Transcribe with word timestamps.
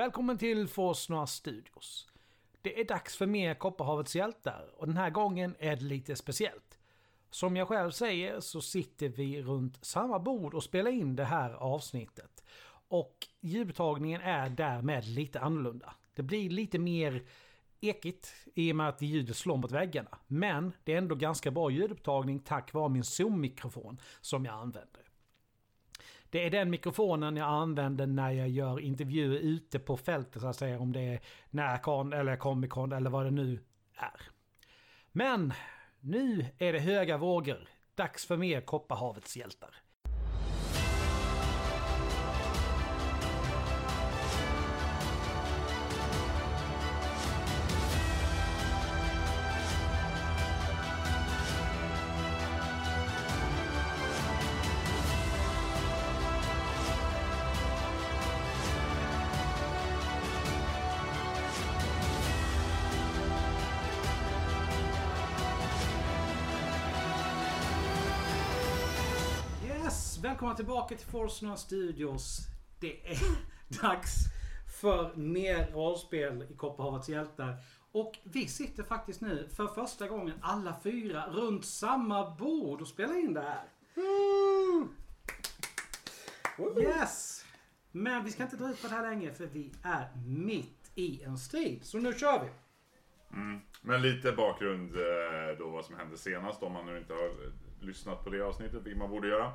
Välkommen 0.00 0.38
till 0.38 0.68
Forsnora 0.68 1.26
Studios. 1.26 2.08
Det 2.62 2.80
är 2.80 2.84
dags 2.84 3.16
för 3.16 3.26
mer 3.26 3.54
Kopparhavets 3.54 4.16
hjältar 4.16 4.70
och 4.76 4.86
den 4.86 4.96
här 4.96 5.10
gången 5.10 5.56
är 5.58 5.76
det 5.76 5.84
lite 5.84 6.16
speciellt. 6.16 6.78
Som 7.30 7.56
jag 7.56 7.68
själv 7.68 7.90
säger 7.90 8.40
så 8.40 8.60
sitter 8.60 9.08
vi 9.08 9.42
runt 9.42 9.84
samma 9.84 10.18
bord 10.18 10.54
och 10.54 10.62
spelar 10.62 10.90
in 10.90 11.16
det 11.16 11.24
här 11.24 11.50
avsnittet. 11.52 12.44
Och 12.88 13.26
ljudtagningen 13.40 14.20
är 14.20 14.48
därmed 14.48 15.04
lite 15.04 15.40
annorlunda. 15.40 15.94
Det 16.14 16.22
blir 16.22 16.50
lite 16.50 16.78
mer 16.78 17.22
ekigt 17.80 18.34
i 18.54 18.72
och 18.72 18.76
med 18.76 18.88
att 18.88 19.02
ljudet 19.02 19.36
slår 19.36 19.56
mot 19.56 19.72
väggarna. 19.72 20.18
Men 20.26 20.72
det 20.84 20.94
är 20.94 20.98
ändå 20.98 21.14
ganska 21.14 21.50
bra 21.50 21.70
ljudupptagning 21.70 22.38
tack 22.38 22.72
vare 22.72 22.88
min 22.88 23.04
Zoom-mikrofon 23.04 24.00
som 24.20 24.44
jag 24.44 24.54
använder. 24.54 25.09
Det 26.30 26.46
är 26.46 26.50
den 26.50 26.70
mikrofonen 26.70 27.36
jag 27.36 27.48
använder 27.48 28.06
när 28.06 28.30
jag 28.30 28.48
gör 28.48 28.80
intervjuer 28.80 29.38
ute 29.38 29.78
på 29.78 29.96
fältet 29.96 30.42
så 30.42 30.48
att 30.48 30.56
säga. 30.56 30.78
Om 30.78 30.92
det 30.92 31.00
är 31.00 31.20
Närcon 31.50 32.12
eller 32.12 32.36
Comic 32.36 32.70
Con 32.70 32.92
eller 32.92 33.10
vad 33.10 33.24
det 33.24 33.30
nu 33.30 33.58
är. 33.94 34.20
Men 35.12 35.52
nu 36.00 36.46
är 36.58 36.72
det 36.72 36.78
höga 36.78 37.18
vågor. 37.18 37.68
Dags 37.94 38.26
för 38.26 38.36
mer 38.36 38.60
Kopparhavets 38.60 39.36
hjältar. 39.36 39.74
Välkomna 70.40 70.56
tillbaka 70.56 70.94
till 70.94 71.06
Forsnora 71.06 71.56
Studios. 71.56 72.38
Det 72.78 73.10
är 73.10 73.18
dags 73.82 74.14
för 74.80 75.14
mer 75.16 75.70
rollspel 75.72 76.46
i 76.50 76.54
Kopparhavets 76.56 77.08
hjältar. 77.08 77.56
Och 77.92 78.18
vi 78.24 78.46
sitter 78.46 78.82
faktiskt 78.82 79.20
nu 79.20 79.48
för 79.56 79.66
första 79.66 80.08
gången 80.08 80.34
alla 80.40 80.76
fyra 80.82 81.26
runt 81.26 81.64
samma 81.64 82.30
bord 82.30 82.80
och 82.80 82.88
spelar 82.88 83.18
in 83.18 83.34
det 83.34 83.40
här. 83.40 83.64
Yes! 86.82 87.44
Men 87.92 88.24
vi 88.24 88.30
ska 88.30 88.42
inte 88.42 88.56
dra 88.56 88.70
ut 88.70 88.82
på 88.82 88.88
det 88.88 88.94
här 88.94 89.10
länge 89.10 89.34
för 89.34 89.46
vi 89.46 89.72
är 89.82 90.08
mitt 90.26 90.90
i 90.94 91.22
en 91.22 91.38
strid. 91.38 91.84
Så 91.84 91.98
nu 91.98 92.12
kör 92.12 92.44
vi! 92.44 92.50
Men 93.82 94.02
lite 94.02 94.32
bakgrund 94.32 94.96
eh, 94.96 95.58
då 95.58 95.68
vad 95.68 95.84
som 95.84 95.96
hände 95.96 96.18
senast 96.18 96.62
om 96.62 96.72
man 96.72 96.86
nu 96.86 96.98
inte 96.98 97.12
har 97.12 97.30
lyssnat 97.80 98.24
på 98.24 98.30
det 98.30 98.40
avsnittet, 98.40 98.82
vilket 98.82 98.98
man 98.98 99.10
borde 99.10 99.28
göra. 99.28 99.52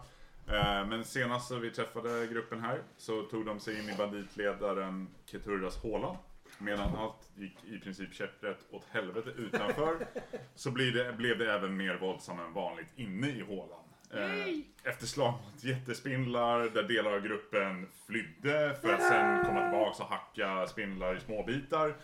Eh, 0.47 0.87
Men 0.87 1.03
senast 1.05 1.51
vi 1.51 1.71
träffade 1.71 2.27
gruppen 2.27 2.61
här 2.61 2.81
så 2.97 3.21
tog 3.23 3.45
de 3.45 3.59
sig 3.59 3.79
in 3.79 3.89
i 3.89 3.97
banditledaren 3.97 5.07
Keturras 5.25 5.77
håla. 5.77 6.17
Medan 6.57 6.95
allt 6.95 7.29
gick 7.35 7.57
i 7.65 7.79
princip 7.79 8.13
käpprätt 8.13 8.65
åt 8.71 8.85
helvete 8.91 9.29
utanför 9.29 10.07
så 10.55 10.71
blev 10.71 10.93
det, 10.93 11.13
blev 11.13 11.37
det 11.37 11.53
även 11.53 11.77
mer 11.77 11.95
våldsamt 11.97 12.39
än 12.39 12.53
vanligt 12.53 12.87
inne 12.95 13.27
i 13.29 13.41
hålan. 13.41 13.79
Eh, 14.13 14.89
Efter 14.91 15.05
slag 15.05 15.31
mot 15.31 15.63
jättespindlar 15.63 16.59
där 16.69 16.83
delar 16.83 17.11
av 17.13 17.19
gruppen 17.21 17.87
flydde 18.07 18.77
för 18.81 18.93
att 18.93 19.03
sen 19.07 19.45
komma 19.45 19.61
tillbaka 19.69 20.03
och 20.03 20.09
hacka 20.09 20.67
spindlar 20.67 21.17
i 21.17 21.19
småbitar. 21.19 21.95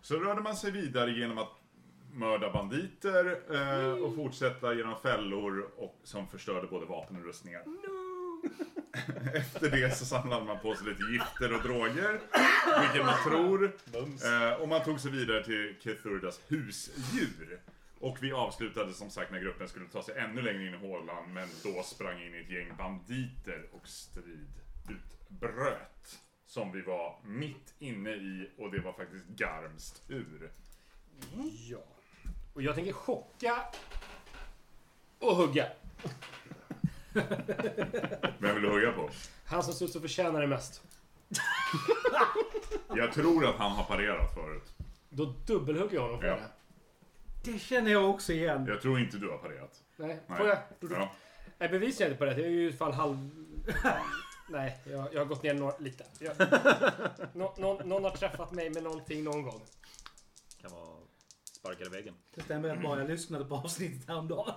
Så 0.00 0.16
rörde 0.16 0.40
man 0.40 0.56
sig 0.56 0.70
vidare 0.70 1.10
genom 1.10 1.38
att 1.38 1.57
mörda 2.18 2.52
banditer 2.52 3.38
eh, 3.50 3.92
och 3.92 4.14
fortsätta 4.14 4.74
genom 4.74 5.00
fällor 5.00 5.70
och, 5.76 6.00
som 6.02 6.28
förstörde 6.28 6.66
både 6.66 6.86
vapen 6.86 7.16
och 7.16 7.24
rustningar. 7.24 7.62
Efter 9.34 9.70
det 9.70 9.96
så 9.96 10.04
samlade 10.04 10.44
man 10.44 10.58
på 10.58 10.74
sig 10.74 10.86
lite 10.86 11.02
gifter 11.12 11.54
och 11.54 11.62
droger, 11.62 12.20
vilket 12.82 13.06
man 13.06 13.22
tror. 13.24 13.72
Eh, 14.24 14.52
och 14.60 14.68
man 14.68 14.84
tog 14.84 15.00
sig 15.00 15.10
vidare 15.10 15.44
till 15.44 15.74
Kethurdas 15.80 16.40
husdjur. 16.48 17.60
Och 18.00 18.18
vi 18.20 18.32
avslutade 18.32 18.92
som 18.92 19.10
sagt 19.10 19.32
när 19.32 19.40
gruppen 19.40 19.68
skulle 19.68 19.88
ta 19.88 20.02
sig 20.02 20.18
ännu 20.18 20.42
längre 20.42 20.66
in 20.66 20.74
i 20.74 20.76
hålan, 20.76 21.32
men 21.32 21.48
då 21.64 21.82
sprang 21.82 22.22
in 22.22 22.34
i 22.34 22.38
ett 22.38 22.50
gäng 22.50 22.76
banditer 22.78 23.68
och 23.72 23.88
strid 23.88 24.60
utbröt. 24.88 26.18
Som 26.46 26.72
vi 26.72 26.82
var 26.82 27.20
mitt 27.24 27.74
inne 27.78 28.10
i 28.10 28.50
och 28.58 28.70
det 28.70 28.80
var 28.80 28.92
faktiskt 28.92 29.26
Garms 29.26 29.92
tur. 30.06 30.50
Ja. 31.70 31.97
Och 32.58 32.64
jag 32.64 32.74
tänker 32.74 32.92
chocka 32.92 33.64
och 35.18 35.36
hugga. 35.36 35.66
Vem 38.38 38.54
vill 38.54 38.62
du 38.62 38.70
hugga 38.70 38.92
på? 38.92 39.10
Han 39.44 39.62
som 39.62 39.74
ser 39.74 39.84
ut 39.84 39.92
som 39.92 40.00
förtjänar 40.00 40.40
det 40.40 40.46
mest. 40.46 40.82
Jag 42.96 43.12
tror 43.12 43.46
att 43.46 43.56
han 43.56 43.70
har 43.72 43.84
parerat 43.84 44.34
förut. 44.34 44.72
Då 45.08 45.24
dubbelhugger 45.46 45.94
jag 45.94 46.02
honom 46.02 46.20
för 46.20 46.26
Ja. 46.26 46.34
det. 47.44 47.52
Det 47.52 47.58
känner 47.58 47.90
jag 47.90 48.10
också 48.10 48.32
igen. 48.32 48.66
Jag 48.68 48.80
tror 48.82 48.98
inte 49.00 49.16
du 49.16 49.30
har 49.30 49.38
parerat. 49.38 49.82
Nej, 49.96 50.20
Nej. 50.26 50.38
får 50.38 50.48
jag? 50.48 50.58
Ja. 50.80 51.12
Nej, 51.58 51.68
bevisar 51.68 52.04
jag 52.04 52.10
inte 52.12 52.18
på 52.18 52.24
det. 52.24 52.30
Jag 52.32 52.40
är 52.40 52.48
ju 52.50 52.72
fan 52.72 52.92
halv... 52.92 53.30
Nej, 54.48 54.78
jag, 54.84 55.14
jag 55.14 55.20
har 55.20 55.24
gått 55.24 55.42
ner 55.42 55.54
några, 55.54 55.78
lite. 55.78 56.04
Jag, 56.18 56.32
nå, 57.32 57.54
någon, 57.58 57.88
någon 57.88 58.04
har 58.04 58.10
träffat 58.10 58.52
mig 58.52 58.70
med 58.70 58.82
någonting 58.82 59.24
någon 59.24 59.42
gång. 59.42 59.60
Kan 60.60 60.70
vara 60.70 60.98
sparkar 61.60 61.86
i 61.86 61.88
väggen. 61.88 62.14
Det 62.34 62.42
stämmer 62.42 62.68
rätt 62.68 62.80
bra. 62.80 62.98
Jag 62.98 63.08
lyssnade 63.08 63.44
på 63.44 63.54
avsnittet 63.54 64.08
häromdagen. 64.08 64.54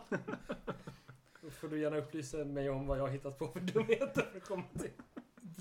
Då 1.42 1.50
får 1.50 1.68
du 1.68 1.80
gärna 1.82 1.98
upplysa 1.98 2.38
mig 2.38 2.70
om 2.70 2.88
vad 2.88 2.98
jag 2.98 3.04
har 3.04 3.10
hittat 3.10 3.40
på 3.40 3.48
för 3.48 3.60
dumheter 3.60 4.22
för 4.32 4.38
att 4.38 4.46
komma 4.46 4.64
till. 4.80 4.92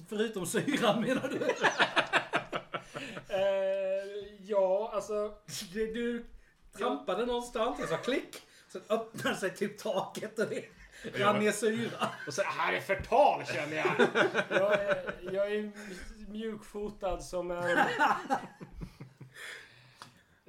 Förutom 0.08 0.46
syran 0.46 1.00
menar 1.00 1.28
du? 1.28 1.40
Eh, 3.34 4.04
ja, 4.40 4.90
alltså... 4.94 5.34
Du 5.72 6.26
trampade 6.78 7.26
någonstans, 7.26 7.76
jag 7.80 7.88
sa 7.88 7.96
klick. 7.96 8.36
Sen 8.68 8.82
öppnade 8.88 9.36
sig 9.36 9.54
typ 9.54 9.78
taket 9.78 10.38
och 10.38 10.46
det 10.48 10.64
rann 11.14 11.38
ner 11.38 11.52
syra. 11.52 12.08
Och 12.26 12.34
så 12.34 12.42
här 12.42 12.72
är 12.72 12.80
förtal 12.80 13.46
känner 13.46 13.76
jag. 13.76 14.08
Jag 14.50 14.72
är, 14.72 15.14
jag 15.32 15.52
är 15.52 15.72
mjukfotad 16.28 17.20
som 17.20 17.50
en... 17.50 17.78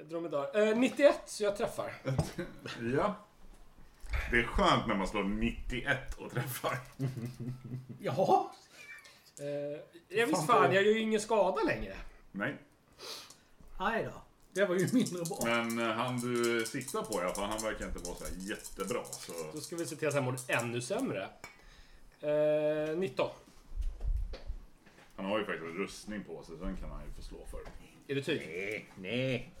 Dromedar. 0.08 0.68
Eh, 0.68 0.76
91, 0.76 1.22
så 1.26 1.44
jag 1.44 1.56
träffar. 1.56 1.92
ja. 2.94 3.14
Det 4.30 4.38
är 4.38 4.42
skönt 4.42 4.86
när 4.86 4.94
man 4.94 5.06
slår 5.06 5.24
91 5.24 6.14
och 6.18 6.30
träffar. 6.30 6.78
Jaha. 8.00 8.44
Eh, 9.38 9.80
jag 10.18 10.26
visst 10.26 10.46
fan, 10.46 10.74
jag 10.74 10.84
gör 10.84 10.92
ju 10.92 11.00
ingen 11.00 11.20
skada 11.20 11.62
längre. 11.62 11.96
Nej. 12.32 12.56
Aj 13.78 14.04
då. 14.04 14.22
Det 14.52 14.64
var 14.64 14.74
ju 14.74 14.88
mindre 14.92 15.24
bra. 15.24 15.38
Men 15.44 15.78
eh, 15.78 15.96
han 15.96 16.20
du 16.20 16.64
siktar 16.66 17.02
på 17.02 17.20
i 17.20 17.24
alla 17.24 17.34
fall, 17.34 17.48
han 17.48 17.62
verkar 17.62 17.86
inte 17.86 17.98
vara 17.98 18.16
så 18.16 18.24
här 18.24 18.32
jättebra. 18.36 19.04
Så... 19.04 19.32
Då 19.54 19.60
ska 19.60 19.76
vi 19.76 19.86
se 19.86 19.96
till 19.96 20.08
att 20.08 20.14
han 20.14 20.24
mår 20.24 20.36
ännu 20.48 20.80
sämre. 20.80 21.28
Eh, 22.20 22.96
19. 22.96 23.30
Han 25.16 25.26
har 25.26 25.38
ju 25.38 25.44
faktiskt 25.44 25.76
rustning 25.76 26.24
på 26.24 26.42
sig, 26.42 26.58
så 26.58 26.64
den 26.64 26.76
kan 26.76 26.90
han 26.90 27.04
ju 27.04 27.12
få 27.12 27.22
slå 27.22 27.38
för. 27.50 27.60
Är 28.08 28.14
det 28.14 28.22
tyg? 28.22 28.40
Nej, 28.40 28.86
nej. 28.96 29.52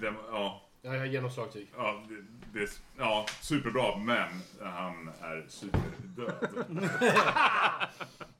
Den, 0.00 0.14
ja, 0.30 0.64
Ja, 0.82 0.92
jag 0.92 0.98
har 1.00 1.06
genomslagtyg. 1.06 1.72
ja, 1.76 2.02
det, 2.08 2.60
det, 2.60 2.70
ja, 2.98 3.26
superbra, 3.42 3.96
men 3.96 4.28
han 4.60 5.08
är 5.20 5.46
superdöd. 5.48 6.66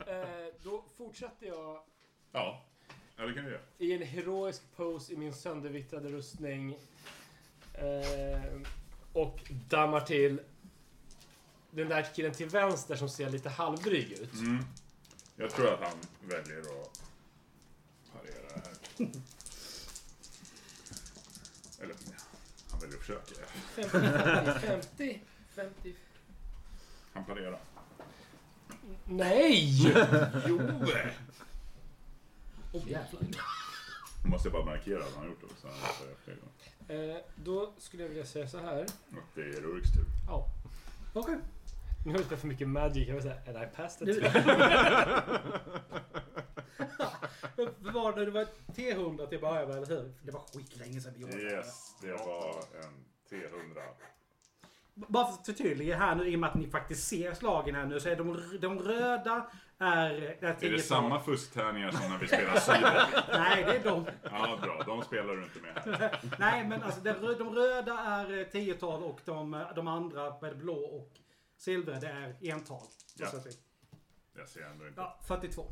Eh, 0.07 0.47
då 0.63 0.85
fortsätter 0.97 1.47
jag 1.47 1.83
Ja, 2.33 2.65
ja 3.17 3.25
det 3.27 3.35
kan 3.35 3.45
du 3.45 3.51
göra. 3.51 3.61
i 3.79 3.93
en 3.93 4.03
heroisk 4.03 4.63
pose 4.77 5.13
i 5.13 5.17
min 5.17 5.35
söndervittrade 5.35 6.09
rustning. 6.09 6.79
Eh, 7.75 8.61
och 9.13 9.39
dammar 9.69 10.01
till 10.01 10.41
den 11.71 11.89
där 11.89 12.15
killen 12.15 12.33
till 12.33 12.49
vänster 12.49 12.97
som 12.97 13.09
ser 13.09 13.31
lite 13.31 13.49
halvdryg 13.49 14.13
ut. 14.13 14.33
Mm. 14.35 14.65
Jag 15.37 15.51
tror 15.51 15.75
att 15.75 15.81
han 15.81 15.99
väljer 16.29 16.59
att 16.61 17.03
parera 18.13 18.49
det 18.55 18.63
här. 19.05 19.11
Eller, 21.81 21.95
han 22.71 22.81
väljer 22.81 22.97
att 22.97 23.05
försöka. 23.05 23.47
50, 24.61 24.61
50, 24.61 25.21
50. 25.55 25.95
Han 27.13 27.25
parerar. 27.25 27.59
Nej! 29.05 29.93
Jo! 30.47 30.61
Oh, 32.73 32.91
jävlar. 32.91 33.23
Nu 34.25 34.31
måste 34.31 34.49
jag 34.49 34.53
bara 34.53 34.65
markera 34.65 35.05
att 35.05 35.15
han 35.15 35.23
har 35.23 35.31
gjort 35.31 35.41
det. 35.41 35.61
Så 35.61 35.69
han 35.69 35.77
säger 35.99 36.15
fler 36.25 36.35
gånger. 36.35 37.15
Eh, 37.17 37.23
då 37.37 37.73
skulle 37.79 38.03
jag 38.03 38.09
vilja 38.09 38.27
säga 38.27 38.49
så 38.49 38.59
här. 38.59 38.83
Och 39.11 39.25
det 39.35 39.41
är 39.41 39.61
Ruriks 39.61 39.93
tur. 39.93 40.05
Ja. 40.27 40.47
Okej. 41.13 41.39
Nu 42.05 42.13
har 42.13 42.19
jag 42.19 42.25
spelat 42.27 42.41
för 42.41 42.49
mycket 42.49 42.69
Magic. 42.69 43.09
Jag 43.09 43.15
vill 43.15 43.23
säga, 43.23 43.35
and 43.49 43.57
I 43.57 43.67
passed 43.77 44.09
it. 44.09 44.15
Du- 44.23 44.31
Vad 47.79 47.93
var 47.95 48.13
det? 48.17 48.25
Det 48.25 48.31
var 48.31 48.45
T100 48.75 49.27
till 49.27 49.37
att 49.37 49.41
börja 49.43 49.67
med, 49.67 49.77
eller 49.77 49.87
hur? 49.87 50.13
Det 50.23 50.33
var 50.33 50.41
skitlänge 50.41 51.01
sedan 51.01 51.13
vi 51.17 51.21
gjorde 51.21 51.37
det. 51.37 51.43
Yes, 51.55 51.95
det 52.03 52.13
var 52.13 52.55
en 52.85 53.05
T100. 53.31 53.83
Bara 54.95 55.27
för 55.27 55.33
att 55.35 55.47
förtydliga 55.47 55.97
här 55.97 56.15
nu 56.15 56.29
i 56.29 56.37
och 56.37 56.41
med 56.41 56.49
att 56.51 56.55
ni 56.57 56.67
faktiskt 56.71 57.09
ser 57.09 57.35
slagen 57.35 57.75
här 57.75 57.87
nu 57.87 58.01
så 58.01 58.09
är 58.09 58.17
de, 58.17 58.59
de 58.61 58.79
röda 58.79 59.47
är... 59.79 60.11
är, 60.11 60.21
Är 60.21 60.37
det 60.41 60.55
10-tal. 60.61 60.81
samma 60.81 61.21
fusktärningar 61.21 61.91
som 61.91 62.11
när 62.11 62.19
vi 62.19 62.27
spelar 62.29 62.57
Cyber? 62.61 63.07
Nej, 63.39 63.65
det 63.65 63.77
är 63.77 63.85
de. 63.85 64.07
Ja, 64.23 64.59
bra. 64.63 64.83
De 64.87 65.03
spelar 65.03 65.35
du 65.37 65.43
inte 65.43 65.59
med 65.61 65.99
här. 65.99 66.21
Nej, 66.39 66.67
men 66.69 66.83
alltså 66.83 67.01
de, 67.01 67.11
rö- 67.11 67.39
de 67.39 67.55
röda 67.55 67.99
är 67.99 68.39
eh, 68.39 68.45
10-tal 68.47 69.03
och 69.03 69.21
de, 69.25 69.65
de 69.77 69.89
andra 69.89 70.35
med 70.41 70.59
blå 70.59 70.75
och 70.77 71.11
silver 71.59 72.01
det 72.01 72.09
är 72.09 72.53
ental. 72.53 72.87
Ja. 73.17 73.29
Jag 74.35 74.49
ser 74.49 74.61
ändå 74.63 74.89
inte. 74.89 75.01
Ja, 75.01 75.19
42. 75.27 75.67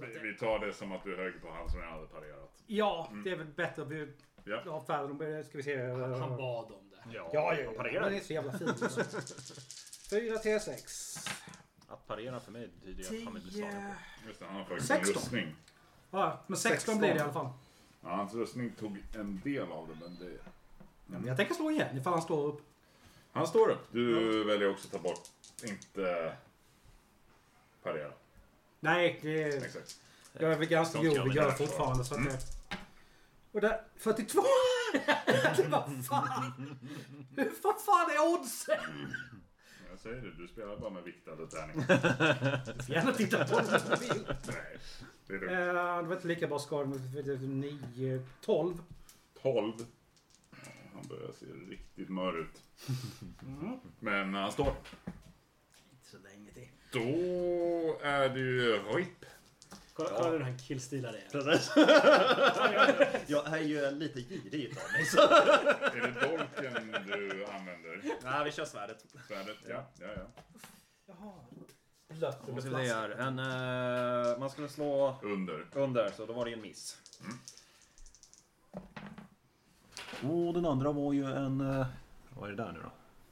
Vi, 0.00 0.18
vi 0.18 0.38
tar 0.38 0.58
det 0.66 0.72
som 0.72 0.92
att 0.92 1.04
du 1.04 1.16
högg 1.16 1.42
på 1.42 1.50
han 1.50 1.70
som 1.70 1.80
jag 1.80 1.90
hade 1.90 2.06
parerat. 2.06 2.62
Ja, 2.66 3.10
det 3.24 3.30
är 3.30 3.36
väl 3.36 3.46
bättre 3.46 3.82
att 3.82 3.88
vi 3.88 4.12
Mm. 4.46 4.58
Ja. 4.66 4.72
avfärdar 4.72 5.08
dem. 5.08 5.44
Ska 5.44 5.56
vi 5.58 5.62
se. 5.62 5.82
Han 5.86 6.36
bad 6.36 6.72
om 6.72 6.90
det. 6.90 6.96
Ja, 7.14 7.30
Ja, 7.32 7.54
ja, 7.54 7.60
ja. 7.60 7.70
parera. 7.76 8.04
Den 8.04 8.14
är 8.14 8.20
så 8.20 8.32
jävla 8.32 8.52
fin. 8.58 8.68
Alltså. 8.68 9.04
4 10.10 10.36
T6. 10.36 11.28
Att 11.88 12.06
parera 12.06 12.40
för 12.40 12.52
mig 12.52 12.68
betyder 12.80 13.02
ju 13.12 13.18
att 13.18 13.24
han 13.24 13.34
vill 13.34 13.42
bli 13.42 13.52
slagen 13.52 13.72
10... 13.72 13.94
på. 14.22 14.28
Just 14.28 14.40
det, 14.40 14.46
han 14.46 14.56
har 14.56 14.64
faktiskt 14.64 14.90
en 14.90 14.96
16. 15.04 15.14
rustning. 15.22 15.54
Ja, 16.10 16.44
men 16.46 16.56
16, 16.56 16.76
16. 16.78 16.98
blir 16.98 17.08
det 17.08 17.16
i 17.16 17.20
alla 17.20 17.32
fall. 17.32 17.48
Ja, 18.02 18.08
hans 18.08 18.34
rustning 18.34 18.70
tog 18.78 18.98
en 19.14 19.40
del 19.44 19.72
av 19.72 19.88
det, 19.88 19.94
men 20.00 20.18
det... 20.18 20.32
Ja, 20.34 20.82
men 21.06 21.26
jag 21.26 21.36
tänker 21.36 21.54
slå 21.54 21.70
igen 21.70 21.98
ifall 21.98 22.12
han 22.12 22.22
står 22.22 22.46
upp. 22.46 22.62
Han 23.34 23.46
står 23.46 23.68
upp. 23.70 23.88
Du 23.92 24.44
väljer 24.44 24.70
också 24.70 24.86
att 24.86 24.92
ta 24.92 24.98
bort, 24.98 25.22
inte 25.64 26.36
parera. 27.82 28.12
Nej, 28.80 29.18
det 29.22 29.42
är... 29.42 29.64
Exakt. 29.64 30.00
Jag 30.32 30.52
är 30.52 30.58
väl 30.58 30.68
ganska 30.68 30.92
Sånt 30.92 31.08
god. 31.08 31.16
gör 31.16 31.24
Vi 31.24 31.30
gör 31.34 31.44
bra. 31.44 31.52
fortfarande 31.52 32.04
så 32.04 32.14
att 32.14 32.20
Mm. 32.20 32.32
det... 32.32 32.38
Och 33.52 33.60
där... 33.60 33.80
42! 33.98 34.42
Vad 35.68 36.04
fan? 36.06 36.78
Hur 37.36 37.52
vad 37.62 37.80
fan 37.80 38.10
är 38.10 38.32
oddsen? 38.34 39.14
Jag 39.90 39.98
säger 39.98 40.16
det, 40.22 40.32
du 40.42 40.48
spelar 40.48 40.76
bara 40.76 40.90
med 40.90 41.02
viktade 41.02 41.46
tärningar. 41.46 42.60
Du 42.76 42.82
får 42.84 42.94
gärna 42.94 43.12
titta 43.12 43.44
på 43.44 43.60
den 43.60 43.74
om 43.74 43.80
du 43.90 43.96
vill. 43.96 44.26
Nej, 44.46 44.78
det 45.26 45.34
är 45.34 45.36
Eh, 45.36 45.40
lugnt. 45.40 46.02
det 46.02 46.08
var 46.08 46.14
inte 46.16 46.26
lika 46.28 46.46
bra 46.46 46.58
skada. 46.58 46.86
men 46.86 47.60
9, 47.60 48.22
12. 48.40 48.74
12. 49.42 49.72
Han 51.08 51.18
börjar 51.18 51.32
se 51.32 51.46
riktigt 51.46 52.08
mör 52.08 52.40
ut. 52.40 52.62
Mm. 53.42 53.78
Men 54.00 54.34
han 54.34 54.52
står. 54.52 54.66
Inte 55.92 56.08
så 56.10 56.18
länge 56.18 56.52
till. 56.52 56.68
Då 56.92 57.98
är 58.02 58.28
det 58.28 58.40
ju 58.40 58.72
RIP. 58.72 59.24
Kolla, 59.92 60.08
kolla 60.16 60.30
hur 60.30 60.40
han 60.40 60.58
killstilar 60.58 61.12
det. 61.12 61.22
Precis. 61.32 61.72
jag 63.26 63.46
är 63.46 63.60
ju 63.62 63.90
lite 63.90 64.20
girig 64.20 64.64
utav 64.64 64.82
mig. 64.92 65.04
Så. 65.04 65.20
Är 65.20 66.00
det 66.00 66.20
dolken 66.20 66.92
du 67.06 67.46
använder? 67.46 68.02
Nej, 68.22 68.44
vi 68.44 68.52
kör 68.52 68.64
svärdet. 68.64 69.04
Svärdet? 69.28 69.56
Ja, 69.68 69.90
ja, 70.00 70.06
ja. 70.16 70.42
Jaha. 71.06 71.32
Blött 72.08 72.46
Då 72.46 72.52
under 72.52 72.62
flaskan. 72.62 73.12
En, 73.12 73.38
eh, 73.38 74.38
man 74.38 74.50
skulle 74.50 74.68
slå 74.68 75.18
Under. 75.22 75.66
under, 75.74 76.10
så 76.10 76.26
då 76.26 76.32
var 76.32 76.44
det 76.44 76.52
en 76.52 76.60
miss. 76.60 76.98
Och 80.22 80.54
den 80.54 80.66
andra 80.66 80.92
var 80.92 81.12
ju 81.12 81.24
en... 81.24 81.60
eh, 81.60 81.86
Vad 82.34 82.50
är 82.50 82.56
det 82.56 82.62
där 82.64 82.72
nu 82.72 82.80
då? 82.82 82.90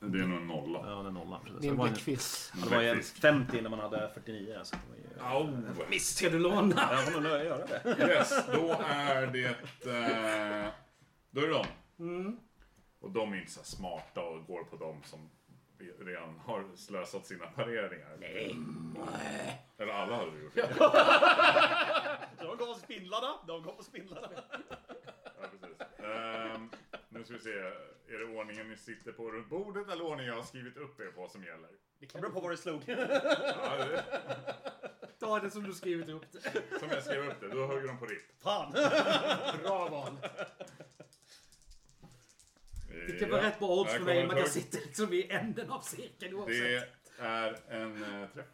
Det 0.08 0.18
är 0.18 0.26
nog 0.26 0.38
en 0.40 0.46
nolla. 0.46 0.80
Ja, 0.86 1.02
den 1.02 1.14
nollan. 1.14 1.40
precis. 1.44 1.60
Det 1.60 1.66
är 1.66 1.70
en 1.70 1.76
Det 1.76 1.78
var 1.78 1.86
en, 1.86 1.92
bläckfisk. 1.92 2.52
det 2.64 2.74
var 2.74 2.82
ju 2.82 2.92
Bläckfisk. 2.92 3.16
50 3.20 3.60
när 3.62 3.70
man 3.70 3.78
hade 3.78 4.10
49. 4.14 4.58
Så 4.62 4.76
det 4.76 4.80
var 4.90 4.96
ju... 4.96 5.36
Au! 5.36 5.62
Miss, 5.90 6.16
ska 6.16 6.28
du 6.30 6.38
låna? 6.38 6.88
Jag 6.90 7.04
får 7.04 7.12
nog 7.12 7.22
nöja 7.22 7.44
göra 7.44 7.66
det. 7.66 7.96
Yes, 8.08 8.46
då 8.52 8.76
är 8.88 9.26
det... 9.26 9.44
Eh, 9.46 10.70
då 11.30 11.40
är 11.40 11.46
det 11.46 11.52
dem. 11.52 11.66
Mm. 11.98 12.36
Och 13.00 13.10
de 13.10 13.32
är 13.32 13.36
inte 13.36 13.52
så 13.52 13.64
smarta 13.64 14.20
och 14.22 14.46
går 14.46 14.64
på 14.64 14.76
dem 14.76 15.00
som 15.04 15.30
redan 16.00 16.38
har 16.44 16.64
slösat 16.76 17.26
sina 17.26 17.46
pareringar. 17.46 18.16
Nej. 18.20 18.56
Eller 19.78 19.92
alla 19.92 20.16
hade 20.16 20.38
gjort 20.42 20.54
det. 20.54 20.68
De 22.38 22.46
går 22.56 22.66
på 22.74 22.74
spindlarna. 22.74 23.28
De 23.46 23.62
går 23.62 23.72
på 23.72 23.82
spindlarna. 23.82 24.28
Ja, 25.24 25.46
precis. 25.50 25.80
Ehm, 25.98 26.31
nu 27.22 27.38
ska 27.38 27.50
vi 27.50 27.54
se. 27.54 27.58
Är 28.14 28.18
det 28.18 28.24
ordningen 28.24 28.68
ni 28.68 28.76
sitter 28.76 29.12
på 29.12 29.30
runt 29.30 29.48
bordet 29.48 29.88
eller 29.88 30.04
ordningen 30.04 30.32
jag 30.32 30.40
har 30.40 30.46
skrivit 30.46 30.76
upp 30.76 31.00
er 31.00 31.06
på 31.06 31.28
som 31.28 31.44
gäller? 31.44 31.70
Det 31.98 32.12
beror 32.12 32.30
på 32.30 32.40
vad 32.40 32.50
du 32.50 32.56
slog. 32.56 32.82
Ja, 32.86 33.76
det, 33.76 34.04
Ta 35.18 35.40
det 35.40 35.50
som 35.50 35.62
du 35.62 35.72
skrivit 35.72 36.08
upp 36.08 36.24
det. 36.32 36.78
som 36.78 36.88
jag 36.88 37.02
skrev 37.02 37.26
upp 37.28 37.40
det, 37.40 37.48
då 37.48 37.66
högg 37.66 37.86
de 37.86 37.98
på 37.98 38.06
RIP. 38.06 38.22
Fan! 38.42 38.72
Bra 39.62 39.88
val. 39.88 40.16
Det 43.20 43.30
var 43.30 43.40
rätt 43.40 43.58
bra 43.58 43.68
odds 43.68 43.92
för 43.92 44.00
mig, 44.00 44.26
men 44.26 44.36
jag 44.36 44.48
sitter 44.48 44.80
liksom 44.80 45.12
i 45.12 45.30
änden 45.30 45.70
av 45.70 45.80
cirkeln 45.80 46.34
oavsett. 46.34 46.92
Det 47.18 47.24
är 47.24 47.56
en 47.68 48.22
eh, 48.22 48.28
träff. 48.28 48.46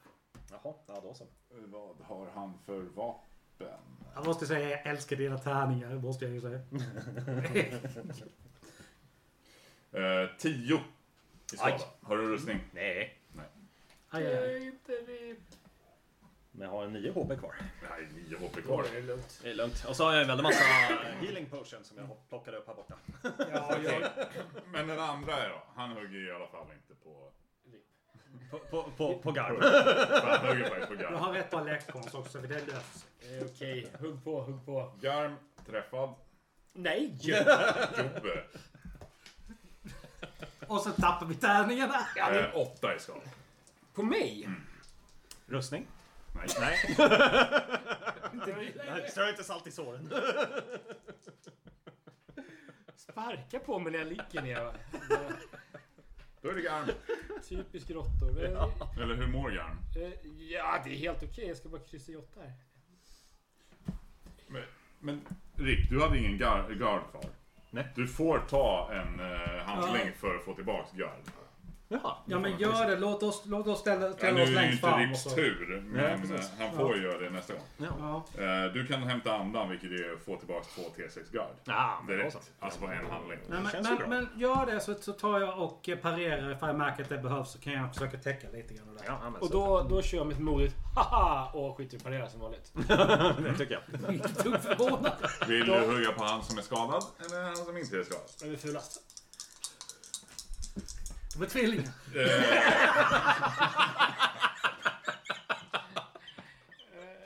Jaha, 0.50 0.74
ja 0.86 1.00
då 1.02 1.14
så. 1.14 1.26
Vad 1.48 1.96
har 2.00 2.30
han 2.34 2.58
för 2.66 2.80
vapen? 2.80 3.68
Jag 4.14 4.26
måste 4.26 4.46
säga, 4.46 4.70
jag 4.70 4.86
älskar 4.86 5.16
dina 5.16 5.38
tärningar, 5.38 5.94
måste 5.94 6.24
jag 6.24 6.34
ju 6.34 6.40
säga. 6.40 6.60
Eh, 9.92 10.30
tio 10.38 10.80
i 11.52 11.56
skada. 11.56 11.74
Aj. 11.74 11.80
Har 12.02 12.16
du 12.16 12.28
rustning? 12.28 12.60
Nej. 12.72 13.18
Aj, 14.10 14.26
aj, 14.26 14.36
aj. 14.38 14.66
inte 14.66 14.92
det. 14.92 15.36
Men 16.52 16.62
jag 16.66 16.70
har 16.70 16.84
en 16.84 16.92
9 16.92 17.10
HB 17.12 17.38
kvar. 17.38 17.54
Nej, 17.90 18.08
nio 18.14 18.36
HP 18.38 18.54
Då 18.56 18.62
kvar. 18.62 18.84
är 18.84 18.94
det 18.94 19.00
lugnt. 19.02 19.40
Det 19.42 19.50
är 19.50 19.54
lugnt. 19.54 19.84
Och 19.88 19.96
så 19.96 20.04
har 20.04 20.12
jag 20.12 20.22
en 20.22 20.28
väldig 20.28 20.42
massa 20.42 20.64
healing 21.20 21.46
potions 21.46 21.86
som 21.86 21.98
jag 21.98 22.28
plockade 22.28 22.56
upp 22.56 22.66
här 22.66 22.74
borta. 22.74 22.94
Ja, 23.52 23.76
jag, 23.84 24.10
Men 24.72 24.88
den 24.88 24.98
andra 25.00 25.36
är 25.36 25.48
då? 25.48 25.62
Han 25.74 25.90
hugger 25.90 26.28
i 26.28 26.32
alla 26.32 26.46
fall 26.46 26.66
inte 26.72 26.94
på... 27.04 27.32
På, 28.50 28.58
på, 28.58 28.90
på, 28.96 29.18
på 29.18 29.32
garv. 29.32 29.60
Han 30.24 30.46
hugger 30.48 30.64
faktiskt 30.64 30.88
på 30.88 30.94
jag 30.94 31.00
Garm. 31.02 31.14
har 31.14 31.32
rätt 31.32 31.50
bra 31.50 31.64
läkkonst 31.64 32.14
också, 32.14 32.40
för 32.40 32.48
det 32.48 32.66
löser 32.66 32.98
sig. 32.98 33.38
Eh, 33.38 33.44
Okej, 33.46 33.88
hugg 34.00 34.24
på, 34.24 34.40
hugg 34.40 34.66
på. 34.66 34.92
Garm 35.00 35.36
träffad. 35.66 36.14
Nej! 36.72 37.16
Jobbe. 37.20 38.44
Och 40.68 40.80
så 40.80 40.90
tappar 40.90 41.26
vi 41.26 41.34
tärningarna. 41.34 42.06
Eh, 42.16 42.56
åtta 42.56 42.96
i 42.96 42.98
skada. 43.00 43.20
På 43.94 44.02
mig? 44.02 44.48
Rustning? 45.46 45.86
Nej. 46.34 46.46
Nej. 46.60 46.96
Nej, 48.86 49.10
Strö 49.10 49.28
inte 49.30 49.44
salt 49.44 49.66
i 49.66 49.70
såren. 49.70 50.12
Sparka 52.96 53.58
på 53.58 53.78
mig 53.78 53.92
när 53.92 53.98
jag 53.98 54.08
ligger 54.08 54.42
ner. 54.42 54.72
Då 56.42 56.48
är 56.48 56.54
det 56.54 56.62
Garm. 56.62 56.88
Typisk 57.48 57.90
råttor. 57.90 58.32
Men, 58.32 59.02
Eller 59.02 59.14
hur 59.14 59.26
mår 59.26 59.50
Garm? 59.50 59.78
eh, 59.96 60.10
Ja, 60.38 60.80
det 60.84 60.90
är 60.90 60.96
helt 60.98 61.22
okej. 61.22 61.48
Jag 61.48 61.56
ska 61.56 61.68
bara 61.68 61.80
kryssa 61.80 62.12
i 62.12 62.16
åtta 62.16 62.40
här. 62.40 62.52
Men, 64.46 64.62
men 64.98 65.20
Rick, 65.56 65.90
du 65.90 66.02
hade 66.02 66.18
ingen 66.18 66.38
gar, 66.38 66.70
gard 66.70 67.10
kvar. 67.10 67.24
Nej. 67.70 67.84
Du 67.94 68.06
får 68.08 68.38
ta 68.38 68.90
en 68.92 69.20
eh, 69.20 69.64
handling 69.64 70.12
för 70.20 70.36
att 70.36 70.44
få 70.44 70.54
tillbaks 70.54 70.92
gard. 70.92 71.22
Jaha. 71.90 72.14
Ja, 72.26 72.38
men 72.38 72.58
gör 72.58 72.86
det. 72.86 72.96
Låt 72.96 73.22
oss, 73.22 73.42
låt 73.46 73.66
oss 73.66 73.78
ställa, 73.80 74.06
Ja, 74.06 74.12
ställa 74.12 74.32
nu 74.36 74.42
oss 74.42 74.48
är 74.48 74.52
det 74.54 74.60
längst 74.60 74.72
inte 74.72 74.86
fram. 74.88 75.00
och 75.02 75.08
Ricks 75.08 75.22
så- 75.22 75.30
tur, 75.30 75.82
men 75.86 76.20
precis. 76.20 76.52
eh, 76.60 76.66
han 76.66 76.76
får 76.76 76.96
göra 76.98 77.18
det 77.18 77.30
nästa 77.30 77.52
gång. 77.52 77.62
Ja. 77.76 78.24
Eh, 78.42 78.72
du 78.72 78.86
kan 78.86 79.02
hämta 79.02 79.34
andan, 79.34 79.68
vilket 79.70 79.90
är 79.90 80.12
att 80.12 80.24
få 80.24 80.36
tillbaks 80.36 80.74
två 80.74 80.82
T6 80.82 81.32
gard. 81.32 81.54
Ja. 81.64 82.02
Direkt. 82.08 82.36
Alltså 82.58 82.80
på 82.80 82.86
en 82.86 82.92
handling. 83.10 83.38
Nej, 83.48 83.58
Det 83.72 83.80
men, 83.82 83.92
ju 83.92 83.98
men, 83.98 84.08
men 84.08 84.40
gör 84.40 84.66
det 84.66 84.80
så, 84.80 84.94
så 84.94 85.12
tar 85.12 85.40
jag 85.40 85.58
och 85.62 85.88
parerar 86.02 86.50
ifall 86.52 86.68
jag 86.68 86.78
märker 86.78 87.02
att 87.02 87.08
det 87.08 87.18
behövs 87.18 87.50
så 87.52 87.58
kan 87.58 87.72
jag 87.72 87.94
försöka 87.94 88.16
täcka 88.18 88.48
lite 88.52 88.74
grann. 88.74 88.94
det. 88.98 89.04
Ja, 89.06 89.18
Och 89.40 89.50
då, 89.50 89.86
då 89.90 90.02
kör 90.02 90.18
jag 90.18 90.26
mitt 90.26 90.38
modigt 90.40 90.74
haha 90.96 91.50
och 91.54 91.76
skiter 91.76 91.96
i 91.96 92.00
parera 92.00 92.28
som 92.28 92.40
vanligt. 92.40 92.72
Det 93.44 93.54
tycker 93.58 93.80
jag. 93.90 94.14
Inte 94.14 94.28
förvånad. 94.58 95.12
Vill 95.48 95.66
du 95.66 95.72
hugga 95.80 96.12
på 96.12 96.24
han 96.24 96.42
som 96.42 96.58
är 96.58 96.62
skadad 96.62 97.02
eller 97.26 97.42
han 97.42 97.56
som 97.56 97.76
inte 97.76 97.96
är 97.98 98.02
skadad? 98.02 98.24
Vem 98.42 98.52
är 98.52 98.56
fulast? 98.56 99.00
De 101.38 101.44
är 101.44 101.48
tvillingar. 101.48 101.92
Eh, 102.14 102.22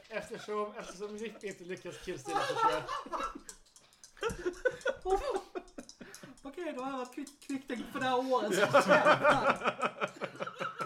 Eftersom, 0.08 0.74
eftersom 0.78 1.18
Rick 1.18 1.44
inte 1.44 1.64
lyckas 1.64 1.98
killstilla 2.04 2.40
så 2.40 2.54
kör 2.54 2.70
jag. 2.70 2.82
Okej, 6.42 6.72
då 6.76 6.82
har 6.82 6.90
jag 6.90 6.98
varit 6.98 7.14
kvick, 7.14 7.46
kvicktänkt 7.46 7.92
för 7.92 8.00
det 8.00 8.04
här 8.06 8.32
året. 8.32 8.50
Det 8.50 8.62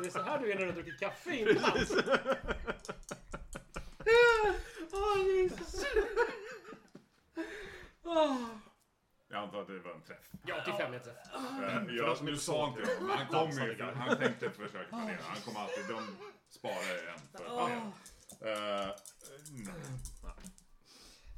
är 0.07 0.11
så 0.11 0.23
här 0.23 0.39
du 0.39 0.53
är 0.53 0.55
när 0.55 0.63
du 0.63 0.67
har 0.67 0.73
druckit 0.73 1.01
kaffe 1.01 1.37
innan. 1.37 1.55
Åh, 4.93 5.19
Jesus. 5.37 5.85
Jag 9.29 9.43
antar 9.43 9.61
att 9.61 9.67
det 9.67 9.79
var 9.79 9.93
en 9.93 10.03
träff. 10.03 10.31
Ja, 10.47 10.55
85 10.63 10.95
är 10.95 10.99
träff. 10.99 11.17
Eh, 11.35 11.95
jag, 11.97 12.27
du 12.27 12.37
sa 12.37 12.69
inte 12.69 12.81
det, 12.81 13.01
men 13.01 13.19
han 13.19 13.27
kommer 13.27 13.67
ju. 13.67 13.83
Han 13.83 14.19
tänkte 14.19 14.51
försöka 14.51 14.89
planera. 14.89 15.19
Han 15.23 15.37
kommer 15.37 15.61
alltid. 15.61 15.85
De 15.89 16.17
sparar 16.51 17.13
en 17.13 17.19
för 17.33 17.45
att 17.45 17.57
planera. 17.57 17.93
Eh, 18.41 18.95
nej. 19.51 19.75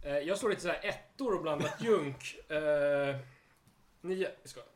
Eh, 0.03 0.19
jag 0.19 0.39
slår 0.39 0.51
lite 0.51 0.63
så 0.63 0.69
här 0.69 0.81
ettor 0.83 1.35
och 1.35 1.43
blandat 1.43 1.83
junk. 1.83 2.51
Eh, 2.51 3.17
nio. 4.01 4.31
Jag 4.43 4.51
skojar. 4.51 4.69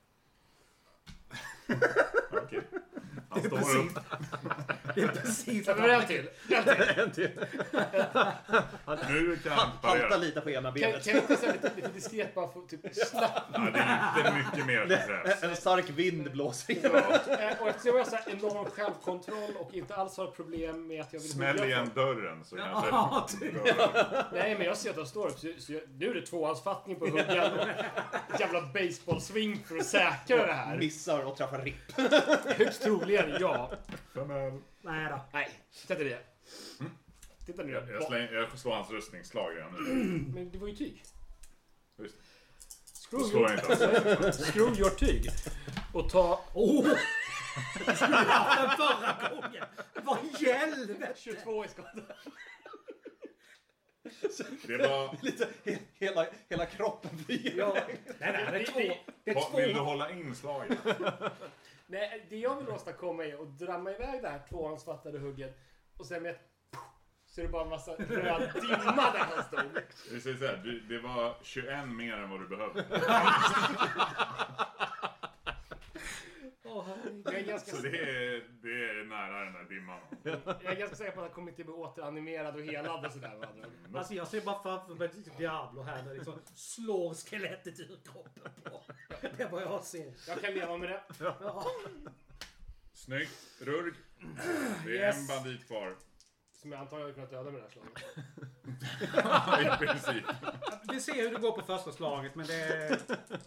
Okej. 2.31 2.61
Han 3.29 3.43
Det 3.43 3.57
är 3.57 3.61
står 3.63 3.79
upp. 3.79 3.93
det 4.95 5.01
är 5.03 5.09
precis 5.09 5.67
Ja, 5.67 5.75
men 5.79 5.91
en 5.91 6.07
till. 6.07 6.29
En 6.49 6.65
till. 6.65 6.75
En 6.97 7.11
till. 7.11 7.31
Nu 9.09 9.37
kan 9.43 9.53
han 9.53 9.59
Halta 9.61 9.79
parera. 9.89 10.17
lite 10.17 10.41
på 10.41 10.51
ena 10.51 10.63
Kan, 10.63 10.75
benet. 10.75 11.05
kan 11.05 11.15
jag 11.15 11.23
inte 11.23 11.37
säga 11.37 11.53
lite, 11.53 11.71
lite 11.77 11.89
diskret 11.89 12.35
bara 12.35 12.49
få 12.53 12.61
typ 12.61 12.81
slapp? 12.95 13.43
Ja, 13.53 13.59
det 13.73 13.79
är 13.79 14.19
inte 14.19 14.33
mycket 14.39 14.67
mer 14.67 14.81
som 15.07 15.25
krävs. 15.25 15.43
En 15.43 15.57
stark 15.57 15.91
vind 15.91 16.33
blåser 16.33 16.73
in. 16.73 16.79
Ja. 16.83 16.99
Eh, 17.39 17.61
och 17.63 17.69
eftersom 17.69 17.97
jag 17.97 18.05
har 18.05 18.05
så 18.05 18.17
här 18.17 18.25
enorm 18.31 18.65
självkontroll 18.71 19.51
och 19.61 19.75
inte 19.75 19.95
alls 19.95 20.17
har 20.17 20.27
problem 20.27 20.87
med 20.87 21.01
att 21.01 21.13
jag 21.13 21.21
vill 21.21 21.31
Smäll 21.33 21.57
hugga 21.59 21.67
igen 21.67 21.85
folk. 21.85 21.95
dörren 21.95 22.45
så 22.45 22.57
kanske... 22.57 22.89
Ja, 22.91 23.27
typ. 23.41 23.53
Nej, 24.33 24.55
men 24.59 24.67
jag 24.67 24.77
ser 24.77 24.91
att 24.91 24.97
de 24.97 25.07
står 25.07 25.29
upp. 25.29 25.39
Så, 25.39 25.47
så 25.59 25.73
jag, 25.73 25.83
nu 25.99 26.11
är 26.11 26.15
det 26.15 26.27
tvåhandsfattning 26.27 26.97
på 26.97 27.07
huggen. 27.07 27.27
Ett 28.35 28.41
jävla 28.41 28.61
baseballswing 28.63 29.65
för 29.69 29.77
att 29.77 29.87
säkra 29.87 30.47
det 30.47 30.53
här. 30.53 30.77
Missar 30.79 31.25
och 31.25 31.37
träffar 31.37 31.62
ripp. 31.65 31.93
Högst 32.57 32.83
troligen, 32.83 33.37
ja. 33.41 33.73
Femöl. 34.15 34.61
Nej 34.81 35.11
då. 35.11 35.21
Nej, 35.33 35.51
39. 35.87 36.17
Titta 37.47 37.63
nu. 37.63 37.73
Jag, 37.73 37.91
jag, 37.91 38.03
släng, 38.03 38.29
jag 38.33 38.59
slår 38.59 38.75
hans 38.75 38.91
rustningsslag 38.91 39.57
redan 39.57 39.73
nu. 39.73 39.91
Men 40.35 40.51
det 40.51 40.59
var 40.59 40.69
ju 40.69 40.77
tyg. 40.77 41.05
Just. 41.99 42.17
Screw 43.11 43.25
slår 43.25 43.51
jag 43.51 43.59
inte 43.59 43.67
alls. 44.27 44.39
screw 44.53 44.79
your 44.79 44.91
tyg. 44.91 45.31
Och 45.93 46.11
ta! 46.11 46.45
Det 47.87 47.97
skulle 47.97 48.17
haft 48.17 48.61
den 48.61 48.71
förra 48.71 49.29
gången. 49.31 49.65
Vad 50.03 50.19
i 50.19 50.53
helvete! 50.53 51.13
22 51.17 51.65
i 51.65 51.69
skada. 51.69 52.03
Det 54.67 54.77
var... 54.89 55.17
Lite, 55.23 55.49
he, 55.65 55.79
hela, 55.95 56.27
hela 56.49 56.67
kroppen 56.67 57.19
flyger 57.27 57.59
Ja. 57.59 57.75
Nej, 58.19 58.33
nej, 58.33 58.47
det 58.53 58.59
är 58.61 58.65
två. 58.65 58.95
Det 59.25 59.31
är 59.31 59.35
Vad- 59.35 59.57
Vill 59.57 59.69
du 59.69 59.75
två. 59.75 59.81
hålla 59.81 60.11
inslaget? 60.11 60.79
Nej, 61.87 62.27
det 62.31 62.37
jag 62.37 62.57
vill 62.57 62.69
åstadkomma 62.69 63.25
är 63.25 63.43
att 63.43 63.59
dramma 63.59 63.91
iväg 63.91 64.23
det 64.23 64.29
här 64.29 64.43
tvåhandsfattade 64.49 65.19
hugget 65.19 65.59
och 65.97 66.07
sen 66.07 66.23
med 66.23 66.31
ett 66.31 66.41
så 67.27 67.41
är 67.41 67.45
det 67.45 67.51
bara 67.53 67.63
en 67.63 67.69
massa 67.69 67.91
röd 67.93 68.51
dimma 68.55 69.13
där 69.13 69.19
han 69.19 69.45
stod. 69.45 69.83
Vi 70.13 70.21
säger 70.21 70.37
så 70.37 70.47
här, 70.47 70.83
det 70.89 70.99
var 70.99 71.35
21 71.43 71.89
mer 71.89 72.13
än 72.17 72.31
vad 72.31 72.41
du 72.41 72.49
behövde. 72.49 72.85
Herregud. 76.81 77.23
Jag 77.27 77.35
är 77.35 77.43
ganska, 77.45 77.71
Så 77.77 77.83
det 77.83 77.89
är, 77.99 78.45
det 78.63 78.91
är 78.91 79.05
nära 79.05 79.45
den 79.45 79.53
där 79.53 79.65
dimman. 79.65 80.01
jag 80.63 80.73
är 80.73 80.77
ganska 80.77 80.97
säker 80.97 81.13
på 81.13 81.21
att 81.21 81.27
han 81.27 81.35
kommer 81.35 81.51
inte 81.51 81.65
bli 81.65 81.73
återanimerad 81.73 82.55
och 82.57 82.63
helad 82.63 83.07
och 83.07 83.13
sådär. 83.13 83.37
ord. 83.37 83.47
Alltså 83.97 84.15
jag 84.15 84.29
ser 84.29 84.41
bara 84.41 84.63
framför 84.63 84.95
mig 84.95 85.09
typ 85.09 85.39
Diablo 85.39 85.83
här 85.83 86.03
när 86.03 86.15
liksom 86.15 86.41
slår 86.55 87.15
skelettet 87.15 87.81
ur 87.81 87.99
kroppen 88.13 88.53
på. 88.65 88.83
Det 89.37 89.43
är 89.43 89.49
vad 89.51 89.63
jag 89.63 89.85
ser. 89.85 90.13
Jag 90.29 90.41
kan 90.41 90.55
leva 90.55 90.77
med 90.77 90.89
det. 90.89 91.03
Ja. 91.21 91.65
Snyggt. 92.95 93.39
Rurg. 93.61 93.93
Det 94.87 94.91
är 94.91 94.95
Yes. 95.07 95.31
en 95.31 95.37
bandit 95.37 95.67
kvar. 95.67 95.97
Som 96.53 96.73
jag 96.73 96.81
antagligen 96.81 97.03
hade 97.05 97.15
kunnat 97.15 97.31
döda 97.31 97.51
med 97.51 97.63
det 97.63 97.63
här 97.63 97.71
slaget. 97.71 98.03
I 99.83 99.87
princip. 99.87 100.25
Vi 100.93 101.01
ser 101.01 101.15
hur 101.15 101.31
det 101.31 101.41
går 101.41 101.53
på 101.53 101.63
första 101.63 101.93
slaget 101.93 102.35
men 102.35 102.47
det... 102.47 102.99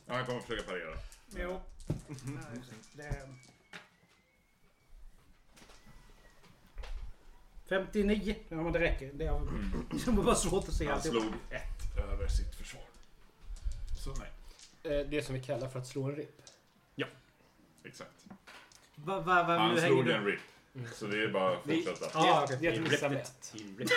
Ja, 0.05 0.13
han 0.13 0.25
kommer 0.25 0.39
försöka 0.41 0.63
parera. 0.63 0.93
Jo. 1.37 1.61
Nej, 1.87 2.61
det... 2.93 3.27
59. 7.69 8.35
Ja 8.49 8.55
men 8.55 8.71
det 8.73 8.79
räcker. 8.79 9.11
Det 9.13 9.25
är, 9.25 9.31
det 10.05 10.11
var 10.11 10.23
bara 10.23 10.35
svårt 10.35 10.67
att 10.67 10.73
se 10.73 10.87
Han 10.91 11.01
slog 11.01 11.23
ett 11.49 11.97
över 11.97 12.27
sitt 12.27 12.55
försvar. 12.55 12.83
Så 14.03 14.13
nej. 14.15 14.31
Eh, 14.99 15.07
Det 15.07 15.21
som 15.25 15.35
vi 15.35 15.41
kallar 15.43 15.69
för 15.69 15.79
att 15.79 15.87
slå 15.87 16.03
en 16.03 16.15
ripp. 16.15 16.41
Exakt. 17.83 18.25
Va, 18.95 19.19
va, 19.19 19.43
va, 19.43 19.57
Han 19.57 19.77
slog 19.81 20.07
en 20.09 20.25
rip. 20.25 20.39
Så 20.93 21.05
det 21.07 21.23
är 21.23 21.27
bara 21.27 21.57
att 21.57 21.63
fortsätta. 21.63 22.09
Ja, 22.13 22.45
det, 22.49 22.55
okej. 22.55 22.57
det 22.61 22.67
är 22.67 22.73
ett 22.83 22.91
missa 22.91 23.09
med 23.09 23.17
ett. 23.21 23.53
He 23.53 23.59
ripped 23.59 23.81
it. 23.85 23.89
Det 23.89 23.91
var 23.91 23.91
inte- 23.91 23.93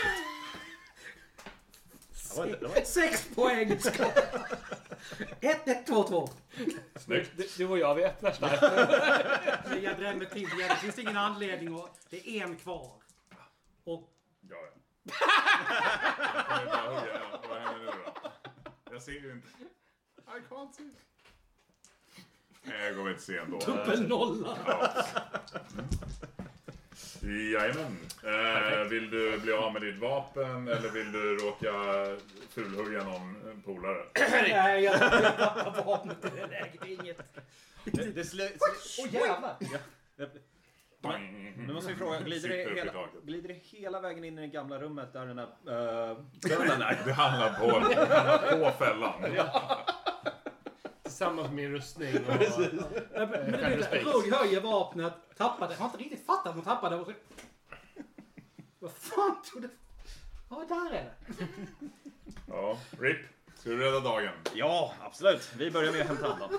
det 2.08 2.14
var 2.14 2.18
Sex 2.84 3.28
poäng! 3.34 3.70
1, 5.40 5.68
1, 5.68 5.86
2, 5.86 6.02
2. 6.04 6.28
Snyggt. 6.96 7.30
Du, 7.36 7.48
du 7.56 7.66
och 7.68 7.78
jag, 7.78 7.94
vi 7.94 8.04
öppnar 8.04 8.32
starkt. 8.32 8.62
Jag 9.82 9.96
drämmer 9.98 10.24
till. 10.24 10.48
Det 10.58 10.76
finns 10.76 10.98
ingen 10.98 11.16
anledning 11.16 11.74
att... 11.74 12.06
Det 12.10 12.28
är 12.28 12.44
en 12.44 12.56
kvar. 12.56 12.92
Och 13.84 14.08
Ja, 14.50 14.56
ja. 15.04 15.12
Vad 17.48 17.58
händer 17.58 17.78
nu 17.78 17.86
då? 17.86 18.30
Jag 18.92 19.02
ser 19.02 19.12
ju 19.12 19.32
inte. 19.32 19.48
I 20.26 20.40
can't 20.48 20.72
see. 20.72 20.90
Nej, 22.62 22.86
jag 22.86 22.96
kommer 22.96 23.10
inte 23.10 23.22
se 23.22 23.36
ändå. 23.36 23.58
dubbel 23.58 24.08
nolla. 24.08 24.58
Ja. 24.66 25.04
Jajamän. 27.52 27.98
Eh, 28.24 28.88
vill 28.90 29.10
du 29.10 29.38
bli 29.38 29.52
av 29.52 29.72
med 29.72 29.82
ditt 29.82 29.98
vapen 29.98 30.68
eller 30.68 30.90
vill 30.90 31.12
du 31.12 31.36
råka 31.36 31.72
fulhugga 32.50 33.04
någon 33.04 33.62
polare? 33.64 34.04
Nej, 34.30 34.84
jag 34.84 34.98
tappar 35.00 35.84
vapnet 35.84 36.24
i 36.24 36.28
det 36.36 36.46
läget. 36.46 36.80
Det 36.82 36.92
är 36.92 37.02
inget... 37.02 37.18
Det, 37.84 38.34
det 38.34 38.52
Åh 38.98 39.14
jävlar! 39.14 39.56
ja. 39.60 40.28
Nu 41.56 41.72
måste 41.72 41.92
vi 41.92 41.98
fråga, 41.98 42.20
glider 42.20 42.48
det, 42.48 42.74
hela, 42.74 42.92
glider 43.24 43.48
det 43.48 43.54
hela 43.54 44.00
vägen 44.00 44.24
in 44.24 44.38
i 44.38 44.40
det 44.40 44.46
gamla 44.46 44.78
rummet 44.78 45.12
där 45.12 45.26
den 45.26 45.36
där 45.36 45.44
uh, 45.44 46.18
dörren 46.42 46.82
är? 46.82 46.98
Det 47.04 47.12
handlar 47.12 47.52
på, 47.52 47.88
det 47.88 48.64
på 48.64 48.84
fällan. 48.84 49.24
Tillsammans 51.18 51.46
med 51.46 51.56
min 51.56 51.72
rustning. 51.72 52.16
Och, 52.16 52.22
Men 52.26 52.38
Shattered 52.38 53.52
det 53.52 53.64
är 53.64 53.82
Space. 53.82 54.04
Rugg 54.04 54.32
höjer 54.32 54.60
vapnet, 54.60 55.12
tappar 55.36 55.68
det. 55.68 55.74
Har 55.74 55.86
inte 55.86 55.98
riktigt 55.98 56.26
fattat 56.26 56.46
att 56.46 56.54
man 56.54 56.64
tappade 56.64 56.96
och 56.96 57.06
så... 57.06 57.12
Vad 58.78 58.92
fan 58.92 59.42
tog 59.42 59.62
det... 59.62 59.68
Ja, 60.50 60.64
där 60.68 60.90
är 60.90 61.04
det. 61.04 61.14
Ja, 62.48 62.78
RIP. 63.00 63.18
Ska 63.54 63.70
du 63.70 63.78
rädda 63.78 64.00
dagen? 64.00 64.32
Ja, 64.54 64.94
absolut. 65.00 65.54
Vi 65.56 65.70
börjar 65.70 65.92
med 65.92 66.00
att 66.00 66.06
hämta 66.06 66.32
andan. 66.32 66.50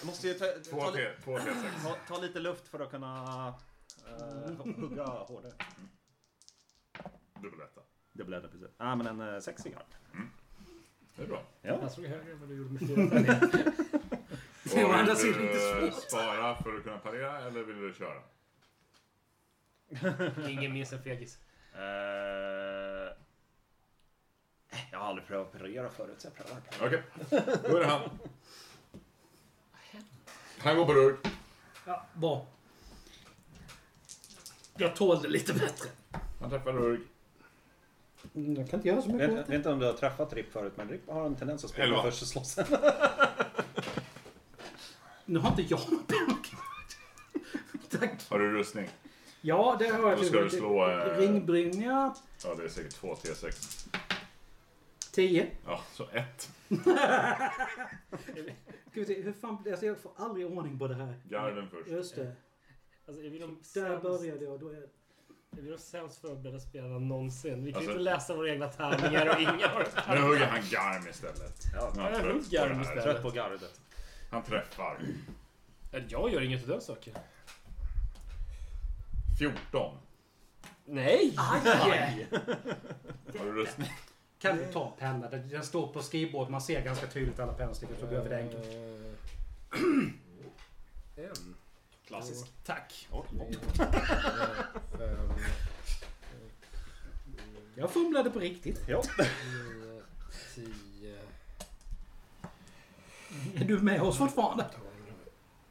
Jag 0.00 0.06
måste 0.06 0.28
ju 0.28 0.34
ta, 0.34 0.44
ta, 0.44 0.90
T, 0.92 1.08
två 1.24 1.38
T6. 1.38 1.54
ta, 1.82 2.14
ta 2.14 2.20
lite 2.20 2.40
luft 2.40 2.68
för 2.68 2.80
att 2.80 2.90
kunna 2.90 3.48
uh, 4.08 4.74
hugga 4.80 5.04
hårdare. 5.04 5.52
Dubbeletta. 7.42 7.80
Dubbeletta 8.12 8.48
precis. 8.48 8.70
Ja, 8.78 8.94
men 8.94 9.06
en 9.06 9.20
uh, 9.20 9.40
sex 9.40 9.62
fick 9.62 9.72
jag. 9.72 9.82
Det 11.16 11.22
är 11.22 11.26
bra. 11.26 11.42
Ja. 11.62 11.78
Jag 11.82 11.90
slog 11.92 12.06
högre 12.06 12.32
än 12.32 12.40
vad 12.40 12.48
du 12.48 12.54
gjorde 12.56 12.70
med 12.70 12.80
fyra 12.88 13.10
tärningar. 13.10 13.40
Det 14.64 14.84
Och 14.84 14.94
andra 14.94 15.14
vill 15.14 15.22
sidan 15.34 15.90
svårt. 15.90 16.02
spara 16.02 16.62
för 16.62 16.76
att 16.76 16.82
kunna 16.82 16.98
parera 16.98 17.38
eller 17.46 17.62
vill 17.62 17.80
du 17.80 17.94
köra? 17.94 18.22
Ingen 20.50 20.72
minns 20.72 20.92
en 20.92 21.02
fegis. 21.02 21.38
Eh, 21.74 21.80
jag 24.92 24.98
har 24.98 25.06
aldrig 25.06 25.26
prövat 25.26 25.52
parera 25.52 25.88
förut 25.90 26.14
så 26.18 26.26
jag 26.26 26.34
prövar. 26.34 26.62
Okej, 26.80 27.02
då 27.70 27.76
är 27.76 27.80
det 27.80 27.86
han. 27.86 28.10
Han 30.58 30.76
går 30.76 30.86
på 30.86 30.92
rurk. 30.94 31.18
Ja, 31.86 32.06
bra. 32.14 32.46
Jag 34.76 34.96
tål 34.96 35.22
det 35.22 35.28
lite 35.28 35.52
bättre. 35.54 35.88
Han 36.40 36.50
träffar 36.50 36.72
rurk. 36.72 37.00
Jag 38.36 38.70
kan 38.70 38.78
inte 38.78 38.88
göra 38.88 39.02
så 39.02 39.08
Jag 39.08 39.14
mycket 39.14 39.30
vet, 39.30 39.40
åt 39.40 39.48
vet 39.48 39.56
inte 39.56 39.70
om 39.70 39.78
du 39.78 39.86
har 39.86 39.92
träffat 39.92 40.32
Ripp 40.32 40.52
förut, 40.52 40.72
men 40.76 40.88
Ripp 40.88 41.10
har 41.10 41.26
en 41.26 41.36
tendens 41.36 41.64
att 41.64 41.78
Elva. 41.78 42.02
först 42.02 42.22
och 42.22 42.28
slåss. 42.28 42.58
Nu 45.26 45.38
har 45.38 45.50
inte 45.50 45.62
jag 45.62 45.80
någon 45.90 46.04
penna 46.04 46.38
Tack. 47.90 48.30
Har 48.30 48.38
du 48.38 48.52
rustning? 48.52 48.88
Ja, 49.40 49.76
det 49.78 49.88
har 49.88 50.10
jag. 50.10 50.18
Då 50.18 50.24
ska 50.24 50.40
du 50.40 50.50
slå, 50.50 50.90
eh, 50.90 51.18
Ringbrynja. 51.18 52.14
Ja, 52.44 52.54
det 52.54 52.64
är 52.64 52.68
säkert 52.68 52.94
två 52.94 53.14
T6. 53.14 53.88
10. 55.12 55.46
Ja, 55.66 55.80
så 55.92 56.08
ett. 56.12 56.50
Ska 58.90 59.00
vi 59.00 59.04
se, 59.06 59.22
hur 59.22 59.32
fan... 59.32 59.64
Alltså 59.70 59.86
jag 59.86 59.98
får 59.98 60.12
aldrig 60.16 60.46
ordning 60.46 60.78
på 60.78 60.88
det 60.88 60.94
här. 60.94 61.20
Garden 61.28 61.68
först. 61.70 61.88
Just 61.90 62.16
det. 62.16 62.32
Alltså, 63.06 63.22
är 63.22 63.30
vi 63.30 63.38
de 63.38 63.60
Där 63.74 64.00
började 64.00 64.44
jag. 64.44 64.60
Då 64.60 64.68
är... 64.68 64.86
är 65.58 65.62
vi 65.62 65.70
de 65.70 65.78
sämst 65.78 66.20
förberedda 66.20 66.60
spelarna 66.60 66.98
någonsin? 66.98 67.64
Vi 67.64 67.72
kan 67.72 67.76
Alltså- 67.78 67.90
inte 67.92 68.02
läsa 68.02 68.34
våra 68.34 68.50
egna 68.50 68.68
tärningar 68.68 69.34
och 69.34 69.40
ingen 69.40 69.70
har 69.70 70.14
Nu 70.14 70.20
hugger 70.20 70.46
han 70.46 70.60
garm 70.70 71.08
istället. 71.08 71.62
Ja, 71.74 71.92
han 71.96 72.12
jag 72.12 72.22
trött 72.22 72.50
det 72.50 72.56
garm 72.56 72.80
istället. 72.80 73.04
Trött 73.04 73.22
på 73.22 73.30
gardet. 73.30 73.80
Han 74.30 74.42
träffar. 74.42 74.98
Jag 76.08 76.32
gör 76.32 76.40
inget 76.40 76.62
av 76.62 76.68
den 76.68 76.80
saken. 76.80 77.14
14. 79.38 79.98
Nej! 80.84 81.34
Aj! 81.36 82.26
Har 83.38 83.44
du 83.44 83.52
rustning? 83.52 83.88
Kan 84.38 84.56
du 84.56 84.64
ta 84.72 84.86
en 84.86 84.98
penna? 84.98 85.28
Den 85.28 85.62
står 85.64 85.86
på 85.92 86.02
skrivbordet. 86.02 86.50
Man 86.50 86.60
ser 86.60 86.80
ganska 86.84 87.06
tydligt 87.06 87.40
alla 87.40 87.52
pennstickor. 87.52 87.94
Så 88.00 88.06
behöver 88.06 88.28
det 88.30 88.36
enkelt. 88.38 88.64
En. 91.16 91.54
Klassisk. 92.08 92.52
Tack. 92.64 93.08
Jag 97.76 97.90
fumlade 97.90 98.30
på 98.30 98.38
riktigt. 98.38 98.80
Ja. 98.88 99.02
9, 99.18 100.02
10, 100.54 101.16
Är 103.60 103.64
du 103.64 103.78
med 103.78 104.02
oss 104.02 104.18
fortfarande? 104.18 104.64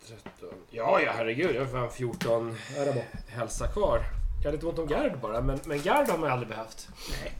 13. 0.07 0.23
Ja, 0.69 1.01
ja 1.01 1.11
herregud. 1.17 1.55
Jag 1.55 1.65
har 1.65 1.71
fan 1.71 1.91
14 1.91 2.57
Ja, 2.75 2.83
det 2.83 2.89
är 2.89 2.93
bra. 2.93 3.03
hälsa 3.27 3.67
kvar. 3.67 4.03
Jag 4.37 4.45
hade 4.45 4.51
lite 4.57 4.65
ont 4.67 4.79
om 4.79 4.87
Gard 4.87 5.19
bara, 5.19 5.41
men, 5.41 5.59
men 5.65 5.81
Gard 5.81 6.07
har 6.09 6.17
man 6.17 6.31
aldrig 6.31 6.49
behövt. 6.49 6.87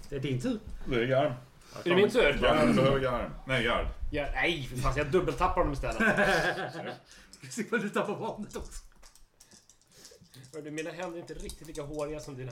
Det 0.10 0.16
är 0.16 0.20
din 0.20 0.42
tur. 0.42 0.60
Det 0.86 0.96
är 0.96 1.06
Garm. 1.06 1.34
Är 1.86 1.90
det 1.90 1.96
min 1.96 2.10
tur? 2.10 2.34
Garm 2.42 2.76
behöver 2.76 3.00
Garm. 3.00 3.32
Nej, 3.48 3.64
Gard. 3.64 3.86
Ja, 4.12 4.28
nej, 4.34 4.64
för 4.64 4.78
fan. 4.78 4.94
Jag 4.98 5.08
dubbeltappar 5.12 5.64
dem 5.64 5.74
istället. 5.74 5.98
Se 7.50 7.64
vad 7.72 7.82
du 7.82 7.90
tar 7.90 8.06
på 8.06 8.16
vapnet 8.16 8.56
också. 8.56 8.84
Hörru, 10.54 10.72
Mina 10.72 10.92
händer 10.92 11.18
är 11.18 11.22
inte 11.22 11.34
riktigt 11.34 11.68
lika 11.68 11.84
håriga 11.84 12.20
som 12.20 12.36
dina. 12.36 12.52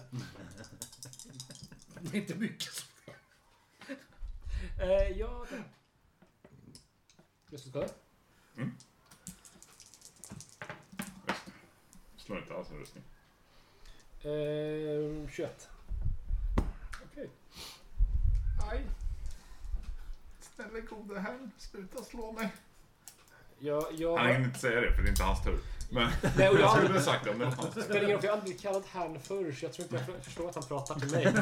Det 2.01 2.17
är 2.17 2.21
inte 2.21 2.36
mycket. 2.36 2.86
Eh, 4.79 5.17
ja, 5.17 5.45
det... 5.50 5.63
Just 7.50 7.63
det, 7.65 7.69
skada? 7.69 7.89
Slår 12.17 12.39
inte 12.39 12.53
alls 12.53 12.69
en 12.71 12.77
rustning. 12.77 13.03
Eh, 14.21 15.29
21. 15.29 15.69
Okej. 17.12 17.29
Aj. 18.71 18.86
Snälla 20.39 20.79
gode 20.79 21.19
herrn, 21.19 21.51
sluta 21.57 22.03
slå 22.03 22.31
mig. 22.31 22.51
Jag, 23.63 23.85
jag... 23.91 24.17
Han 24.17 24.27
hinner 24.27 24.45
inte 24.45 24.59
säga 24.59 24.81
det, 24.81 24.93
för 24.93 25.01
det 25.01 25.07
är 25.07 25.09
inte 25.09 25.23
hans 25.23 25.43
tur. 25.43 25.59
Men 25.89 26.09
Nej, 26.37 26.49
och 26.49 26.55
jag 26.55 26.61
jag 26.61 26.67
har 26.67 26.75
skulle 26.75 26.87
aldrig... 26.87 26.95
ha 26.95 27.01
sagt 27.01 27.23
det 27.23 27.31
om 27.31 27.39
det 27.39 27.45
var 27.45 27.51
hans 27.51 27.73
tur. 27.73 27.81
spelar 27.81 28.03
ingen 28.03 28.11
roll, 28.11 28.19
för 28.21 28.27
jag 28.27 28.33
har 28.33 28.37
aldrig 28.37 28.55
blivit 28.57 28.61
kallad 28.61 28.83
herrn 28.91 29.19
förr, 29.19 29.51
så 29.51 29.65
jag 29.65 29.73
tror 29.73 29.83
inte 29.85 29.95
jag 30.15 30.25
förstår 30.25 30.49
att 30.49 30.55
han 30.55 30.63
pratar 30.63 30.95
till 30.95 31.11
mig. 31.11 31.23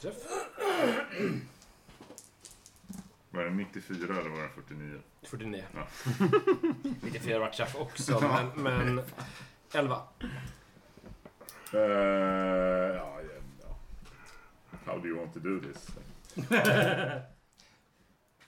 Träff. 0.00 0.14
Var 3.30 3.44
det 3.44 3.50
94 3.50 4.20
eller 4.20 4.30
var 4.30 4.42
det 4.42 4.48
49? 4.48 4.98
49. 5.22 5.64
Ja. 5.74 5.86
94 7.02 7.38
var 7.38 7.48
träff 7.48 7.76
också, 7.76 8.20
men, 8.56 8.62
men 8.62 9.02
11. 9.72 10.02
Uh, 11.74 11.80
ja, 11.80 13.20
ja, 13.20 13.20
ja. 13.62 13.76
How 14.84 14.98
do 14.98 15.08
you 15.08 15.18
want 15.18 15.34
to 15.34 15.40
do 15.40 15.60
this? 15.60 15.88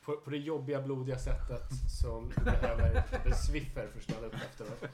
På, 0.04 0.16
på 0.16 0.30
det 0.30 0.36
jobbiga, 0.36 0.82
blodiga 0.82 1.18
sättet 1.18 1.68
som 2.00 2.28
du 2.36 2.44
behöver 2.44 3.02
en 3.24 3.34
swiffer 3.34 3.88
för 3.88 3.98
att 3.98 4.04
ställa 4.04 4.26
upp 4.26 4.34
efteråt. 4.34 4.84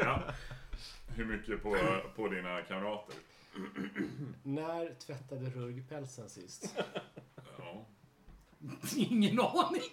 Ja. 0.00 0.22
Hur 1.06 1.24
mycket 1.24 1.62
på, 1.62 1.76
på 2.16 2.28
dina 2.28 2.62
kamrater? 2.62 3.14
När 4.42 4.94
tvättade 4.94 5.50
Rurg 5.50 5.82
pälsen 5.88 6.28
sist? 6.30 6.74
Ja, 7.58 7.86
Ingen 8.96 9.40
aning. 9.40 9.90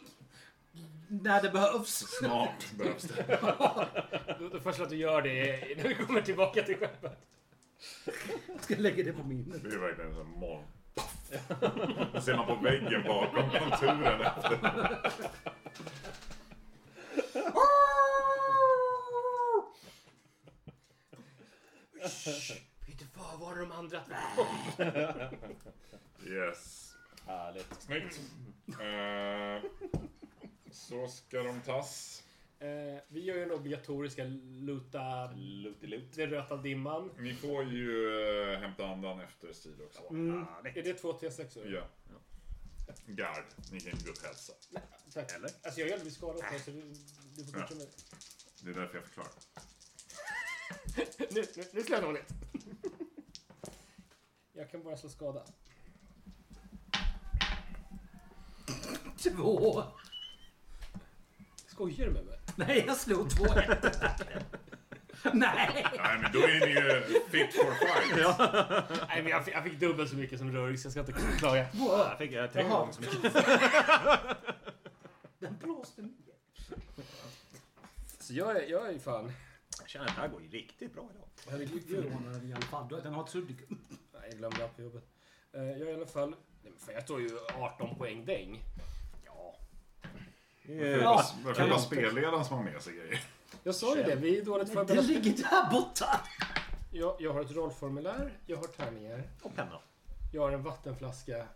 När 1.07 1.41
det 1.41 1.49
behövs. 1.49 2.05
snart 2.19 2.71
behövs 2.77 3.03
det. 3.03 3.39
Då, 4.39 4.49
då 4.49 4.59
först 4.59 4.79
att 4.79 4.89
du 4.89 4.95
gör 4.95 5.21
det 5.21 5.77
när 5.77 5.87
vi 5.87 5.95
kommer 5.95 6.21
tillbaka 6.21 6.63
till 6.63 6.77
skeppet. 6.77 7.17
Jag 8.47 8.63
ska 8.63 8.75
lägga 8.75 9.03
det 9.03 9.13
på 9.13 9.23
minnet. 9.23 9.63
Det 9.63 9.75
är 9.75 9.79
verkligen 9.79 10.09
en 10.09 10.15
sån. 10.15 10.63
Det 12.13 12.21
ser 12.21 12.35
man 12.37 12.45
på 12.45 12.55
väggen 12.55 13.03
bakom 13.03 13.49
konturen 13.49 14.21
efter. 14.21 14.59
Vad 23.13 23.39
var 23.39 23.55
de 23.55 23.71
andra? 23.71 23.99
Yes. 26.25 26.93
Härligt. 27.27 27.81
Snyggt. 27.81 28.19
Eh, 28.67 29.69
så 30.71 31.07
ska 31.07 31.43
de 31.43 31.61
tas. 31.61 32.12
Eh, 32.63 32.99
vi 33.07 33.23
gör 33.23 33.35
ju 33.35 33.39
den 33.41 33.51
obligatoriska 33.51 34.23
luta 34.43 35.31
Lutilut. 35.35 36.13
den 36.15 36.29
röta 36.29 36.57
dimman. 36.57 37.11
Ni 37.19 37.33
får 37.33 37.63
ju 37.63 38.09
eh, 38.53 38.59
hämta 38.59 38.87
andan 38.87 39.19
efter 39.19 39.53
stil 39.53 39.75
också. 39.85 40.01
Är 40.75 40.83
det 40.83 40.93
två 40.93 41.13
T6? 41.13 41.71
Ja. 41.73 41.87
Gard, 43.05 43.43
ni 43.71 43.79
kan 43.79 43.91
inte 43.91 44.05
gå 44.05 44.11
upp 44.11 44.25
hälsa. 44.25 44.53
Tack. 45.13 45.31
Eller? 45.31 45.49
Alltså 45.63 45.79
jag 45.79 45.89
är 45.89 45.93
aldrig 45.93 46.13
skadad 46.13 46.41
här, 46.43 46.59
så 46.59 46.71
du, 46.71 46.81
du 47.35 47.45
får 47.45 47.59
Ja. 47.59 47.61
godkänna 47.61 47.79
det. 47.81 47.91
Det 48.63 48.69
är 48.69 48.73
därför 48.73 48.95
jag 48.97 49.05
förklarar. 49.05 49.31
Nu, 51.35 51.43
nu, 51.55 51.63
nu 51.73 51.83
slår 51.83 51.97
jag 51.99 52.03
dåligt. 52.03 52.27
Jag 54.53 54.71
kan 54.71 54.83
bara 54.83 54.97
slå 54.97 55.09
skada. 55.09 55.43
Två. 59.17 59.83
Skojar 61.67 62.05
du 62.05 62.11
med 62.11 62.25
mig? 62.25 62.39
Nej, 62.67 62.83
jag 62.87 62.97
slog 62.97 63.29
två 63.29 63.45
Nej. 65.33 65.85
Nej, 65.97 66.19
men 66.21 66.31
då 66.31 66.39
är 66.39 66.59
ni 66.65 66.71
ju 66.71 67.01
fit 67.29 67.55
for 67.55 67.71
fight. 67.71 68.37
Nej, 69.07 69.21
men 69.23 69.31
jag, 69.31 69.45
fick, 69.45 69.53
jag 69.53 69.63
fick 69.63 69.79
dubbelt 69.79 70.09
så 70.09 70.15
mycket 70.15 70.39
som 70.39 70.51
så 70.77 70.87
jag 70.87 70.91
ska 70.91 70.99
inte 70.99 71.37
klaga. 71.37 71.67
Jag 71.73 72.17
fick 72.17 72.31
tre 72.31 72.49
Jaha. 72.53 72.79
gånger 72.79 72.93
så 72.93 73.01
mycket. 73.01 73.33
Den 75.39 75.57
blåste 75.61 76.01
ner. 76.01 76.11
Så 78.19 78.33
jag 78.33 78.55
är, 78.57 78.69
jag 78.69 78.89
är 78.89 78.99
fan... 78.99 79.31
Jag 79.79 79.89
känner 79.89 80.05
att 80.05 80.15
det 80.15 80.21
här 80.21 80.27
går 80.27 80.41
ju 80.41 80.49
riktigt 80.49 80.93
bra 80.93 81.09
idag. 81.15 81.27
Herregud. 81.49 81.83
Förvånad 81.87 82.43
i 82.43 82.53
alla 82.53 82.61
fall. 82.61 82.87
Den 83.03 83.13
har 83.13 83.23
ett 83.23 83.29
suddgum. 83.29 83.81
Nej, 84.13 84.21
jag 84.29 84.37
glömde 84.37 84.63
jobbet. 84.83 85.03
Eh, 85.53 85.63
jag 85.63 85.81
är 85.81 85.91
i 85.91 85.93
alla 85.93 86.05
fall... 86.05 86.29
Nej, 86.29 86.71
men 86.71 86.79
fan, 86.79 86.93
jag 86.93 87.03
står 87.03 87.21
ju 87.21 87.29
18 87.59 87.95
poäng 87.95 88.25
däng. 88.25 88.63
Ja. 89.25 89.55
Ja, 90.67 91.23
Varför 91.43 91.61
är 91.61 91.65
det 91.65 91.69
bara 91.71 91.79
spelledaren 91.79 92.45
som 92.45 92.57
har 92.57 92.63
med 92.63 92.81
sig 92.81 92.93
grejer? 92.93 93.21
Jag 93.63 93.75
sa 93.75 93.97
ju 93.97 94.03
det, 94.03 94.15
vi 94.15 94.39
är 94.39 94.45
dåligt 94.45 94.67
Det 94.67 94.73
förberedda. 94.73 95.01
ligger 95.07 95.31
där 95.37 95.71
borta. 95.71 96.21
Jag, 96.91 97.15
jag 97.19 97.33
har 97.33 97.41
ett 97.41 97.51
rollformulär, 97.51 98.31
jag 98.45 98.57
har 98.57 98.63
tärningar, 98.63 99.23
Och 99.41 99.55
penna. 99.55 99.79
jag 100.33 100.41
har 100.41 100.51
en 100.51 100.63
vattenflaska. 100.63 101.47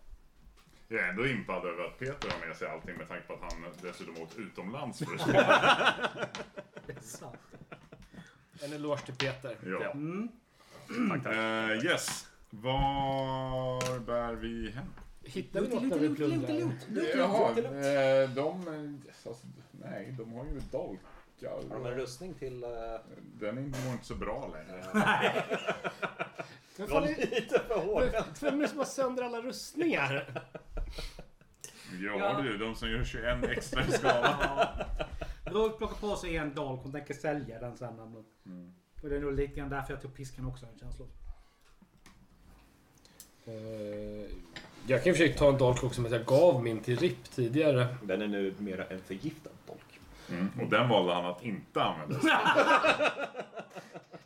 Jag 0.87 0.99
är 1.03 1.07
ändå 1.09 1.27
impad 1.27 1.65
över 1.65 1.83
att 1.85 1.99
Peter 1.99 2.29
har 2.39 2.47
med 2.47 2.57
sig 2.57 2.67
allting 2.69 2.97
med 2.97 3.07
tanke 3.07 3.27
på 3.27 3.33
att 3.33 3.53
han 3.53 3.65
dessutom 3.81 4.17
åkt 4.21 4.35
utomlands 4.37 4.99
för 4.99 5.15
att 5.15 5.21
spela. 5.21 5.93
Det 6.85 6.93
är 6.97 7.01
sant. 7.01 7.35
En 8.61 8.73
eloge 8.73 9.01
till 9.05 9.13
Peter. 9.15 9.57
Ja. 9.81 9.91
Mm. 9.91 10.29
Tack, 11.09 11.23
tack. 11.23 11.33
Eh, 11.33 11.85
yes. 11.85 12.27
Var 12.49 13.99
bär 13.99 14.33
vi 14.33 14.71
hem? 14.71 14.85
Hittar 15.27 15.61
vi 15.61 15.67
något 15.67 15.83
när 15.83 15.97
vi 15.97 16.15
plundrar? 16.15 16.71
Jaha, 17.17 17.49
eh, 17.51 18.29
de... 18.29 18.67
eh, 18.67 19.27
Alltså, 19.29 19.47
nej, 19.71 20.15
de 20.17 20.33
har 20.33 20.45
ju 20.45 20.59
dolkar. 20.71 21.49
Har 21.69 21.79
de 21.79 21.85
en 21.85 21.93
rustning 21.97 22.33
till... 22.33 22.63
Uh, 22.63 22.69
Den 23.39 23.57
är 23.57 23.61
inte- 23.61 23.79
så 24.05 24.15
bra 24.15 24.47
längre. 24.53 24.83
Vem 26.77 26.87
fan 26.87 27.03
är, 27.03 27.17
lite 27.17 27.59
för 27.67 27.79
hård. 27.79 28.03
vem- 28.41 28.57
är 28.57 28.61
det 28.61 28.67
som 28.67 28.77
har 28.77 28.85
sönder 28.85 29.23
alla 29.23 29.41
rustningar? 29.41 30.43
Ja, 32.01 32.17
Ja. 32.19 32.41
du, 32.41 32.57
de 32.57 32.75
som 32.75 32.89
gör 32.89 33.03
21 33.03 33.43
extra 33.43 33.85
i 33.85 33.91
skala. 33.91 34.85
Rulf 35.45 35.77
plockar 35.77 35.95
på 35.95 36.15
sig 36.15 36.37
en 36.37 36.53
dolk. 36.55 36.79
Hon 36.83 36.91
tänker 36.91 37.13
sälja 37.13 37.59
den 37.59 37.77
sen. 37.77 37.99
Mm. 38.45 38.73
Och 39.03 39.09
det 39.09 39.15
är 39.15 39.19
nog 39.21 39.33
lite 39.33 39.53
grann 39.55 39.69
därför 39.69 39.93
jag 39.93 40.01
tog 40.01 40.13
piskan 40.15 40.45
också. 40.45 40.65
En 40.65 40.79
känsla. 40.79 41.05
Eh, 43.45 44.29
jag 44.87 45.03
kan 45.03 45.09
i 45.09 45.13
och 45.13 45.17
för 45.17 45.25
sig 45.25 45.35
ta 45.35 45.49
en 45.49 45.57
dolk 45.57 45.83
också, 45.83 46.01
men 46.01 46.11
jag 46.11 46.25
gav 46.25 46.63
min 46.63 46.79
till 46.79 46.97
RIP 46.99 47.23
tidigare. 47.31 47.87
Den 48.03 48.21
är 48.21 48.27
nu 48.27 48.55
mera 48.57 48.85
en 48.85 49.01
förgiftad 49.01 49.49
dolk. 49.67 49.99
Mm. 50.29 50.49
Och 50.61 50.69
den 50.69 50.89
valde 50.89 51.13
han 51.13 51.25
att 51.25 51.43
inte 51.43 51.83
använda. 51.83 52.19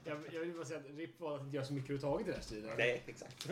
Jag, 0.03 0.19
jag 0.31 0.39
vill 0.39 0.53
bara 0.53 0.65
säga 0.65 0.79
att 0.79 0.85
RIP 0.97 1.19
valde 1.19 1.35
att 1.37 1.43
inte 1.43 1.55
göra 1.55 1.65
så 1.65 1.73
mycket 1.73 1.89
överhuvudtaget 1.89 2.27
i 2.27 2.29
den 2.29 2.35
här 2.35 2.43
striden. 2.43 2.69
Nej, 2.77 3.03
exakt. 3.05 3.49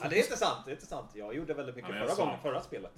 ja, 0.00 0.08
det 0.08 0.18
är 0.18 0.22
inte 0.22 0.36
sant. 0.36 0.58
Det 0.64 0.70
är 0.70 0.74
inte 0.74 0.86
sant. 0.86 1.10
Jag 1.14 1.34
gjorde 1.36 1.54
väldigt 1.54 1.76
mycket 1.76 1.90
Han 1.90 2.00
förra 2.00 2.08
sant. 2.08 2.18
gången, 2.20 2.38
förra 2.42 2.62
spelet. 2.62 2.92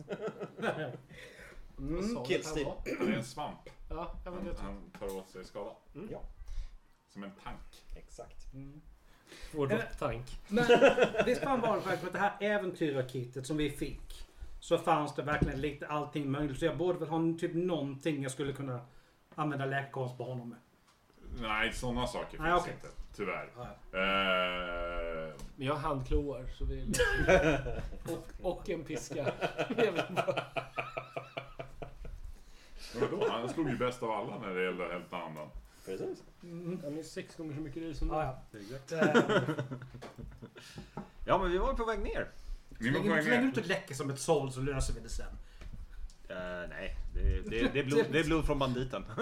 Du 1.77 2.17
att 2.19 2.27
killstil. 2.27 2.67
han? 2.67 2.97
Han 2.99 3.09
är 3.09 3.17
en 3.17 3.25
svamp. 3.25 3.59
Ja, 3.91 4.17
inte. 4.27 4.63
Han 4.63 4.91
tar 4.99 5.17
åt 5.17 5.31
sig 5.31 5.45
skada. 5.45 5.71
Ja, 6.11 6.21
Som 7.09 7.25
en 7.25 7.33
tank. 7.45 7.83
exakt. 7.97 8.47
Vår 9.55 9.83
tank. 9.99 10.27
Men 10.49 10.65
visst 11.27 11.43
fan 11.43 11.61
var 11.61 11.77
det 11.77 11.83
faktiskt 11.83 12.03
med 12.05 12.13
det 12.13 12.19
här 12.19 12.33
äventyrarkittet 12.41 13.47
som 13.47 13.57
vi 13.57 13.71
fick. 13.71 14.27
Så 14.61 14.79
fanns 14.79 15.15
det 15.15 15.23
verkligen 15.23 15.61
lite 15.61 15.87
allting 15.87 16.31
möjligt. 16.31 16.59
Så 16.59 16.65
jag 16.65 16.77
borde 16.77 16.99
väl 16.99 17.09
ha 17.09 17.19
typ 17.39 17.55
någonting 17.55 18.23
jag 18.23 18.33
skulle 18.33 18.53
kunna 18.53 18.81
använda 19.35 19.87
honom 20.19 20.49
med. 20.49 20.59
Nej, 21.41 21.73
sådana 21.73 22.07
saker 22.07 22.31
finns 22.31 22.41
Nej, 22.41 22.55
okej. 22.55 22.73
inte. 22.75 22.89
Tyvärr. 23.17 23.51
Ja, 23.57 23.63
Eh, 23.93 25.35
Men 25.57 25.67
jag 25.67 25.75
har 25.75 25.81
handkloar, 25.81 26.47
så 26.59 26.65
vi... 26.65 26.93
och, 28.15 28.29
och 28.59 28.71
en 28.71 28.85
piska. 28.85 29.33
Vadå? 33.01 33.27
Han 33.31 33.49
slog 33.49 33.69
ju 33.71 33.77
bäst 33.77 34.03
av 34.03 34.11
alla 34.11 34.39
när 34.39 34.55
det 34.55 34.65
gällde 34.65 34.87
att 34.87 34.93
hämta 34.93 35.17
andan. 35.17 35.49
Precis. 35.99 36.23
Han 36.85 36.99
är 36.99 37.03
sex 37.03 37.37
gånger 37.37 37.55
så 37.55 37.61
mycket 37.61 37.83
ris 37.83 37.99
som 37.99 38.09
du. 38.09 38.15
Ja, 38.15 38.43
Exakt. 38.61 38.91
ja. 38.91 38.99
Eh, 38.99 39.65
Ja, 41.27 41.39
men 41.39 41.51
vi 41.51 41.59
var 41.59 41.75
på 41.75 41.85
väg 41.85 41.99
ner. 42.01 42.29
Så 42.79 42.85
var 42.85 42.93
på 42.93 42.99
länge 42.99 43.15
väg 43.15 43.25
du 43.25 43.31
ner. 43.31 43.43
inte 43.43 43.61
läcker 43.63 43.95
som 43.95 44.11
ett 44.11 44.19
såll 44.21 44.53
så 44.53 44.61
löser 44.61 44.95
vi 44.95 45.01
det 45.01 45.09
sen. 45.09 45.27
Eh, 46.29 46.69
nej, 46.69 46.97
det, 47.15 47.51
det, 47.51 47.69
det, 47.73 47.79
är 47.81 47.85
blod, 47.85 48.05
det 48.13 48.19
är 48.21 48.25
blod 48.25 48.47
från 48.47 48.59
banditen. 48.59 49.05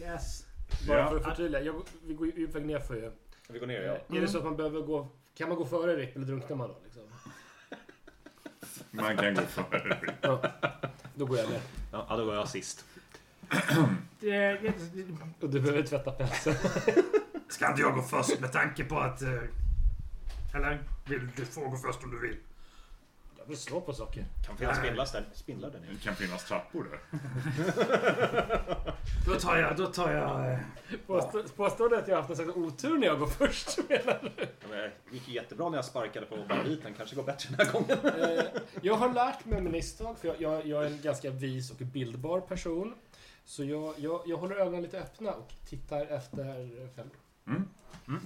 Yes. 0.00 0.46
Bara 0.88 0.98
Ja. 0.98 1.08
för 1.10 1.16
att 1.16 1.24
förtydliga. 1.24 1.62
Jag, 1.62 1.82
vi 2.06 2.14
går 2.14 2.26
ju 2.26 2.46
väg 2.46 2.66
ner 2.66 2.78
för 2.78 2.94
ju. 2.94 3.10
Vi 3.48 3.58
går 3.58 3.66
ner, 3.66 3.80
ja. 3.82 4.16
Är 4.16 4.20
det 4.20 4.28
så 4.28 4.38
att 4.38 4.44
man 4.44 4.56
behöver 4.56 4.80
gå... 4.80 5.08
Kan 5.34 5.48
man 5.48 5.58
gå 5.58 5.64
före 5.66 5.96
Ripp 5.96 6.16
eller 6.16 6.26
drunknar 6.26 6.56
man 6.56 6.68
då? 6.68 6.76
Liksom? 6.84 7.02
Man 8.90 9.16
kan 9.16 9.34
gå 9.34 9.40
före. 9.40 10.14
Ja. 10.20 10.42
Då 11.14 11.26
går 11.26 11.38
jag 11.38 11.50
ner. 11.50 11.60
Ja, 11.92 12.16
då 12.16 12.24
går 12.24 12.34
jag 12.34 12.48
sist. 12.48 12.84
Det, 14.20 14.58
Och 15.40 15.50
du 15.50 15.60
behöver 15.60 15.82
tvätta 15.82 16.10
pälsen. 16.10 16.54
ska 17.48 17.68
inte 17.68 17.80
jag 17.82 17.94
gå 17.94 18.02
först 18.02 18.40
med 18.40 18.52
tanke 18.52 18.84
på 18.84 18.98
att... 18.98 19.22
eh, 19.22 19.28
Eller? 20.54 20.82
Vill 21.06 21.28
du 21.36 21.44
få 21.44 21.68
gå 21.68 21.76
först 21.76 22.04
om 22.04 22.10
du 22.10 22.20
vill? 22.20 22.36
Jag 23.38 23.44
vill 23.48 23.58
slå 23.58 23.80
på 23.80 23.92
saker. 23.92 24.24
Kan 24.46 24.56
finnas 24.56 24.78
spindlar 24.78 25.08
där, 25.12 25.24
spindlar 25.34 25.70
där 25.70 25.80
nere. 25.80 25.90
Det 25.92 26.04
kan 26.04 26.14
finnas 26.16 26.44
trappor 26.44 26.86
där. 26.90 27.00
Då 29.26 29.34
tar 29.34 29.56
jag... 29.56 29.76
Då 29.76 29.86
tar 29.86 30.12
jag... 30.12 30.50
eh, 30.52 30.58
Påstår 31.06 31.42
påstår 31.56 31.88
du 31.88 31.96
att 31.96 32.08
jag 32.08 32.14
har 32.14 32.22
haft 32.22 32.30
en 32.30 32.36
slags 32.36 32.56
otur 32.56 32.98
när 32.98 33.06
jag 33.06 33.18
går 33.18 33.26
först? 33.26 33.78
menar 33.88 34.18
du? 34.22 34.30
Ja, 34.38 34.46
men 34.70 34.78
Det 34.78 34.90
gick 35.10 35.28
jättebra 35.28 35.68
när 35.68 35.78
jag 35.78 35.84
sparkade 35.84 36.26
på 36.26 36.36
banditen. 36.48 36.94
Kanske 36.96 37.16
går 37.16 37.22
bättre 37.22 37.48
den 37.56 37.66
här 37.66 37.72
gången. 37.72 37.98
Eh, 38.38 38.44
Jag 38.82 38.94
har 38.94 39.12
lärt 39.14 39.44
mig 39.44 39.60
med 39.60 39.72
misstag, 39.72 40.18
för 40.18 40.28
jag, 40.28 40.40
jag, 40.40 40.66
jag 40.66 40.82
är 40.82 40.86
en 40.86 41.00
ganska 41.02 41.30
vis 41.30 41.70
och 41.70 41.76
bildbar 41.76 42.40
person. 42.40 42.94
Så 43.44 43.64
jag, 43.64 43.94
jag, 43.98 44.22
jag 44.26 44.36
håller 44.36 44.56
ögonen 44.56 44.82
lite 44.82 44.98
öppna 45.00 45.32
och 45.32 45.52
tittar 45.68 46.06
efter 46.06 46.44
fällor. 46.94 47.16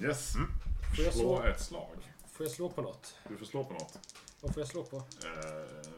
Yes. 0.02 0.32
Får 0.96 1.04
jag, 1.04 1.12
Slå 1.14 1.22
slå, 1.22 1.42
ett 1.42 1.60
slag. 1.60 1.96
får 2.32 2.46
jag 2.46 2.52
slå 2.52 2.68
på 2.68 2.82
något? 2.82 3.14
Du 3.28 3.36
får 3.36 3.46
slå 3.46 3.64
på 3.64 3.72
något. 3.72 3.98
Vad 4.40 4.54
får 4.54 4.60
jag 4.60 4.68
slå 4.68 4.84
på? 4.84 4.96
Eh, 4.96 5.02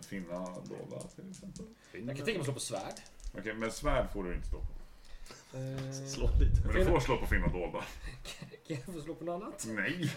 finna 0.08 0.38
dolda 0.38 1.00
till 1.14 1.30
exempel. 1.30 1.64
Jag 1.92 2.06
kan 2.06 2.16
tänka 2.16 2.32
mig 2.32 2.38
att 2.38 2.44
slå 2.44 2.54
på 2.54 2.60
svärd. 2.60 2.94
Okej, 3.38 3.54
men 3.54 3.72
svärd 3.72 4.12
får 4.12 4.24
du 4.24 4.34
inte 4.34 4.48
slå 4.48 4.58
på. 4.58 4.66
Eh, 5.56 5.92
Slå 6.06 6.30
lite. 6.40 6.66
Men 6.66 6.74
du 6.76 6.84
får 6.84 7.00
slå 7.00 7.16
på 7.18 7.26
finna 7.26 7.46
dolda. 7.46 7.78
Kan 8.66 8.76
jag 8.76 8.94
få 8.94 9.00
slå 9.00 9.14
på 9.14 9.24
något 9.24 9.42
annat? 9.42 9.64
Nej. 9.68 10.12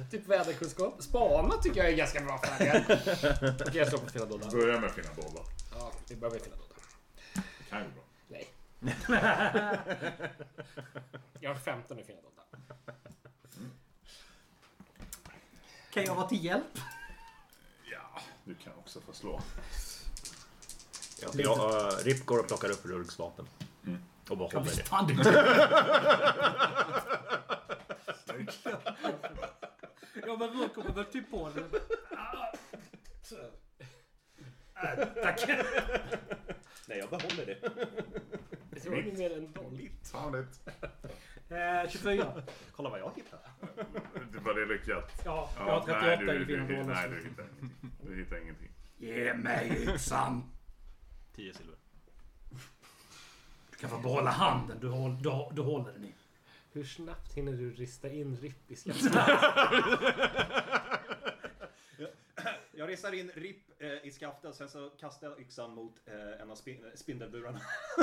Typ 0.10 0.26
väderkunskap. 0.28 1.02
Spana 1.02 1.54
tycker 1.62 1.80
jag 1.82 1.92
är 1.92 1.96
ganska 1.96 2.20
bra 2.20 2.38
färdiga. 2.38 2.84
Okej, 3.60 3.76
jag 3.76 3.88
slår 3.88 3.98
på 3.98 4.10
fina 4.10 4.24
dolda. 4.24 4.50
Börja 4.50 4.80
med 4.80 4.90
finna 4.90 5.08
dolda. 5.14 5.40
Ja, 5.78 5.92
vi 6.08 6.16
börjar 6.16 6.32
med 6.34 6.42
fina 6.42 6.56
dolda. 6.56 6.67
Kan 7.68 7.84
gå 7.84 7.90
bra. 7.90 8.02
Nej. 8.28 8.48
Jag 11.40 11.50
har 11.50 11.56
15 11.60 11.98
i 11.98 12.04
fina 12.04 12.18
dolda. 12.22 12.42
Kan 15.90 16.04
jag 16.04 16.14
vara 16.14 16.28
till 16.28 16.44
hjälp? 16.44 16.78
Ja, 17.92 18.20
du 18.44 18.54
kan 18.54 18.72
också 18.74 19.00
få 19.00 19.12
slå. 19.12 19.40
Ja, 21.22 21.28
jag, 21.34 21.58
uh, 21.58 21.90
Rip 22.04 22.26
går 22.26 22.38
och 22.38 22.46
plockar 22.48 22.70
upp 22.70 22.86
Rurgs 22.86 23.18
vapen. 23.18 23.48
Mm. 23.86 23.98
Och 24.28 24.38
bara 24.38 24.48
Ja, 24.52 24.58
håller 24.58 24.76
det. 24.76 24.82
fan 24.82 25.06
Ja 30.26 30.36
men 30.36 30.48
Rurk 30.50 30.74
kommer 30.74 30.92
väl 30.92 31.04
typ 31.04 31.30
på 31.30 31.50
det. 31.54 31.64
Äh, 34.74 35.06
Tack. 35.22 35.40
Nej, 36.88 36.98
jag 36.98 37.08
behåller 37.10 37.46
det. 37.46 37.58
Det 38.82 38.88
var 38.90 38.96
ju 38.96 39.12
mer 39.12 39.36
än 39.36 39.44
noll. 39.44 39.88
Found 40.02 40.36
it. 40.36 40.60
Eh, 41.50 41.90
24. 41.90 42.42
Kolla 42.72 42.90
vad 42.90 43.00
jag 43.00 43.12
hittar. 43.16 43.40
Det 44.32 44.38
var 44.38 44.54
det 44.54 44.66
lyckat. 44.66 45.22
Ja, 45.24 45.50
jag 45.58 45.66
Ja, 45.68 45.72
har 45.72 45.80
38 45.80 46.06
nej, 46.24 46.36
i 46.36 46.38
du, 46.38 46.44
du, 46.44 46.46
fina 46.46 46.66
du, 46.66 46.76
dollar. 46.76 46.94
nej, 46.94 47.08
du 47.10 47.16
hittar 47.28 47.44
ingenting. 47.60 47.90
Du 48.02 48.16
hittar 48.16 48.36
ingenting. 48.42 48.70
Ge 48.96 49.34
mig 49.34 49.88
yxan. 49.94 50.42
10 51.36 51.52
silver. 51.54 51.76
Du 53.70 53.76
kan 53.76 53.90
få 53.90 53.98
behålla 53.98 54.30
handen 54.30 54.78
du, 54.80 54.88
håll, 54.88 55.22
du, 55.22 55.30
du 55.52 55.62
håller 55.62 55.92
den 55.92 56.04
i. 56.04 56.14
Hur 56.72 56.84
snabbt 56.84 57.32
hinner 57.34 57.52
du 57.52 57.70
rista 57.72 58.08
in 58.10 58.36
Ripp 58.36 58.70
i? 58.70 58.76
Jag 62.78 62.88
ristar 62.88 63.12
in 63.14 63.30
Rip 63.34 63.56
eh, 63.78 63.88
i 64.02 64.10
skaftet, 64.10 64.54
sen 64.54 64.68
så 64.68 64.90
kastar 65.00 65.28
jag 65.28 65.40
yxan 65.40 65.74
mot 65.74 65.94
eh, 66.06 66.42
en 66.42 66.50
av 66.50 66.54
spin 66.54 66.84
spindelburarna. 66.94 67.60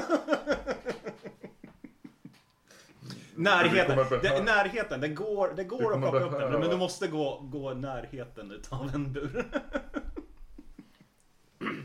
närheten, 3.35 4.19
det, 4.21 4.43
närheten, 4.43 5.01
det 5.01 5.07
går, 5.07 5.47
det 5.47 5.63
Du 5.63 5.69
går 5.69 5.93
att 5.93 5.99
plocka 6.01 6.19
upp 6.19 6.31
den, 6.31 6.59
men 6.59 6.69
du 6.69 6.77
måste 6.77 7.07
gå, 7.07 7.39
gå 7.39 7.73
närheten 7.73 8.51
utav 8.51 8.91
en 8.95 9.13
bur. 9.13 9.45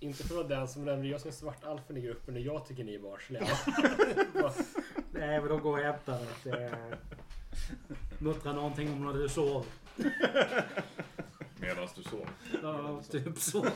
Inte 0.00 0.24
för 0.24 0.40
att 0.40 0.48
den 0.48 0.68
som 0.68 0.84
nämner 0.84 1.08
jag 1.08 1.20
som 1.20 1.28
är 1.28 1.34
svartalfen 1.34 1.96
i 1.96 2.00
gruppen 2.00 2.34
och 2.34 2.40
jag 2.40 2.66
tycker 2.66 2.84
ni 2.84 2.94
är 2.94 2.98
barnsliga. 2.98 3.46
Nej 5.10 5.40
men 5.40 5.48
de 5.48 5.60
går 5.60 5.78
och 5.78 5.84
hämtar 5.84 6.14
att 6.14 6.46
eh, 6.46 6.72
muttra 8.18 8.52
någonting 8.52 8.92
om 8.92 9.04
när 9.04 9.12
du 9.12 9.28
sover. 9.28 9.64
Medan 11.62 11.88
du 11.96 12.02
sov. 12.02 12.28
Ja, 12.62 13.02
typ 13.10 13.38
så. 13.38 13.66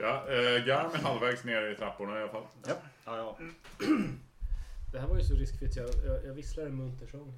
Ja, 0.00 0.24
eh, 0.28 0.64
Garm 0.66 0.90
är 0.94 0.98
halvvägs 0.98 1.44
ner 1.44 1.70
i 1.70 1.74
trapporna 1.76 2.18
i 2.18 2.22
alla 2.22 2.32
fall. 2.32 2.46
Ja, 2.66 2.76
ja. 3.04 3.38
Det 4.92 4.98
här 5.00 5.06
var 5.08 5.16
ju 5.16 5.22
så 5.24 5.34
riskfritt. 5.34 5.76
Jag, 5.76 5.88
jag, 6.06 6.24
jag 6.24 6.34
visslar 6.34 6.64
en 6.64 6.76
munter 6.76 7.06
sång. 7.06 7.32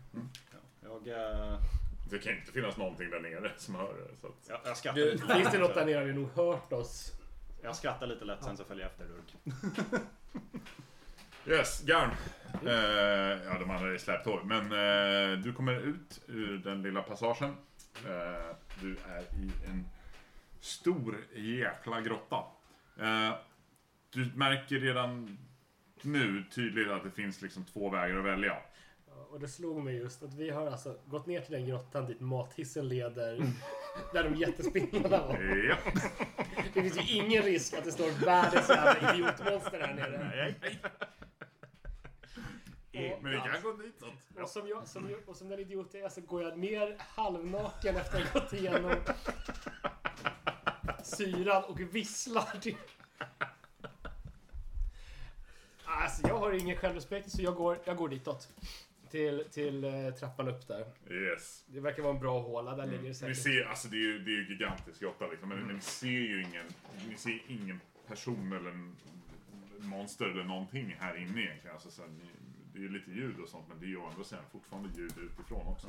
Jag, 0.83 1.09
eh, 1.09 1.59
Det 2.11 2.19
kan 2.19 2.33
inte 2.37 2.53
finnas 2.53 2.77
någonting 2.77 3.11
där 3.11 3.21
nere 3.21 3.53
som 3.57 3.75
hör 3.75 3.95
det. 3.95 4.17
Så 4.21 4.27
att... 4.27 4.33
jag, 4.49 4.59
jag 4.65 4.77
skrattar 4.77 5.01
Du, 5.01 5.13
lite. 5.13 5.35
finns 5.35 5.53
det 5.53 5.59
något 5.59 5.75
där 5.75 5.87
nere 5.87 5.99
har 5.99 6.05
ni 6.07 6.13
nog 6.13 6.29
hört 6.35 6.73
oss. 6.73 7.13
Jag 7.63 7.77
skrattar 7.77 8.07
lite 8.07 8.25
lätt, 8.25 8.45
sen 8.45 8.57
så 8.57 8.65
följer 8.65 8.85
jag 8.85 8.91
efter 8.93 9.05
Rurk. 9.05 10.03
Yes, 11.47 11.83
Garm. 11.83 12.11
Eh, 12.67 12.73
ja, 13.45 13.59
de 13.59 13.71
andra 13.71 13.89
är 13.91 13.95
i 13.95 13.99
släptåg. 13.99 14.45
Men 14.45 14.63
eh, 14.65 15.39
du 15.39 15.53
kommer 15.53 15.81
ut 15.81 16.21
ur 16.27 16.59
den 16.59 16.83
lilla 16.83 17.03
passagen. 17.03 17.57
Eh, 17.97 18.57
du 18.81 18.97
är 19.09 19.21
i 19.21 19.53
en 19.67 19.87
stor 20.61 21.17
jäkla 21.35 22.01
grotta. 22.01 22.45
Eh, 23.01 23.35
du 24.11 24.31
märker 24.35 24.77
redan 24.77 25.39
nu 26.03 26.45
tydligt 26.55 26.89
att 26.89 27.05
det 27.05 27.11
finns 27.11 27.43
liksom 27.43 27.65
två 27.65 27.91
vägar 27.91 28.17
att 28.17 28.25
välja. 28.25 28.57
Ja, 29.07 29.27
och 29.31 29.41
det 29.41 29.49
slog 29.49 29.85
mig 29.85 29.97
just 29.97 30.23
att 30.23 30.35
vi 30.35 30.51
har 30.51 30.67
alltså 30.67 30.99
gått 31.07 31.27
ner 31.27 31.41
till 31.41 31.53
den 31.53 31.67
grottan 31.67 32.07
dit 32.07 32.21
mathissen 32.21 32.89
leder. 32.89 33.43
Där 34.13 34.25
de 34.25 34.35
jättespindlarna 34.35 35.09
var. 35.09 35.39
Ja. 35.69 35.77
Det 36.75 36.83
finns 36.83 36.97
ju 36.97 37.17
ingen 37.17 37.43
risk 37.43 37.75
att 37.75 37.85
det 37.85 37.93
står 37.93 38.25
världens 38.25 38.69
jävla 38.69 39.15
idiotmonster 39.15 39.81
här 39.81 39.95
nere. 39.95 40.55
Och, 42.93 43.23
Men 43.23 43.33
vi 43.33 43.39
kan 43.39 43.63
gå 43.63 43.73
ditåt. 43.73 44.15
och, 44.43 44.49
som 44.49 44.69
jag, 44.69 44.89
som 44.89 45.11
jag, 45.11 45.19
och 45.27 45.37
som 45.37 45.49
den 45.49 45.59
idiot 45.61 45.89
jag 45.95 46.03
är 46.03 46.09
så 46.09 46.21
går 46.21 46.43
jag 46.43 46.59
ner 46.59 46.97
halvnaken 46.99 47.97
efter 47.97 48.21
att 48.23 48.29
ha 48.29 48.41
gått 48.41 48.53
igenom 48.53 48.95
syran 51.03 51.65
och 51.65 51.81
visslar. 51.81 52.61
till- 52.61 52.77
Alltså 55.85 56.29
jag 56.29 56.39
har 56.39 56.53
ingen 56.53 56.77
självrespekt 56.77 57.31
så 57.31 57.43
jag 57.43 57.55
går, 57.55 57.79
jag 57.85 57.97
går 57.97 58.09
ditåt. 58.09 58.49
Till, 59.11 59.45
till 59.51 59.85
eh, 59.85 60.11
trappan 60.15 60.49
upp 60.49 60.69
där. 60.69 60.87
Yes. 61.11 61.65
Det 61.67 61.81
verkar 61.81 62.03
vara 62.03 62.15
en 62.15 62.21
bra 62.21 62.41
håla, 62.41 62.77
där 62.77 62.87
ligger 62.87 63.03
det 63.03 63.09
Ni 63.09 63.15
säkert. 63.15 63.37
ser, 63.43 63.65
alltså 63.65 63.89
det 63.89 63.97
är 63.97 64.01
ju, 64.01 64.19
det 64.19 64.31
är 64.31 64.35
ju 64.35 64.49
gigantisk 64.49 65.01
grotta 65.01 65.27
liksom, 65.27 65.49
men 65.49 65.59
ni 65.75 65.81
ser 65.81 66.07
ju 66.09 66.43
ingen, 66.43 66.67
ni 67.09 67.17
ser 67.17 67.43
ingen 67.49 67.81
person 68.07 68.53
eller 68.53 68.71
en 68.71 68.97
monster 69.79 70.25
eller 70.25 70.45
någonting 70.45 70.97
här 71.01 71.15
inne 71.17 71.41
egentligen. 71.43 71.75
Alltså, 71.75 71.91
så 71.91 72.03
här, 72.03 72.09
ni, 72.09 72.25
det 72.73 72.85
är 72.85 72.89
lite 72.89 73.11
ljud 73.11 73.41
och 73.41 73.49
sånt, 73.49 73.65
men 73.69 73.79
det 73.81 73.87
är 73.87 73.89
ju 73.89 73.97
å 73.97 74.07
andra 74.11 74.25
sidan 74.25 74.45
fortfarande 74.53 74.89
ljud 74.97 75.13
utifrån 75.19 75.67
också. 75.67 75.87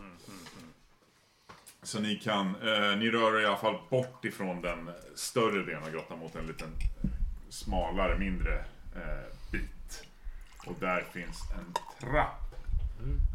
Så 1.84 2.00
ni 2.00 2.16
kan, 2.16 2.48
eh, 2.56 2.98
ni 2.98 3.12
rör 3.12 3.38
er 3.40 3.44
i 3.44 3.46
alla 3.46 3.58
fall 3.58 3.82
bort 3.90 4.26
ifrån 4.26 4.62
den 4.62 4.90
större 5.16 5.66
delen 5.66 5.84
av 5.84 5.92
grottan 5.92 6.20
mot 6.20 6.36
en 6.36 6.48
liten 6.48 6.70
smalare, 7.50 8.18
mindre 8.20 8.58
eh, 8.96 9.36
bit. 9.52 10.04
Och 10.66 10.76
där 10.80 11.02
finns 11.02 11.38
en 11.52 11.74
trapp 12.00 12.56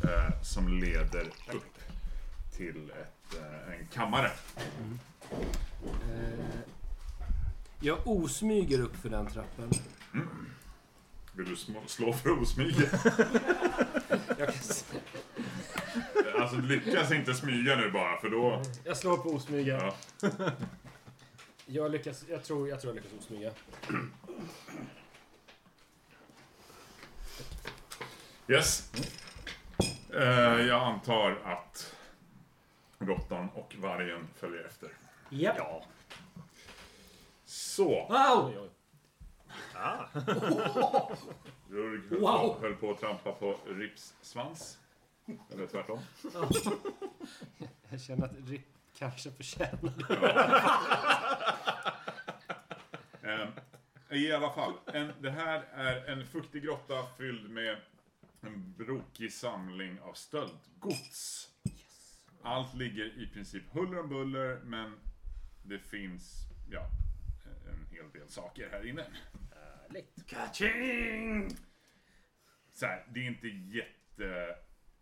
eh, 0.04 0.42
som 0.42 0.68
leder 0.78 1.26
upp 1.54 1.78
till 2.56 2.90
ett, 2.90 3.34
eh, 3.40 3.74
en 3.80 3.86
kammare. 3.86 4.30
Eh, 5.82 6.60
Jag 7.80 7.98
osmyger 8.06 8.80
upp 8.80 8.96
för 8.96 9.08
den 9.08 9.26
trappen. 9.26 9.70
Vill 11.36 11.48
du 11.48 11.56
slå 11.86 12.12
för 12.12 12.42
osmyga? 12.42 12.88
Alltså 16.40 16.56
lyckas 16.56 17.12
inte 17.12 17.34
smyga 17.34 17.76
nu 17.76 17.90
bara 17.90 18.20
för 18.20 18.30
då... 18.30 18.62
jag 18.84 18.96
slår 18.96 19.16
på 19.16 19.28
osmyga. 19.28 19.92
Ja. 20.20 20.30
Jag 21.66 21.90
lyckas, 21.90 22.24
jag 22.28 22.44
tror 22.44 22.68
jag, 22.68 22.80
tror 22.80 22.96
jag 22.96 23.02
lyckas 23.04 23.18
osmyga. 23.18 23.50
Yes. 28.48 28.92
Eh, 30.14 30.22
jag 30.66 30.82
antar 30.82 31.30
att 31.44 31.96
råttan 32.98 33.48
och 33.54 33.74
vargen 33.78 34.28
följer 34.36 34.64
efter. 34.64 34.88
Japp. 35.30 35.56
Ja. 35.58 35.84
Så. 37.44 38.06
Wow! 38.08 38.68
Ah. 39.74 40.04
Rurg 41.70 42.08
höll, 42.10 42.20
Wow. 42.20 42.54
på, 42.54 42.60
höll 42.60 42.74
på 42.76 42.90
att 42.90 43.00
trampa 43.00 43.32
på 43.32 43.56
Rips 43.66 44.14
svans. 44.22 44.78
Eller 45.52 45.66
tvärtom. 45.66 45.98
Jag 47.90 48.00
känner 48.00 48.24
att 48.24 48.32
Rip 48.48 48.66
kanske 48.98 49.30
förtjänar 49.30 49.78
Ehm, 53.22 53.48
I 54.10 54.32
alla 54.32 54.50
fall, 54.50 54.72
en, 54.86 55.12
det 55.20 55.30
här 55.30 55.64
är 55.72 56.06
en 56.12 56.26
fuktig 56.26 56.62
grotta 56.62 57.06
fylld 57.18 57.50
med 57.50 57.76
en 58.40 58.74
brokig 58.78 59.32
samling 59.32 60.00
av 60.00 60.12
stöldgods. 60.12 61.48
Allt 62.42 62.74
ligger 62.74 63.04
i 63.22 63.26
princip 63.34 63.62
huller 63.72 64.00
om 64.00 64.08
buller, 64.08 64.60
men 64.64 64.94
det 65.62 65.78
finns, 65.78 66.32
ja, 66.70 66.86
en 67.68 67.86
hel 67.90 68.10
del 68.12 68.28
saker 68.28 68.68
här 68.72 68.86
inne. 68.88 69.04
Härligt. 69.88 70.26
Kaching! 70.26 71.56
Så 72.72 72.86
här, 72.86 73.06
det 73.14 73.20
är 73.20 73.24
inte 73.24 73.48
jätte... 73.48 74.56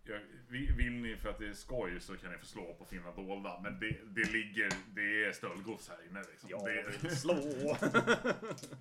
Jag, 0.06 0.20
vi- 0.48 0.72
vill 0.72 0.92
ni 0.92 1.16
för 1.16 1.28
att 1.28 1.38
det 1.38 1.46
är 1.48 1.52
skoj 1.52 2.00
så 2.00 2.16
kan 2.16 2.32
ni 2.32 2.38
få 2.38 2.46
slå 2.46 2.74
på 2.74 2.84
finna 2.84 3.12
dolda, 3.12 3.60
men 3.60 3.80
det, 3.80 3.96
det 4.06 4.30
ligger, 4.32 4.68
det 4.94 5.24
är 5.24 5.32
stöldgods 5.32 5.88
här 5.88 6.06
inne 6.10 6.20
liksom. 6.30 6.50
Jag 6.50 6.64
det, 6.64 6.98
vill 7.02 7.16
slå. 7.16 7.34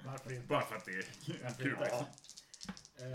Varför 0.05 0.33
inte? 0.33 0.47
bara 0.47 0.61
för 0.61 0.75
att 0.75 0.85
det 0.85 0.91
är 0.91 1.05
kul 1.63 1.77
liksom. 1.79 2.05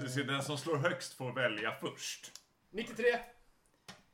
Du 0.02 0.08
ser, 0.08 0.24
den 0.24 0.42
som 0.42 0.58
slår 0.58 0.76
högst 0.76 1.12
får 1.14 1.32
välja 1.32 1.74
först. 1.80 2.32
93! 2.70 3.04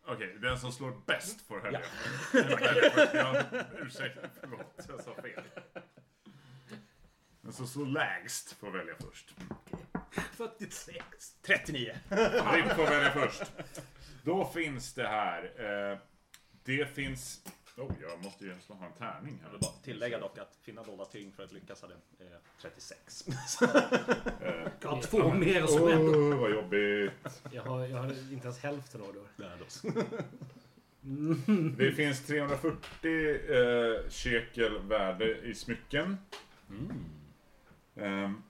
Okej, 0.06 0.36
den 0.40 0.58
som 0.58 0.72
slår 0.72 1.02
bäst 1.06 1.46
får 1.46 1.60
välja. 1.60 1.80
Ja, 3.14 3.42
ursäkta, 3.78 4.28
förlåt. 4.40 4.74
Jag 4.88 5.04
sa 5.04 5.14
fel. 5.22 5.42
Som 7.54 7.66
slår 7.66 7.86
lägst 7.86 8.52
får 8.52 8.70
välja 8.70 8.94
först. 9.00 9.34
46. 10.36 11.04
39. 11.42 11.94
Ripp 12.52 12.72
får 12.72 12.84
välja 12.90 13.10
först. 13.10 13.42
Då 14.22 14.44
finns 14.54 14.92
det 14.94 15.06
här. 15.08 15.42
Eh, 15.92 15.98
det 16.64 16.94
finns... 16.94 17.40
Oh, 17.76 17.92
jag 18.02 18.24
måste 18.24 18.44
ju 18.44 18.54
ha 18.68 18.86
en 18.86 18.92
tärning 18.92 19.38
Jag 19.40 19.44
här. 19.46 19.50
vill 19.52 19.60
bara 19.60 19.72
tillägga 19.84 20.18
dock 20.18 20.38
att 20.38 20.56
finna 20.62 20.82
dolda 20.82 21.04
tyngd 21.04 21.34
för 21.34 21.44
att 21.44 21.52
lyckas 21.52 21.82
hade 21.82 21.94
eh, 21.94 22.26
36. 22.62 23.24
Eh, 24.42 24.68
Jag 24.80 24.88
har 24.88 25.02
två 25.02 25.32
mer 25.34 25.66
som 25.66 25.88
händer. 25.88 26.18
oh, 26.34 26.40
vad 26.40 26.50
jobbigt. 26.50 27.12
Jag 27.50 27.62
har, 27.62 27.86
jag 27.86 27.98
har 27.98 28.32
inte 28.32 28.46
ens 28.46 28.58
hälften 28.58 29.00
av 29.02 29.14
det. 29.14 29.42
Lärde 29.44 29.64
oss. 29.64 29.82
Det 31.76 31.92
finns 31.92 32.26
340 32.26 32.78
eh, 33.54 34.10
shekel 34.10 34.78
värde 34.78 35.38
i 35.38 35.54
smycken. 35.54 36.16
Ehm, 37.96 38.42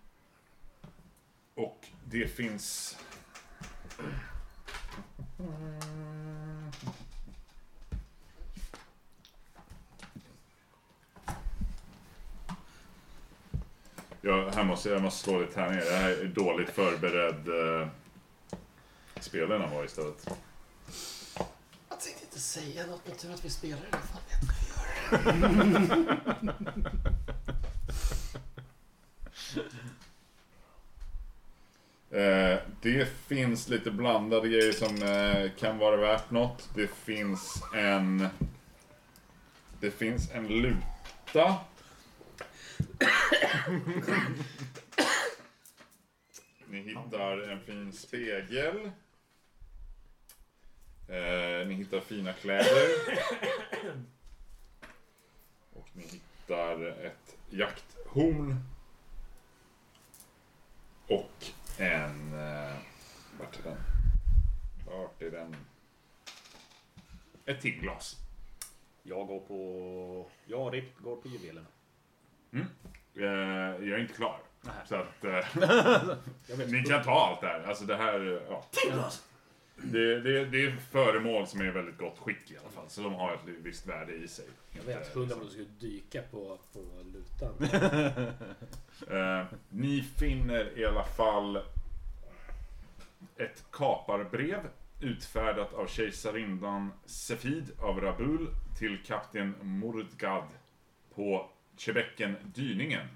och 1.54 1.86
det 2.04 2.28
finns... 2.28 2.98
Ja, 14.20 14.50
här 14.54 14.64
måste, 14.64 14.88
jag 14.88 15.02
måste 15.02 15.24
slå 15.24 15.40
lite 15.40 15.52
tärningar. 15.52 15.84
Det 15.84 15.96
här 15.96 16.10
är 16.10 16.24
dåligt 16.24 16.70
förberedd. 16.70 17.48
Eh, 17.48 17.88
spelarna 19.20 19.66
var 19.66 19.84
istället. 19.84 20.28
Jag 21.88 22.00
tänkte 22.00 22.24
inte 22.24 22.40
säga 22.40 22.86
något, 22.86 23.06
men 23.06 23.16
tur 23.16 23.32
att 23.34 23.44
vi 23.44 23.50
spelar 23.50 23.78
i 23.78 23.86
alla 23.90 24.02
fall. 24.02 24.20
vet 25.34 25.42
vad 25.42 25.66
vi 25.66 25.72
gör. 25.72 27.24
Eh, 32.14 32.58
det 32.82 33.08
finns 33.26 33.68
lite 33.68 33.90
blandade 33.90 34.48
grejer 34.48 34.72
som 34.72 35.02
eh, 35.02 35.50
kan 35.58 35.78
vara 35.78 35.96
värt 35.96 36.30
något. 36.30 36.68
Det 36.74 36.86
finns 36.86 37.62
en... 37.74 38.28
Det 39.80 39.90
finns 39.90 40.30
en 40.30 40.48
luta. 40.48 41.56
Ni 46.66 46.80
hittar 46.80 47.50
en 47.50 47.60
fin 47.60 47.92
spegel. 47.92 48.90
Eh, 51.08 51.66
ni 51.66 51.74
hittar 51.74 52.00
fina 52.00 52.32
kläder. 52.32 52.88
Och 55.72 55.88
ni 55.92 56.02
hittar 56.02 57.06
ett 57.06 57.36
jakthorn. 57.50 58.64
Och 61.06 61.46
en... 61.80 62.34
Eh, 62.34 62.76
vart 63.38 63.58
är 63.58 63.62
den? 63.62 63.76
Vart 64.86 65.22
är 65.22 65.30
den? 65.30 65.56
Ett 67.46 67.60
till 67.60 67.80
glas. 67.80 68.16
Jag 69.02 69.26
går 69.26 69.40
på... 69.40 70.30
Jag 70.46 70.60
och 70.60 70.72
Rip 70.72 70.98
går 70.98 71.16
på 71.16 71.28
juvelerna. 71.28 71.66
Eh, 73.14 73.24
jag 73.88 73.88
är 73.88 73.98
inte 73.98 74.14
klar. 74.14 74.40
Nej. 74.60 74.74
Så 74.86 74.94
att... 74.96 75.24
Eh, 75.24 76.66
ni 76.68 76.82
kan 76.82 77.02
ta 77.02 77.28
allt 77.30 77.40
där. 77.40 77.64
Alltså 77.68 77.84
det 77.84 77.96
här... 77.96 78.42
Ja. 78.48 78.64
Det, 79.76 80.20
det, 80.20 80.44
det 80.44 80.64
är 80.64 80.76
föremål 80.76 81.46
som 81.46 81.60
är 81.60 81.70
väldigt 81.70 81.98
gott 81.98 82.18
skick 82.18 82.50
i 82.50 82.56
alla 82.56 82.68
fall. 82.68 82.88
Så 82.88 83.02
de 83.02 83.14
har 83.14 83.34
ett 83.34 83.40
visst 83.44 83.86
värde 83.86 84.14
i 84.14 84.28
sig. 84.28 84.46
Jag 84.70 84.82
vet, 84.82 85.14
hundra 85.14 85.36
skulle 85.48 85.66
dyka 85.80 86.22
på, 86.22 86.58
på 86.72 86.80
lutan. 87.12 87.54
Eh, 89.10 89.46
ni 89.68 90.02
finner 90.02 90.78
i 90.78 90.84
alla 90.84 91.04
fall 91.04 91.56
ett 93.36 93.64
kaparbrev 93.72 94.60
utfärdat 95.00 95.74
av 95.74 95.86
kejsarinnan 95.86 96.92
Sefid 97.06 97.70
av 97.78 98.00
Rabul 98.00 98.48
till 98.78 98.98
kapten 99.06 99.54
Murdgad 99.62 100.44
på 101.14 101.50
Chebecken 101.76 102.36
Dyningen. 102.54 103.06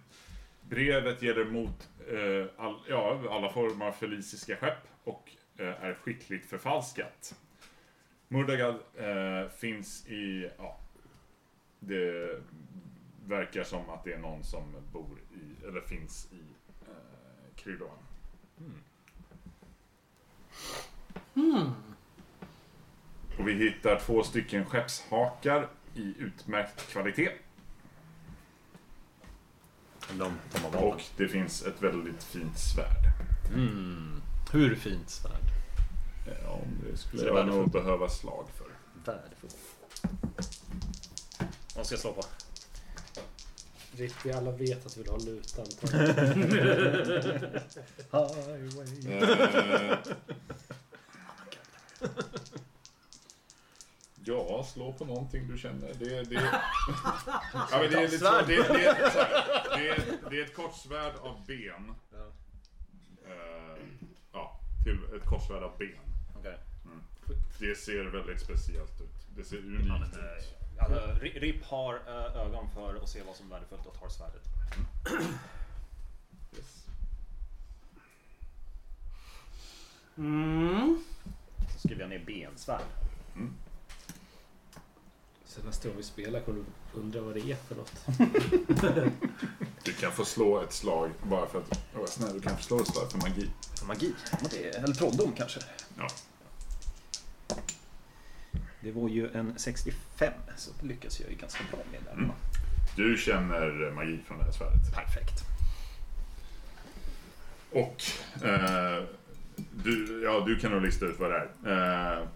Brevet 0.61 1.23
gäller 1.23 1.44
mot 1.44 1.88
eh, 2.09 2.64
all, 2.64 2.77
ja, 2.88 3.23
alla 3.31 3.51
former 3.51 3.87
av 3.87 3.92
felisiska 3.92 4.57
skepp 4.57 4.88
och 5.05 5.31
är 5.64 5.94
skickligt 5.94 6.47
förfalskat. 6.47 7.35
Murdagad 8.29 8.75
eh, 8.97 9.49
finns 9.49 10.07
i, 10.07 10.51
ja, 10.59 10.79
det 11.81 12.40
verkar 13.27 13.64
som 13.64 13.90
att 13.90 14.05
det 14.05 14.12
är 14.12 14.18
någon 14.18 14.44
som 14.44 14.62
bor 14.92 15.18
i, 15.35 15.66
eller 15.66 15.81
finns 15.81 16.29
i 16.33 16.42
eh, 16.83 17.57
Kryloan. 17.57 17.99
Och 23.38 23.49
vi 23.49 23.53
hittar 23.53 23.99
två 24.01 24.23
stycken 24.23 24.64
skeppshakar 24.64 25.68
i 25.94 26.14
utmärkt 26.18 26.92
kvalitet. 26.92 27.31
De, 30.12 30.33
de 30.53 30.79
Och 30.79 31.03
det 31.16 31.29
finns 31.29 31.62
ett 31.66 31.83
väldigt 31.83 32.25
fint 32.25 32.59
svärd. 32.59 33.05
Mm. 33.55 34.23
Hur 34.53 34.75
fint 34.75 35.11
svärd? 35.11 35.47
Eh, 36.28 36.52
Om 36.52 36.84
det 36.90 36.96
skulle 36.96 37.18
Så 37.22 37.24
det 37.26 37.32
är 37.32 37.36
jag 37.36 37.46
nog 37.46 37.54
värdefullt. 37.56 37.84
behöva 37.84 38.08
slag 38.08 38.48
för. 38.54 38.66
Värdefullt. 39.12 39.56
Vad 41.76 41.86
ska 41.86 41.92
jag 41.94 42.00
slå 42.00 42.12
på? 42.12 42.22
Ripp, 43.96 44.14
vi 44.24 44.32
alla 44.32 44.50
vet 44.50 44.86
att 44.86 44.94
du 44.94 45.00
vill 45.02 45.10
ha 45.10 45.18
lutan. 45.18 45.66
Eh, 48.12 49.98
Ja, 54.24 54.64
slå 54.64 54.92
på 54.92 55.04
någonting 55.04 55.48
du 55.48 55.58
känner. 55.58 55.94
Det, 55.98 56.22
det, 56.22 56.34
ja, 57.52 57.68
men 57.70 57.90
det, 57.90 57.96
är, 57.96 58.02
lite 58.02 58.18
så, 58.18 58.40
det, 58.46 58.46
det, 58.46 58.84
är, 58.86 59.10
så 59.10 59.18
här, 59.18 59.78
det, 59.78 59.88
är, 59.88 60.30
det 60.30 60.40
är 60.40 60.44
ett 60.44 60.54
kortsvärd 60.56 61.16
av 61.16 61.46
ben. 61.46 61.94
Eh, 63.26 63.82
ja, 64.32 64.60
till 64.84 65.16
ett 65.16 65.26
kortsvärd 65.28 65.62
av 65.62 65.78
ben. 65.78 66.08
Det 67.58 67.74
ser 67.78 68.04
väldigt 68.04 68.40
speciellt 68.40 69.00
ut. 69.00 69.36
Det 69.36 69.44
ser 69.44 69.56
unikt 69.58 70.16
ut. 70.16 70.54
Alltså, 70.80 71.00
Ri- 71.24 71.38
Rip 71.40 71.64
har 71.64 71.94
eh, 71.94 72.36
ögon 72.46 72.70
för 72.74 72.94
att 73.02 73.08
se 73.08 73.22
vad 73.26 73.36
som 73.36 73.46
är 73.46 73.50
värdefullt 73.50 73.86
och 73.86 74.00
tar 74.00 74.08
svärdet. 74.08 74.42
Yes. 76.56 76.84
Mm. 80.18 81.04
Så 81.72 81.78
skriver 81.78 82.00
jag 82.02 82.10
ner 82.10 82.24
bensvärd. 82.26 82.80
Så 85.44 85.62
nästa 85.62 85.88
gång 85.88 85.96
vi 85.96 86.02
spelar 86.02 86.40
kommer 86.40 86.58
du 86.92 87.00
undra 87.00 87.20
vad 87.20 87.34
det 87.34 87.40
är 87.52 87.56
för 87.56 87.74
något. 87.74 88.06
Du 89.84 89.92
kan 89.94 90.12
få 90.12 90.24
slå 90.24 90.60
ett 90.60 90.72
slag 90.72 91.10
bara 91.22 91.46
för 91.46 91.58
att... 91.58 91.80
Åh, 91.96 92.06
snäll, 92.06 92.32
du 92.32 92.40
kan 92.40 92.56
få 92.56 92.62
slå 92.62 92.80
ett 92.80 92.86
slag 92.88 93.10
för 93.12 93.18
magi. 93.18 93.50
Magi. 93.86 94.14
Ja, 94.32 94.38
det 94.50 94.68
är- 94.76 94.84
Eller 94.84 94.94
trolldom 94.94 95.32
kanske. 95.36 95.60
Ja. 95.98 96.08
Det 98.80 98.92
var 98.92 99.08
ju 99.08 99.30
en 99.32 99.58
65, 99.58 100.32
så 100.56 100.70
det 100.80 100.86
lyckas 100.86 101.20
jag 101.20 101.30
ju 101.30 101.36
ganska 101.36 101.64
bra 101.70 101.80
med 101.92 102.00
där. 102.04 102.12
Mm. 102.12 102.30
Du 102.96 103.16
känner 103.16 103.90
magi 103.90 104.18
från 104.26 104.38
det 104.38 104.44
här 104.44 104.52
svärdet. 104.52 104.94
Perfekt. 104.94 105.44
Och 107.72 108.02
eh, 108.48 109.04
du, 109.70 110.22
ja, 110.24 110.44
du 110.46 110.58
kan 110.58 110.70
nog 110.70 110.82
lista 110.82 111.06
ut 111.06 111.18
vad 111.18 111.30
det 111.30 111.48
är. 111.64 112.20
Eh, 112.20 112.26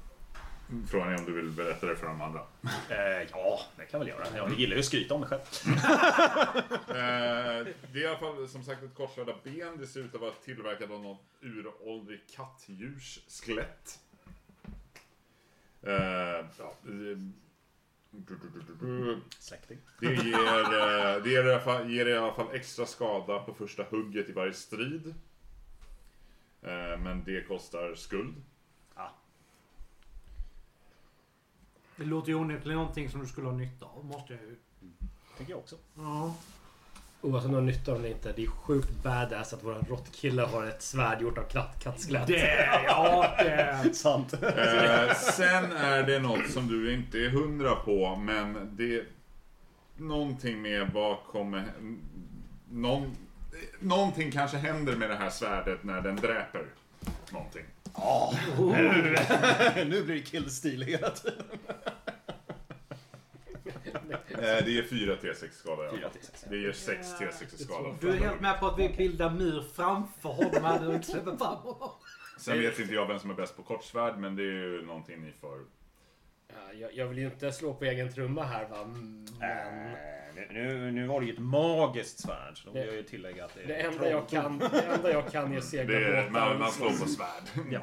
frågan 0.89 1.13
är 1.13 1.19
om 1.19 1.25
du 1.25 1.33
vill 1.33 1.51
berätta 1.51 1.87
det 1.87 1.97
för 1.97 2.07
de 2.07 2.21
andra. 2.21 2.41
Eh, 2.89 3.29
ja, 3.33 3.61
det 3.77 3.85
kan 3.85 3.91
jag 3.91 3.99
väl 3.99 4.09
göra. 4.09 4.37
Jag 4.37 4.61
gillar 4.61 4.75
ju 4.75 4.81
att 4.81 4.87
skryta 4.87 5.15
om 5.15 5.21
mig 5.21 5.29
själv. 5.29 5.41
Eh, 6.89 7.67
det 7.93 7.99
är 7.99 8.05
i 8.05 8.07
alla 8.07 8.19
fall 8.19 8.49
som 8.49 8.65
sagt 8.65 8.83
ett 8.83 8.95
korsade 8.95 9.35
ben. 9.45 9.79
Det 9.79 9.87
ser 9.87 10.01
ut 10.01 10.15
att 10.15 10.21
vara 10.21 10.33
tillverkat 10.45 10.91
av 10.91 11.03
något 11.03 11.21
uråldrig 11.41 12.21
kattdjurs 12.37 13.19
skelett. 13.29 13.99
Eh, 15.83 16.47
ja, 16.59 16.75
Släkting. 19.39 19.79
det 20.01 20.15
ger, 20.15 20.61
eh, 20.61 21.23
det 21.23 21.31
ger, 21.31 21.45
i 21.49 21.53
alla 21.53 21.61
fall, 21.61 21.91
ger 21.91 22.07
i 22.07 22.17
alla 22.17 22.35
fall 22.35 22.55
extra 22.55 22.87
skada 22.87 23.39
på 23.39 23.55
första 23.55 23.83
hugget 23.91 24.29
i 24.29 24.33
varje 24.33 24.53
strid. 24.53 25.15
Eh, 26.63 27.01
men 27.01 27.25
det 27.25 27.49
kostar 27.49 27.95
skuld. 27.95 28.35
Det 31.97 32.05
låter 32.05 32.29
ju 32.29 32.35
onekligen 32.35 32.79
någonting 32.79 33.11
som 33.11 33.21
du 33.21 33.27
skulle 33.27 33.47
ha 33.47 33.57
nytta 33.57 33.87
av, 33.87 34.05
måste 34.05 34.33
jag 34.33 34.43
ju. 34.43 34.57
Tänker 35.37 35.53
jag 35.53 35.61
också. 35.61 35.77
Ja. 35.95 36.35
Oavsett 37.23 37.45
om 37.47 37.51
du 37.53 37.57
har 37.59 37.63
nytta 37.67 37.93
av 37.93 37.99
det 38.03 38.05
eller 38.07 38.17
inte. 38.17 38.33
Det 38.37 38.43
är 38.43 38.47
sjukt 38.47 39.03
badass 39.03 39.53
att 39.53 39.65
våran 39.65 39.85
råttkille 39.89 40.43
har 40.43 40.67
ett 40.67 40.83
svärd 40.83 41.21
gjort 41.23 41.39
av 41.39 41.43
katt- 41.43 41.83
kattskelett. 41.83 42.27
Det, 42.27 42.69
ja, 42.87 43.35
det. 43.39 43.91
Sant. 43.95 44.33
Eh, 44.33 45.15
sen 45.15 45.73
är 45.73 46.03
det 46.03 46.19
något 46.19 46.51
som 46.51 46.69
du 46.69 46.95
inte 46.95 47.19
är 47.19 47.29
hundra 47.29 47.75
på, 47.75 48.17
men 48.17 48.71
det... 48.77 49.05
Någonting 49.97 50.63
med 50.63 50.91
vad 50.95 51.17
kommer... 51.33 51.65
Någon, 52.71 53.17
någonting 53.81 54.31
kanske 54.33 54.57
händer 54.57 54.97
med 54.97 55.11
det 55.11 55.17
här 55.17 55.31
svärdet 55.31 55.85
när 55.85 56.01
den 56.01 56.17
dräper 56.17 56.65
någonting. 57.31 57.65
nu, 58.59 59.17
nu 59.85 60.03
blir 60.03 60.15
det 60.15 60.21
killstil 60.23 60.83
hela 60.83 61.11
tiden. 61.11 61.43
Eh, 64.43 64.65
det 64.65 64.79
är 64.79 64.83
4 64.83 65.15
T6 65.17 65.51
skada 65.51 65.85
i 65.85 65.87
alla 65.89 65.97
Fyra 65.97 66.03
fall. 66.09 66.11
till 66.19 66.27
sex. 66.27 66.45
Det 66.51 66.57
ger 66.57 66.73
6 66.73 67.07
T6 67.21 67.55
i 67.55 67.65
skada. 67.65 67.95
Du 68.01 68.09
är 68.11 68.17
helt 68.17 68.41
med 68.41 68.61
på 68.61 68.67
att 68.67 68.79
vi 68.79 68.89
bildar 68.89 69.31
mur 69.31 69.65
framför 69.75 70.29
honom 70.29 70.65
här 70.65 70.81
du 70.81 70.95
inte 70.95 71.07
släpper 71.07 71.37
fram 71.37 71.57
honom. 71.57 71.91
Sen 72.39 72.59
vet 72.59 72.79
inte 72.79 72.95
jag 72.95 73.07
vem 73.07 73.19
som 73.19 73.31
är 73.31 73.35
bäst 73.35 73.57
på 73.57 73.63
kortsvärd, 73.63 74.19
men 74.19 74.37
det 74.37 74.43
är 74.43 74.47
ju 74.47 74.83
någonting 74.87 75.21
ni 75.21 75.33
får... 75.33 75.59
Ja, 76.49 76.73
jag, 76.73 76.95
jag 76.95 77.07
vill 77.07 77.19
ju 77.19 77.25
inte 77.25 77.53
slå 77.53 77.75
på 77.75 77.85
egen 77.85 78.13
trumma 78.13 78.45
här 78.45 78.69
va. 78.69 78.85
Men 78.85 79.27
Eh, 79.43 80.35
nu, 80.35 80.47
nu, 80.51 80.91
nu 80.91 81.07
var 81.07 81.21
det 81.21 81.27
ju 81.27 81.33
ett 81.33 81.39
magiskt 81.39 82.21
svärd, 82.21 82.59
så 82.59 82.67
då 82.67 82.73
vill 82.73 82.87
jag 82.87 82.95
ju 82.95 83.03
tillägga 83.03 83.45
att 83.45 83.55
det 83.55 83.63
är 83.63 83.67
det 83.67 83.75
enda 83.75 84.11
jag 84.11 84.29
kan, 84.29 84.59
det 84.59 84.81
enda 84.81 85.13
jag 85.13 85.31
kan 85.33 85.53
är 85.57 85.61
segla 85.61 85.99
Det 85.99 86.05
är, 86.05 86.17
båtar. 86.31 86.31
man, 86.49 86.59
man 86.59 86.71
slår 86.71 86.89
på 86.89 86.95
svärd. 87.09 87.65
Ja. 87.71 87.81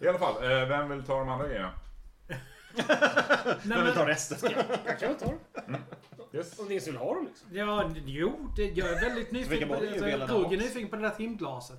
I 0.00 0.08
alla 0.08 0.18
fall, 0.18 0.44
eh, 0.44 0.68
vem 0.68 0.88
vill 0.88 1.02
ta 1.04 1.18
de 1.18 1.28
andra 1.28 1.46
grejerna? 1.48 1.72
Nej, 2.76 3.78
Jag 3.78 3.84
vill 3.84 3.92
ta 3.92 3.98
men, 3.98 4.06
resten. 4.06 4.50
Jag 4.86 4.98
kan 4.98 5.08
väl 5.08 5.18
ta 5.18 5.26
dem. 5.26 5.38
Yes. 6.32 6.58
Om 6.58 6.64
det 6.66 6.70
är 6.70 6.72
ingen 6.72 6.82
som 6.82 6.92
vill 6.92 7.00
ha 7.00 7.14
dem 7.14 7.24
liksom. 7.26 7.48
ja, 7.52 7.90
jo, 8.06 8.52
det, 8.56 8.62
jag 8.64 8.88
är 8.92 9.00
väldigt 9.00 9.32
nyfiken 9.32 9.68
på 9.68 9.74
det 9.74 10.26
Rugg 10.26 10.52
är 10.52 10.56
nyfiken 10.56 10.88
på 10.88 10.96
det 10.96 11.02
där 11.02 11.10
timglaset. 11.10 11.78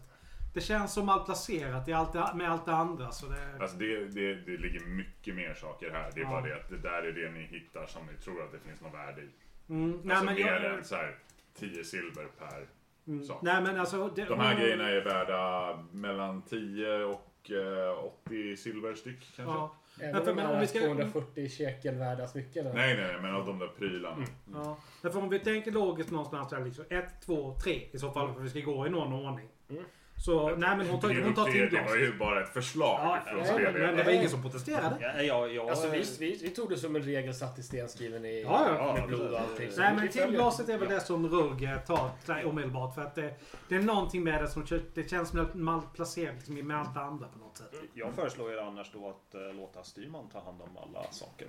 Det 0.54 0.62
känns 0.62 0.94
som 0.94 1.06
malplacerat 1.06 1.88
i 1.88 1.94
allt 1.94 2.36
med 2.36 2.52
allt 2.52 2.66
det 2.66 2.72
andra. 2.74 3.12
Så 3.12 3.26
det, 3.26 3.58
Alltså 3.60 3.78
det, 3.78 4.06
det, 4.08 4.36
det 4.36 4.58
ligger 4.58 4.86
mycket 4.86 5.36
mer 5.36 5.54
saker 5.54 5.90
här. 5.92 6.12
Det 6.14 6.20
är 6.20 6.24
Ja. 6.24 6.30
bara 6.30 6.42
det 6.42 6.56
att 6.56 6.70
det 6.70 6.78
där 6.78 7.04
är 7.04 7.12
det 7.12 7.32
ni 7.32 7.44
hittar 7.44 7.86
som 7.86 8.06
ni 8.06 8.14
tror 8.24 8.44
att 8.44 8.52
det 8.52 8.60
finns 8.60 8.82
något 8.82 8.94
värde 8.94 9.22
i. 9.22 9.30
mm, 9.70 9.92
nej, 10.04 10.16
Alltså 10.16 10.26
men 10.26 10.36
mer 10.36 10.62
jag, 10.64 10.74
än 10.78 10.84
så 10.86 10.96
här 10.96 11.16
10 11.60 11.84
silver 11.84 12.26
per 12.40 12.68
mm, 13.08 13.24
sak. 13.24 13.42
nej, 13.42 13.62
men 13.62 13.80
alltså, 13.80 14.08
det, 14.16 14.26
De 14.26 14.40
här 14.40 14.60
grejerna 14.60 14.90
är 14.90 15.02
värda 15.02 15.78
mellan 15.92 16.42
10 16.42 17.04
och 17.04 17.52
eh, 17.52 18.04
80 18.26 18.58
silver 18.58 18.94
styck 18.96 19.20
kanske? 19.36 19.54
Ja, 19.56 19.76
Även 20.00 20.16
Ja, 20.16 20.22
för- 20.24 20.30
om 20.32 20.36
men 20.36 20.46
de 20.48 20.54
om 20.54 20.60
vi 20.60 20.68
ska- 20.68 20.80
240 20.80 21.50
shekel 21.50 21.96
värda 21.96 22.28
smycken. 22.28 22.66
Nej, 22.66 22.98
nej, 22.98 23.08
nej, 23.14 23.22
men 23.22 23.36
av 23.36 23.46
de 23.46 23.60
där 23.60 23.68
prylarna. 23.68 24.26
ja. 24.54 24.78
Därför 25.02 25.20
om 25.20 25.30
vi 25.30 25.40
tänker 25.40 25.72
logiskt 25.72 26.12
någonstans 26.12 26.50
där 26.50 26.66
liksom 26.66 26.86
1, 26.90 27.22
2, 27.26 27.56
3 27.64 27.82
i 27.92 28.00
så 28.00 28.12
fall 28.12 28.34
för 28.34 28.42
vi 28.42 28.50
ska 28.50 28.60
gå 28.60 28.88
i 28.88 28.90
någon 28.90 29.14
ordning. 29.14 29.48
Mm. 29.70 29.84
Så, 30.20 30.56
nej 30.56 30.78
men 30.78 30.88
hon 30.90 31.00
tar, 31.00 31.24
hon 31.24 31.34
tar 31.34 31.46
det, 31.46 31.70
det 31.70 31.82
var 31.82 31.96
ju 31.96 32.18
bara 32.18 32.44
ett 32.44 32.54
förslag 32.54 33.00
Ja, 33.04 33.20
från 33.28 33.40
ja, 33.40 33.46
spelledaren. 33.46 33.86
men 33.86 33.98
det 33.98 34.04
var 34.04 34.12
ingen 34.12 34.30
som 34.30 34.42
protesterade. 34.42 34.96
Ja, 35.02 35.22
ja, 35.24 35.48
ja, 35.48 35.70
Alltså 35.70 35.90
vi, 35.90 36.06
vi, 36.20 36.40
vi 36.44 36.50
tog 36.50 36.70
det 36.70 36.78
som 36.78 36.96
en 36.96 37.02
regel 37.02 37.34
satt 37.34 37.60
i 37.60 37.64
sten 37.64 37.90
skriven 37.90 38.26
i 38.26 38.42
Ja, 38.42 38.76
ja. 38.78 38.94
med 38.94 39.08
blod 39.08 39.34
och 39.34 39.40
allting. 39.40 39.70
Nej 39.78 39.96
men 39.96 40.10
timglaset 40.10 40.70
är 40.70 40.78
väl 40.78 40.90
det 40.90 41.02
som 41.02 41.28
Rugg 41.30 41.64
eh, 41.64 41.78
tar 41.80 42.12
omedelbart. 42.46 42.96
För 42.96 43.02
att 43.02 43.16
det, 43.16 43.34
det 43.68 43.76
är 43.76 43.80
någonting 43.82 44.24
med 44.24 44.44
det 44.44 44.48
som 44.48 44.66
det 44.94 45.10
känns 45.10 45.30
som 45.30 45.48
malplacerat 45.54 46.36
liksom, 46.36 46.56
med 46.68 46.78
allt 46.78 46.94
det 46.94 47.02
andra 47.02 47.28
på 47.28 47.40
något 47.40 47.58
sätt. 47.58 47.72
Jag 47.94 48.14
föreslår 48.14 48.52
ju 48.52 48.60
annars 48.60 48.92
då 48.94 49.10
att 49.10 49.36
eh, 49.36 49.54
låta 49.56 49.84
styrman 49.84 50.30
ta 50.30 50.44
hand 50.44 50.62
om 50.62 50.78
alla 50.78 51.12
saker 51.12 51.48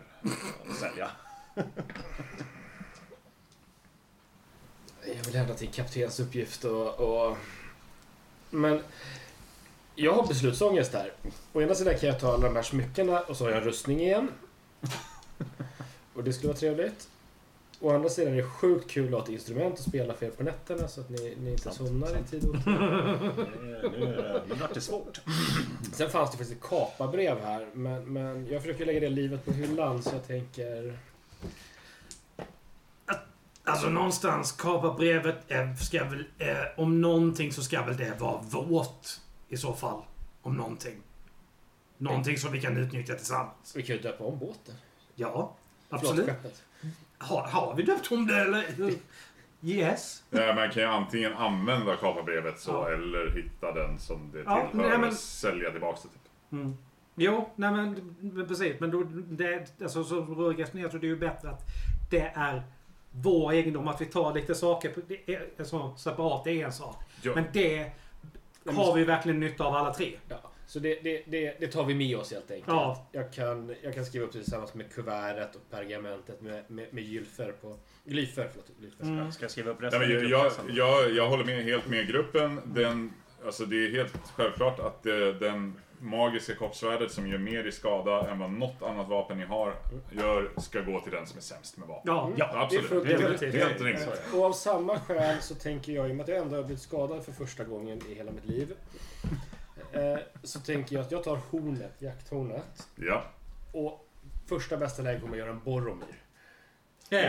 och 0.69 0.75
sälja. 0.75 1.11
Jag 5.07 5.25
vill 5.27 5.35
hävda 5.37 5.53
att 5.53 5.59
det 5.59 5.67
är 5.67 5.73
kaptens 5.73 6.21
uppgift 6.21 6.65
och, 6.65 7.01
och... 7.01 7.37
Men... 8.51 8.81
Jag 9.95 10.13
har 10.13 10.27
beslutsångest 10.27 10.95
här. 10.95 11.13
Å 11.53 11.63
ena 11.63 11.75
sidan 11.75 11.99
kan 11.99 12.09
jag 12.09 12.21
ta 12.21 12.33
alla 12.33 12.49
de 12.49 12.57
här 12.57 12.63
smyckena 12.63 13.21
och 13.21 13.37
så 13.37 13.45
har 13.45 13.51
jag 13.51 13.59
en 13.59 13.65
rustning 13.65 14.01
igen. 14.01 14.29
Och 16.15 16.25
det 16.25 16.33
skulle 16.33 16.49
vara 16.49 16.59
trevligt. 16.59 17.09
Å 17.81 17.91
andra 17.91 18.09
sidan 18.09 18.33
är 18.33 18.37
det 18.37 18.43
sjukt 18.43 18.91
kul 18.91 19.07
att 19.07 19.13
ha 19.13 19.23
ett 19.23 19.29
instrument 19.29 19.79
och 19.79 19.85
spela 19.85 20.15
för 20.15 20.27
er 20.27 20.31
på 20.31 20.43
nätterna 20.43 20.89
så 20.89 21.01
att 21.01 21.11
ni, 21.11 21.35
ni 21.43 21.51
inte 21.51 21.63
Sant, 21.63 21.77
somnar 21.77 22.09
i 22.09 22.13
sant. 22.13 22.31
tid 22.31 22.45
och 22.45 22.55
otid. 22.55 22.65
Nu, 24.49 24.55
vart 24.61 24.75
det 24.75 24.81
svårt. 24.81 25.21
Sen 25.93 26.11
fanns 26.11 26.31
det 26.31 26.37
faktiskt 26.37 26.53
ett 26.53 26.69
kaparbrev 26.69 27.41
här, 27.41 27.67
men, 27.73 28.13
men 28.13 28.47
jag 28.51 28.63
försöker 28.63 28.87
lägga 28.87 29.01
det 29.01 29.09
livet 29.09 29.45
på 29.45 29.53
hyllan 29.53 30.03
så 30.03 30.11
jag 30.15 30.27
tänker... 30.27 30.99
Alltså 33.71 33.89
någonstans 33.89 34.53
kaparbrevet 34.53 35.51
är, 35.51 35.75
ska 35.75 36.05
väl, 36.05 36.25
eh, 36.39 36.49
om 36.77 37.01
någonting 37.01 37.53
så 37.53 37.63
ska 37.63 37.83
väl 37.83 37.97
det 37.97 38.21
vara 38.21 38.43
vårt 38.43 39.07
i 39.49 39.57
så 39.57 39.73
fall. 39.75 40.03
Om 40.43 40.55
någonting. 40.57 40.97
Någonting 41.99 42.39
som 42.39 42.53
vi 42.53 42.61
kan 42.61 42.77
utnyttja 42.77 43.15
tillsammans. 43.15 43.73
Vi 43.77 43.83
kan 43.83 43.97
ju 43.97 44.03
döpa 44.03 44.25
om 44.25 44.39
båten. 44.39 44.75
Ja, 45.15 45.57
Förlåt, 45.89 46.03
absolut. 46.05 46.27
skeppet. 46.27 46.63
Har, 47.19 47.43
har 47.43 47.75
vi 47.75 47.83
döpt 47.83 48.13
om 48.13 48.27
det 48.27 48.41
eller? 48.41 48.65
Yes. 49.63 50.23
Ja, 50.31 50.55
man 50.55 50.71
kan 50.71 50.83
ju 50.83 50.89
antingen 50.89 51.33
använda 51.35 51.97
kaparbrevet 51.97 52.61
så 52.61 52.71
Ja. 52.71 52.89
eller 52.91 53.31
hitta 53.31 53.73
den 53.73 53.99
som 53.99 54.31
det 54.33 54.39
Ja, 54.47 54.69
tillhör 54.71 54.89
nej, 54.89 54.99
men- 54.99 55.09
och 55.09 55.15
sälja 55.15 55.71
tillbaka 55.71 55.99
det. 56.03 56.09
Typ. 56.09 56.53
Mm. 56.53 56.77
Jo, 57.15 57.51
nej 57.57 57.71
men, 57.73 58.17
men 58.21 58.49
precis. 58.49 58.81
Men 58.81 58.91
då, 58.91 59.03
det, 59.13 59.81
alltså, 59.83 60.05
så 60.05 60.21
Rugg 60.21 60.61
resonerar 60.63 60.89
så 60.89 60.99
det 60.99 61.07
är 61.07 61.09
ju 61.09 61.17
bättre 61.17 61.51
att 61.51 61.61
det 62.11 62.33
är 62.35 62.63
vår 63.11 63.53
egendom. 63.53 63.89
Att 63.89 64.01
vi 64.01 64.07
tar 64.07 64.35
lite 64.35 64.55
saker 64.55 64.89
på, 64.89 65.01
det 65.09 65.35
är, 65.35 65.49
alltså, 65.59 65.95
separat, 65.97 66.45
det 66.45 66.61
är 66.61 66.65
en 66.65 66.73
sak. 66.73 66.97
Ja. 67.23 67.33
Men 67.35 67.45
det 67.53 67.91
har 68.67 68.95
vi 68.95 69.05
verkligen 69.05 69.41
nytta 69.41 69.65
av 69.65 69.75
alla 69.75 69.95
tre. 69.95 70.13
Ja, 70.29 70.51
så 70.67 70.79
det, 70.79 71.01
det, 71.03 71.23
det, 71.27 71.57
det 71.61 71.67
tar 71.67 71.85
vi 71.85 71.95
med 71.95 72.17
oss 72.17 72.33
helt 72.33 72.51
enkelt. 72.51 72.69
Ja. 72.69 73.07
Jag, 73.13 73.33
kan, 73.33 73.75
jag 73.83 73.95
kan 73.95 74.05
skriva 74.05 74.25
upp 74.25 74.33
det 74.33 74.39
tillsammans 74.39 74.75
med 74.75 74.93
kuvertet 74.93 75.57
och 75.57 75.71
pergamentet 75.71 76.41
med, 76.41 76.65
med, 76.71 76.87
med 76.91 77.05
gylfer 77.05 77.53
på... 77.61 77.77
Glyfer, 78.05 78.49
förlåt. 78.51 78.71
Glyfer. 78.81 79.05
Mm. 79.05 79.33
Ska 79.33 79.45
jag 79.45 79.51
skriva 79.51 79.71
upp 79.71 79.83
resten 79.83 80.01
men 80.01 80.11
i 80.11 80.15
jag, 80.15 80.31
jag, 80.31 80.53
jag, 80.69 81.11
jag 81.11 81.29
håller 81.29 81.45
med, 81.45 81.65
helt 81.65 81.89
med 81.89 82.09
gruppen. 82.09 82.61
Den, 82.65 83.13
alltså 83.45 83.65
det 83.65 83.87
är 83.87 83.91
helt 83.91 84.13
självklart 84.35 84.81
att 84.81 85.07
eh, 85.07 85.13
den 85.15 85.81
magiska 86.01 86.55
koppsvärdet 86.55 87.13
som 87.13 87.27
gör 87.27 87.39
mer 87.39 87.65
i 87.67 87.73
skada 87.73 88.31
än 88.31 88.39
vad 88.39 88.51
något 88.51 88.83
annat 88.83 89.09
vapen 89.09 89.39
ni 89.39 89.45
har 89.45 89.75
gör 90.11 90.51
ska 90.61 90.81
gå 90.81 91.01
till 91.01 91.13
den 91.13 91.27
som 91.27 91.39
är 91.39 91.43
sämst 91.43 91.77
med 91.77 91.89
vapen. 91.89 92.13
Ja, 92.15 92.31
Ja, 92.37 92.63
Absolut. 92.63 93.05
det 93.05 93.13
är 93.13 93.19
Helt, 93.21 93.43
helt 93.55 93.81
rimligt. 93.81 94.09
Och 94.35 94.45
av 94.45 94.53
samma 94.53 95.01
skäl 95.01 95.41
så 95.41 95.55
tänker 95.55 95.93
jag, 95.93 96.09
i 96.09 96.13
och 96.13 96.17
med 96.17 96.23
att 96.25 96.29
jag 96.29 96.39
ändå 96.39 96.57
har 96.57 96.63
blivit 96.63 96.83
skadad 96.83 97.25
för 97.25 97.33
första 97.33 97.65
gången 97.65 98.01
i 98.09 98.15
hela 98.15 98.31
mitt 98.33 98.45
liv. 98.45 98.75
Eh, 99.93 100.19
så 100.43 100.61
tänker 100.61 100.97
jag 100.97 101.05
att 101.05 101.13
jag 101.13 101.25
tar 101.25 101.41
hornet, 101.51 101.95
jakthornet. 101.99 102.89
Ja. 102.97 103.25
Och 103.73 104.07
första 104.47 104.77
bästa 104.77 105.03
läge 105.03 105.21
kommer 105.21 105.37
jag 105.37 105.47
göra 105.47 105.57
en 105.57 105.65
Boromir. 105.65 106.17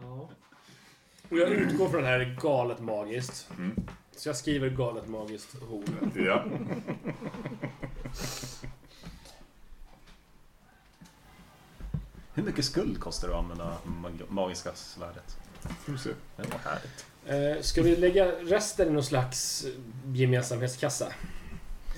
ja. 0.00 0.28
Och 1.30 1.38
jag 1.38 1.48
utgår 1.48 1.88
från 1.88 2.02
det 2.02 2.08
här 2.08 2.36
galet 2.40 2.80
magiskt. 2.80 3.50
Mm. 3.58 3.76
Så 4.20 4.28
jag 4.28 4.36
skriver 4.36 4.68
galet 4.70 5.08
magiskt 5.08 5.56
horn. 5.62 6.12
ja. 6.26 6.44
Hur 12.34 12.42
mycket 12.42 12.64
skuld 12.64 13.00
kostar 13.00 13.28
det 13.28 13.34
att 13.34 13.40
använda 13.40 13.76
mag- 13.84 14.22
magiska 14.28 14.70
svärdet? 14.74 15.36
Får 15.62 15.92
vi 15.92 15.98
se. 15.98 16.10
Det 16.36 16.42
var 16.42 16.58
härligt. 16.70 17.06
Eh, 17.58 17.62
ska 17.62 17.82
vi 17.82 17.96
lägga 17.96 18.24
resten 18.26 18.88
i 18.88 18.90
någon 18.90 19.04
slags 19.04 19.66
gemensamhetskassa? 20.14 21.06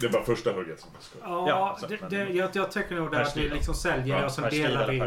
Det 0.01 0.09
var 0.09 0.23
första 0.23 0.53
hugget 0.53 0.81
som 0.81 0.91
jag 0.95 1.03
ska. 1.03 1.19
Ja, 1.23 1.49
Ja, 1.81 1.89
det, 1.89 2.17
det, 2.17 2.33
jag, 2.33 2.51
jag 2.57 2.71
tycker 2.73 2.95
nog 2.95 3.11
det 3.11 3.17
Per 3.17 3.23
att 3.23 3.37
vi 3.37 3.49
liksom 3.49 3.75
säljer 3.75 4.19
det 4.21 4.25
och 4.25 4.33
sen 4.33 4.51
delar 4.51 4.89
vi 4.89 5.03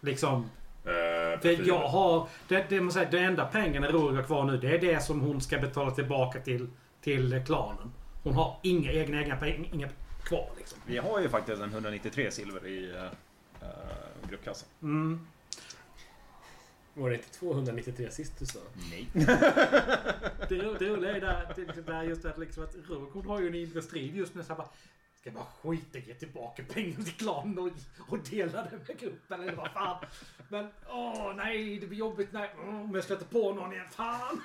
liksom. 0.00 0.50
Eh, 0.84 1.40
För 1.40 1.68
jag 1.68 1.88
har... 1.88 2.28
Det, 2.48 2.66
det, 2.68 2.80
man 2.80 2.92
säger, 2.92 3.10
det 3.10 3.18
enda 3.18 3.44
pengarna 3.46 3.88
Roger 3.90 4.16
har 4.16 4.22
kvar 4.22 4.44
nu 4.44 4.56
det 4.56 4.74
är 4.74 4.78
det 4.78 5.00
som 5.00 5.20
hon 5.20 5.40
ska 5.40 5.58
betala 5.58 5.90
tillbaka 5.90 6.40
till, 6.40 6.68
till 7.00 7.42
klanen. 7.46 7.92
Hon 8.22 8.34
har 8.34 8.56
inga 8.62 8.92
egna, 8.92 9.22
egna 9.22 9.36
pengar 9.36 9.68
inga 9.74 9.88
kvar 10.24 10.50
liksom. 10.58 10.78
Vi 10.86 10.98
har 10.98 11.20
ju 11.20 11.28
faktiskt 11.28 11.62
en 11.62 11.70
193 11.70 12.30
silver 12.30 12.66
i 12.66 12.92
uh, 12.92 13.68
gruppkassan. 14.28 14.68
Mm. 14.82 15.26
Var 16.94 17.10
det 17.10 17.16
inte 17.16 17.28
293 17.30 18.10
sist 18.10 18.38
du 18.38 18.46
sa? 18.46 18.58
Nej. 18.90 19.08
Det, 20.48 20.54
ro- 20.62 20.76
det 20.78 20.84
roliga 20.88 21.16
är 21.16 21.20
där, 21.20 21.52
det, 21.56 21.64
det 21.64 21.82
där 21.82 22.02
just 22.02 22.24
att, 22.24 22.38
liksom 22.38 22.64
att 22.64 22.74
Roger 22.88 23.06
hon 23.12 23.26
har 23.26 23.40
ju 23.40 23.46
en 23.48 23.54
inre 23.54 23.82
strid 23.82 24.16
just 24.16 24.34
nu. 24.34 24.42
Så 24.42 24.48
här 24.48 24.56
bara, 24.56 24.68
ska 25.20 25.30
jag 25.30 25.34
bara 25.34 25.44
skita 25.44 25.98
i 25.98 26.00
att 26.00 26.08
ge 26.08 26.14
tillbaka 26.14 26.62
pengar 26.62 26.96
till 26.96 27.12
klanen 27.12 27.58
och, 27.58 27.70
och 28.08 28.18
dela 28.18 28.62
det 28.62 28.78
med 28.88 28.98
gruppen 28.98 29.40
eller 29.40 29.56
vad 29.56 29.70
fan. 29.70 30.04
Men 30.48 30.68
åh 30.88 31.32
nej, 31.36 31.78
det 31.78 31.86
blir 31.86 31.98
jobbigt 31.98 32.28
nej, 32.32 32.54
åh, 32.58 32.80
om 32.80 32.94
jag 32.94 33.04
stöter 33.04 33.26
på 33.26 33.54
någon 33.54 33.72
igen. 33.72 33.86
Fan! 33.90 34.40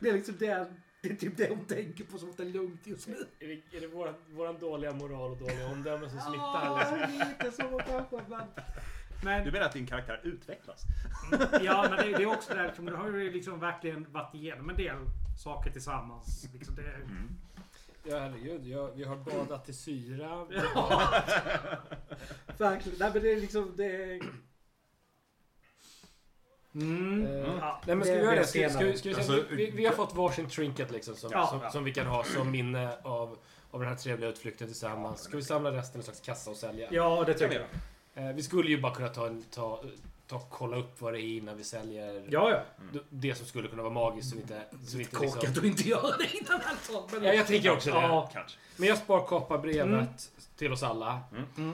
Det 0.00 0.08
är 0.08 0.12
liksom 0.12 0.34
det, 0.38 0.72
det 1.02 1.10
är 1.10 1.14
typ 1.14 1.36
det 1.36 1.48
hon 1.48 1.64
tänker 1.64 2.04
på 2.04 2.18
som 2.18 2.30
att 2.30 2.36
det 2.36 2.42
är 2.42 2.46
lugnt 2.46 2.86
just 2.86 3.08
nu. 3.08 3.26
Är 3.40 3.48
det, 3.48 3.76
är 3.76 3.80
det 3.80 3.86
våran, 3.86 4.14
våran 4.30 4.58
dåliga 4.58 4.92
moral 4.92 5.30
och 5.30 5.38
dåliga 5.38 5.66
omdöme 5.66 6.10
som 6.10 6.20
smittar? 6.20 6.78
Liksom? 6.78 6.98
Ja, 7.18 7.26
lite 7.28 7.56
så 7.56 7.80
kanske. 7.86 8.22
Men, 8.28 8.46
men 9.24 9.44
Du 9.44 9.52
menar 9.52 9.66
att 9.66 9.72
din 9.72 9.86
karaktär 9.86 10.20
utvecklas? 10.22 10.82
Ja, 11.62 11.86
men 11.90 11.96
det, 11.96 12.16
det 12.16 12.22
är 12.22 12.26
också 12.26 12.54
där, 12.54 12.66
liksom, 12.66 12.84
det 12.84 12.96
har 12.96 13.08
ju 13.08 13.32
liksom 13.32 13.60
verkligen 13.60 14.12
varit 14.12 14.34
igenom 14.34 14.70
en 14.70 14.76
del 14.76 14.96
saker 15.38 15.70
tillsammans. 15.70 16.48
Liksom 16.52 16.74
det, 16.74 16.98
Ja, 18.08 18.18
herregud. 18.18 18.66
Jag, 18.66 18.90
vi 18.96 19.04
har 19.04 19.16
badat 19.16 19.68
i 19.68 19.72
syra. 19.72 20.44
verkligen. 22.58 22.98
Nej, 22.98 23.10
men 23.14 23.22
det 23.22 23.32
är 23.32 23.40
liksom... 23.40 23.72
Det... 23.76 24.20
Mm. 26.74 27.26
Eh, 27.26 27.32
Ja, 27.60 27.80
Nej 27.86 27.96
men 27.96 28.04
ska 28.06 28.14
vi 28.14 28.20
göra 28.22 28.34
det? 28.34 28.46
Ska, 28.46 28.70
ska, 28.70 28.84
vi- 28.84 28.98
ska 28.98 29.08
vi, 29.08 29.14
säga- 29.14 29.16
Alltså, 29.38 29.54
vi, 29.54 29.70
vi 29.70 29.86
har 29.86 29.92
fått 29.92 30.14
varsin 30.14 30.48
trinket 30.48 30.90
liksom 30.90 31.14
som, 31.16 31.30
Ja. 31.32 31.46
som, 31.46 31.70
som 31.70 31.84
vi 31.84 31.92
kan 31.92 32.06
ha 32.06 32.24
som 32.24 32.50
minne 32.50 32.96
av, 33.02 33.38
av 33.70 33.80
den 33.80 33.88
här 33.88 33.96
trevliga 33.96 34.30
utflykten 34.30 34.66
tillsammans. 34.66 35.20
Ska 35.20 35.36
vi 35.36 35.42
samla 35.42 35.70
resten 35.72 35.96
i 35.96 36.00
en 36.00 36.04
slags 36.04 36.20
kassa 36.20 36.50
och 36.50 36.56
sälja? 36.56 36.88
Ja, 36.90 37.24
det 37.26 37.34
tycker 37.34 37.66
jag. 38.14 38.24
Eh, 38.28 38.34
vi 38.34 38.42
skulle 38.42 38.70
ju 38.70 38.80
bara 38.80 38.94
kunna 38.94 39.08
ta, 39.08 39.26
en, 39.26 39.44
ta, 40.26 40.38
ta 40.38 40.44
kolla 40.50 40.76
upp 40.76 41.00
vad 41.00 41.12
det 41.14 41.20
är 41.20 41.36
innan 41.36 41.56
vi 41.56 41.64
säljer 41.64 42.24
Ja, 42.30 42.50
ja. 42.50 42.62
d- 42.92 42.98
det 43.10 43.34
som 43.34 43.46
skulle 43.46 43.68
kunna 43.68 43.82
vara 43.82 43.92
magiskt. 43.92 44.30
Så 44.30 44.36
vi 44.36 44.42
inte, 44.42 44.62
så 44.86 44.96
vi 44.96 45.02
inte 45.02 45.20
liksom... 45.20 45.40
Korkat 45.40 45.58
att 45.58 45.64
inte 45.64 45.88
göra 45.88 46.16
det 46.16 46.36
innan 46.36 46.60
alltså. 46.64 47.04
Men, 47.12 47.24
Ja, 47.24 47.32
jag 47.34 47.46
tänker 47.46 47.70
också 47.72 47.90
det. 47.90 47.96
Ja. 47.96 48.30
Kanske. 48.32 48.58
Men 48.76 48.88
jag 48.88 48.98
spar 48.98 49.26
kopparbrevet 49.26 49.86
Mm. 49.86 50.06
till 50.56 50.72
oss 50.72 50.82
alla. 50.82 51.20
Mm. 51.56 51.72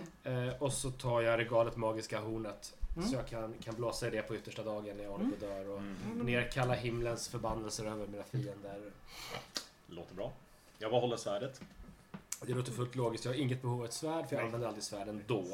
Eh, 0.49 0.55
och 0.63 0.73
så 0.73 0.91
tar 0.91 1.21
jag 1.21 1.39
regalet 1.39 1.77
Magiska 1.77 2.21
Hornet. 2.21 2.75
Mm. 2.97 3.09
Så 3.09 3.15
jag 3.15 3.29
kan, 3.29 3.55
kan 3.65 3.75
blåsa 3.75 4.07
i 4.07 4.11
det 4.11 4.23
på 4.23 4.37
yttersta 4.37 4.63
dagen 4.63 4.97
när 4.97 5.05
jag 5.05 5.11
håller 5.11 5.25
på 5.25 5.35
att 5.35 5.41
dör. 5.41 5.69
Och 5.69 5.79
Mm. 5.79 6.19
nerkalla 6.27 6.75
himlens 6.75 7.29
förbannelser 7.29 7.85
över 7.87 8.07
mina 8.07 8.23
fiender. 8.25 8.81
Låter 9.87 10.15
bra. 10.15 10.33
Jag 10.79 10.91
bara 10.91 11.01
håller 11.01 11.17
svärdet. 11.17 11.61
Det 12.47 12.55
låter 12.55 12.73
fullt 12.73 12.95
logiskt. 12.95 13.25
Jag 13.25 13.33
har 13.33 13.39
inget 13.39 13.63
behov 13.63 13.79
av 13.81 13.85
ett 13.85 13.93
svärd 13.93 14.29
för 14.29 14.37
jag 14.37 14.45
använder 14.45 14.69
aldrig 14.69 14.85
svärd 14.85 15.09
ändå. 15.09 15.45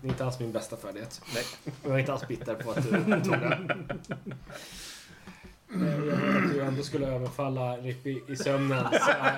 Det 0.00 0.06
är 0.06 0.10
inte 0.10 0.24
alls 0.24 0.40
min 0.40 0.52
bästa 0.52 0.76
färdighet. 0.76 1.22
Nej. 1.34 1.44
Och 1.82 1.90
jag 1.90 1.94
är 1.94 1.98
inte 1.98 2.12
alls 2.12 2.28
bitter 2.28 2.54
på 2.54 2.70
att 2.70 2.82
du 2.82 2.90
tog 3.24 3.32
den. 3.32 3.88
Jag 5.68 6.44
att 6.44 6.52
du 6.52 6.62
ändå 6.62 6.82
skulle 6.82 7.06
överfalla 7.06 7.76
Rippi 7.76 8.22
i 8.28 8.36
sömnen. 8.36 8.84
Så 8.90 9.10
jag, 9.10 9.34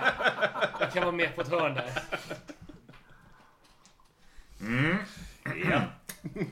jag 0.81 0.93
kan 0.93 1.03
vara 1.03 1.17
med 1.17 1.35
på 1.35 1.41
ett 1.41 1.49
hörn 1.49 1.75
där. 1.75 2.03
Mm. 4.61 4.97
Ja. 5.71 5.83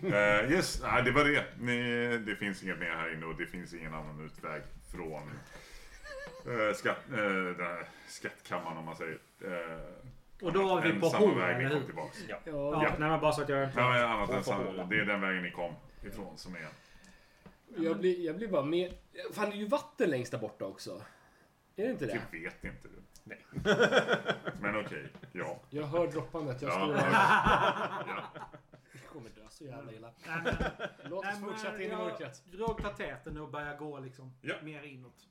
Eh, 0.03 0.53
yes, 0.53 0.81
nej, 0.83 1.03
det 1.03 1.13
var 1.13 1.25
det. 1.25 1.45
Ni, 1.61 2.19
det 2.19 2.37
finns 2.37 2.63
inget 2.63 2.79
mer 2.79 2.91
här 2.91 3.15
inne 3.15 3.27
och 3.27 3.37
det 3.37 3.47
finns 3.47 3.75
ingen 3.75 3.95
annan 3.95 4.25
utväg 4.25 4.63
från 4.93 5.31
uh, 6.47 6.75
skatt, 6.75 6.99
här 7.11 7.89
skattkammaren 8.09 8.77
om 8.77 8.85
man 8.85 8.97
säger. 8.97 9.19
Eh, 9.45 9.79
Och 10.43 10.53
då 10.53 10.65
var 10.69 10.83
vi 10.83 11.01
på 11.01 11.07
samma 11.11 11.27
Håland, 11.27 11.41
väg 11.41 11.57
ni 11.59 11.65
eller 11.65 11.71
kom 11.71 11.79
hur? 11.81 11.87
tillbaks. 11.87 12.25
Ja. 12.29 12.37
Ja, 12.45 12.53
Ja. 12.83 12.95
nej 12.99 13.09
men 13.11 13.21
bara 13.21 13.33
så 13.33 13.43
att 13.43 13.49
jag... 13.49 13.59
Ja, 13.61 13.69
men 13.75 14.05
annat 14.05 14.31
än 14.31 14.45
samma, 14.45 14.85
det 14.85 14.97
är 15.01 15.05
den 15.05 15.21
vägen 15.21 15.43
ni 15.43 15.51
kom 15.51 15.75
ifrån 16.05 16.39
som 16.39 16.55
är. 16.55 16.69
Jag 17.77 17.99
blir, 17.99 18.27
jag 18.27 18.37
blir 18.37 18.49
bara 18.49 18.63
med... 18.63 18.95
Fan, 19.33 19.51
det 19.51 19.57
är 19.57 19.59
ju 19.61 19.67
vatten 19.67 20.11
längst 20.11 20.33
där 20.33 20.39
borta 20.39 20.65
också. 20.65 21.03
Är 21.77 21.85
det 21.85 21.91
inte 21.91 22.07
det? 22.07 22.21
Det 22.31 22.39
vet 22.39 22.65
inte 22.65 22.89
du. 22.89 23.03
Nej. 23.25 23.47
Men 24.61 24.77
okej, 24.87 25.09
ja. 25.33 25.61
Jag 25.71 25.87
hör 25.87 26.07
droppandet. 26.07 26.63
Jag 26.63 26.71
Ja. 26.71 26.75
står 26.75 26.95
där. 26.95 27.11
ja. 27.13 28.51
Jag 28.93 29.13
kommer 29.13 29.31
dö 29.31 29.41
så 29.49 29.65
jävla 29.65 29.93
illa. 29.93 30.11
Nej, 30.27 30.39
men, 30.45 30.55
Låt 31.11 31.25
nej, 31.25 31.35
oss 31.35 31.41
men 31.41 31.51
fortsätta 31.51 31.83
in 31.83 31.93
i 31.93 31.97
mörkret. 31.97 32.43
Roger 32.53 32.83
tar 32.83 32.93
täten 32.93 33.35
nu 33.35 33.41
och 33.41 33.51
börjar 33.51 33.77
gå 33.77 33.99
liksom 33.99 34.33
Ja. 34.43 34.55
mer 34.63 34.83
inåt. 34.83 35.27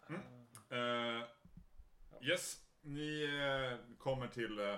Eh, 0.69 2.27
yes, 2.29 2.57
ni 2.81 3.23
eh, 3.23 3.97
kommer 3.97 4.27
till 4.27 4.59
uh, 4.59 4.75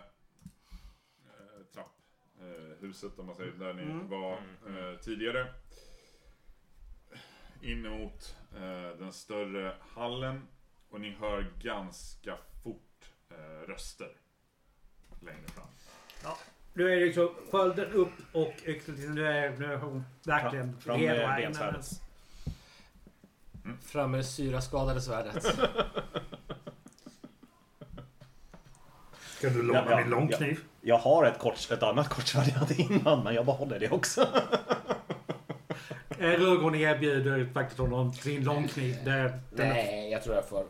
trapphuset 2.40 3.20
om 3.20 3.26
man 3.26 3.36
säger, 3.36 3.52
där 3.52 3.74
ni 3.74 3.82
Mm. 3.82 4.10
var 4.10 4.32
eh, 4.68 5.00
tidigare. 5.02 5.54
In 7.62 7.82
mot 7.90 8.36
eh, 8.56 8.98
den 9.00 9.14
större 9.14 9.76
hallen 9.96 10.48
och 10.90 11.02
ni 11.02 11.12
hör 11.20 11.52
ganska 11.62 12.38
fort 12.64 13.12
eh, 13.30 13.68
röster 13.68 14.10
längre 15.22 15.48
fram. 15.48 15.68
Nu 16.74 16.92
är 16.92 16.96
det 17.00 17.06
liksom 17.06 17.30
skölden 17.52 17.92
upp 17.92 18.14
och 18.34 18.54
yxan. 18.66 18.96
Nu 19.16 19.28
är, 19.28 19.58
nu 19.58 19.66
är 19.74 19.78
hon 19.78 20.04
verkligen 20.24 20.74
Fram- 20.80 20.82
fram 20.82 21.02
med 21.02 21.36
bensvärdet. 21.42 21.74
hennes- 21.74 22.02
Fram 23.82 24.12
med 24.12 24.20
det 24.20 24.24
syraskadade 24.24 25.02
svärdet. 25.02 25.46
Ska 29.40 29.50
du 29.50 29.62
låna 29.64 29.80
Ja, 29.80 29.92
ja, 29.92 29.98
min 29.98 30.10
långkniv? 30.10 30.60
Jag 30.82 30.98
har 30.98 31.26
ett, 31.26 31.40
kort, 31.40 31.72
ett 31.72 31.84
annat 31.84 32.10
kortsvärd 32.10 32.48
jag 32.48 32.54
hade 32.54 32.82
innan, 32.82 33.24
men 33.24 33.36
jag 33.36 33.46
behåller 33.46 33.80
det 33.80 33.90
också. 33.90 34.28
Roger 36.20 36.76
erbjuder 36.76 37.50
faktiskt 37.54 37.80
honom 37.80 38.14
sin 38.14 38.44
långkniv. 38.44 38.98
Det, 39.06 39.12
det, 39.56 39.68
Nej, 39.70 40.10
jag 40.12 40.24
tror 40.24 40.36
jag 40.36 40.46
får 40.50 40.60
eh, 40.60 40.66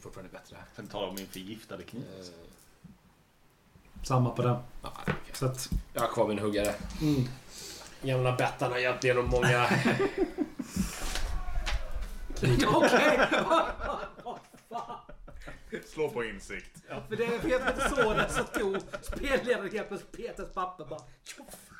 fortfarande 0.00 0.32
bättre. 0.32 0.56
Sen 0.76 0.86
talar 0.86 1.08
om 1.08 1.14
min 1.14 1.26
förgiftade 1.26 1.82
kniv. 1.82 2.02
Eh, 2.20 2.26
Samma 4.02 4.30
på 4.30 4.42
den. 4.42 4.56
ja, 4.82 4.92
okej. 5.02 5.14
Så 5.32 5.46
att, 5.46 5.68
Jag 5.92 6.00
har 6.00 6.08
kvar 6.08 6.28
min 6.28 6.38
huggare. 6.38 6.74
mm. 7.02 7.24
Gamla 8.02 8.32
Bettan 8.32 8.72
har 8.72 8.78
hjälpt 8.78 9.04
genom 9.04 9.26
många... 9.28 9.66
Okej! 12.66 13.18
Slå 15.86 16.10
på 16.10 16.24
insikt. 16.24 16.82
För 17.08 17.16
det 17.16 17.26
för 17.40 17.48
jag 17.48 17.60
tror 17.60 17.70
inte 17.70 17.88
så 17.88 18.12
det 18.14 18.28
så 18.28 18.44
tog 18.44 18.72
plötsligt 19.16 20.12
Peters 20.12 20.54
papper 20.54 20.84
bara 20.84 21.00
tjoff. 21.24 21.70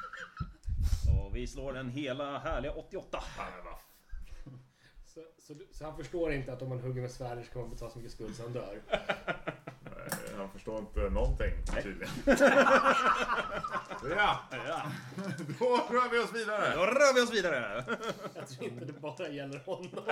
Och 1.25 1.37
vi 1.37 1.47
slår 1.47 1.73
den 1.73 1.91
hela 1.91 2.39
härliga 2.39 2.73
88. 2.73 3.19
Ja, 3.39 3.45
men 3.57 3.65
vad 3.65 3.75
Så, 5.07 5.21
så, 5.39 5.55
så 5.73 5.85
han 5.85 5.97
förstår 5.97 6.33
inte 6.33 6.53
att 6.53 6.63
om 6.63 6.69
man 6.69 6.81
hugger 6.81 7.03
med 7.03 7.11
svärdet 7.11 7.47
ska 7.47 7.59
man 7.59 7.71
betala 7.71 7.91
så 7.91 7.99
mycket 7.99 8.13
skuld 8.13 8.37
så 8.37 8.43
han 8.43 8.53
dör. 8.53 8.79
Nej, 8.89 9.01
Han 10.37 10.51
förstår 10.51 10.79
inte 10.79 11.01
någonting 11.01 11.53
tydligen. 11.83 12.13
ja, 14.17 14.41
Ja, 14.51 14.83
då 15.59 15.67
rör 15.91 16.11
vi 16.11 16.19
oss 16.19 16.33
vidare. 16.35 16.75
då 16.77 16.87
rör 16.87 17.15
vi 17.15 17.21
oss 17.21 17.33
vidare. 17.33 17.85
Jag 18.35 18.49
tror 18.49 18.65
inte 18.69 18.85
det 18.85 18.93
bara 18.93 19.29
gäller 19.29 19.59
honom. 19.59 20.05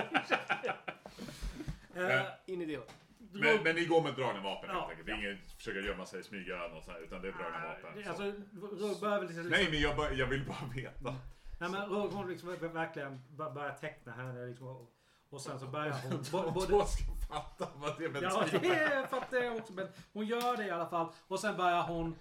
Eh, 1.95 2.21
In 2.45 2.61
i 2.61 2.65
det. 2.65 2.79
Men, 3.33 3.63
men 3.63 3.75
ni 3.75 3.85
går 3.85 4.01
med 4.03 4.13
dragna 4.13 4.41
vapen 4.41 4.69
Ja, 4.73 4.75
helt 4.79 4.89
enkelt. 4.89 5.05
Det 5.05 5.11
är 5.11 5.17
inget 5.31 5.51
försöka 5.57 5.79
gömma 5.79 6.05
sig, 6.05 6.23
smyga 6.23 6.57
något 6.67 6.85
sånt 6.85 6.97
utan 7.03 7.21
det 7.21 7.27
är 7.27 7.31
dragna 7.31 7.67
vapen. 7.67 7.95
det- 7.95 8.03
så. 8.03 8.09
Alltså, 8.09 9.01
börjar 9.01 9.19
väl 9.19 9.27
liksom... 9.27 9.47
Nej, 9.47 9.67
men 9.71 9.81
jag, 9.81 9.95
bara, 9.97 10.11
jag 10.13 10.27
vill 10.27 10.45
bara 10.45 10.69
veta. 10.75 11.15
Nej 11.59 11.69
men 11.69 11.89
Roger 11.89 12.15
hon 12.15 12.29
liksom 12.29 12.49
verkligen 12.73 13.21
bör- 13.29 13.51
börjar 13.51 13.73
teckna 13.73 14.11
här 14.11 14.47
liksom. 14.47 14.87
Och, 15.29 15.41
sen 15.41 15.59
så 15.59 15.67
börjar 15.67 15.91
hon... 16.03 16.23
både, 16.31 16.51
Båda 16.51 16.85
ska 16.85 17.05
fatta 17.27 17.67
vad 17.75 17.97
det 17.97 18.03
Ja, 18.21 18.43
betyder. 18.51 19.01
det 19.01 19.07
fattar 19.07 19.37
jag 19.37 19.55
också. 19.55 19.73
Men 19.73 19.87
hon 20.13 20.25
gör 20.25 20.57
det 20.57 20.65
i 20.65 20.71
alla 20.71 20.85
fall. 20.89 21.07
Och 21.27 21.39
sen 21.39 21.57
börjar 21.57 21.83
hon 21.83 22.15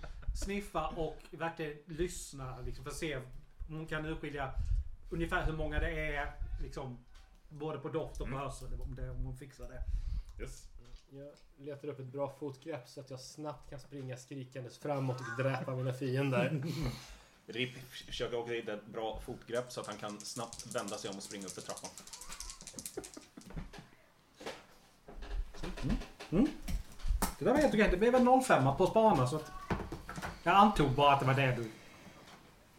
sniffa 0.44 0.88
och 0.88 1.18
verkligen 1.30 1.78
lyssna. 1.86 2.58
Liksom, 2.60 2.84
för 2.84 2.90
att 2.90 2.96
se 2.96 3.16
om 3.16 3.22
hon 3.68 3.86
kan 3.86 4.06
urskilja 4.06 4.52
ungefär 5.10 5.46
hur 5.46 5.52
många 5.52 5.78
det 5.80 6.14
är. 6.16 6.32
Liksom, 6.62 7.04
både 7.48 7.78
på 7.78 7.88
doft 7.88 8.20
och 8.20 8.28
på 8.30 8.36
hörsel. 8.38 8.80
Om, 8.80 8.94
det, 8.94 9.10
om 9.10 9.24
hon 9.24 9.36
fixar 9.36 9.68
det. 9.68 9.82
Yes. 10.42 10.68
Jag 11.14 11.66
letar 11.66 11.88
upp 11.88 11.98
ett 11.98 12.06
bra 12.06 12.28
fotgrepp 12.40 12.88
så 12.88 13.00
att 13.00 13.10
jag 13.10 13.20
snabbt 13.20 13.70
kan 13.70 13.80
springa 13.80 14.16
skrikandes 14.16 14.78
framåt 14.78 15.20
och 15.20 15.44
dräpa 15.44 15.76
mina 15.76 15.92
fiender. 15.92 16.62
Rip 17.46 17.78
försöker 17.90 18.36
också 18.36 18.52
hitta 18.52 18.72
ett 18.72 18.86
bra 18.86 19.20
fotgrepp 19.20 19.72
så 19.72 19.80
att 19.80 19.86
han 19.86 19.96
kan 19.96 20.20
snabbt 20.20 20.74
vända 20.74 20.96
sig 20.96 21.10
om 21.10 21.16
och 21.16 21.22
springa 21.22 21.46
upp 21.46 21.52
för 21.52 21.60
trappan. 21.60 21.90
Det 27.38 27.44
där 27.44 27.52
var 27.52 27.58
helt 27.58 27.74
okej. 27.74 27.88
Det 27.90 27.96
blev 27.96 28.14
en 28.14 28.42
05 28.42 28.76
på 28.76 28.86
spana 28.86 29.26
så 29.26 29.36
att... 29.36 29.52
Jag 30.42 30.54
antog 30.54 30.90
bara 30.90 31.14
att 31.14 31.20
det 31.20 31.26
var 31.26 31.34
det 31.34 31.56
du... 31.56 31.70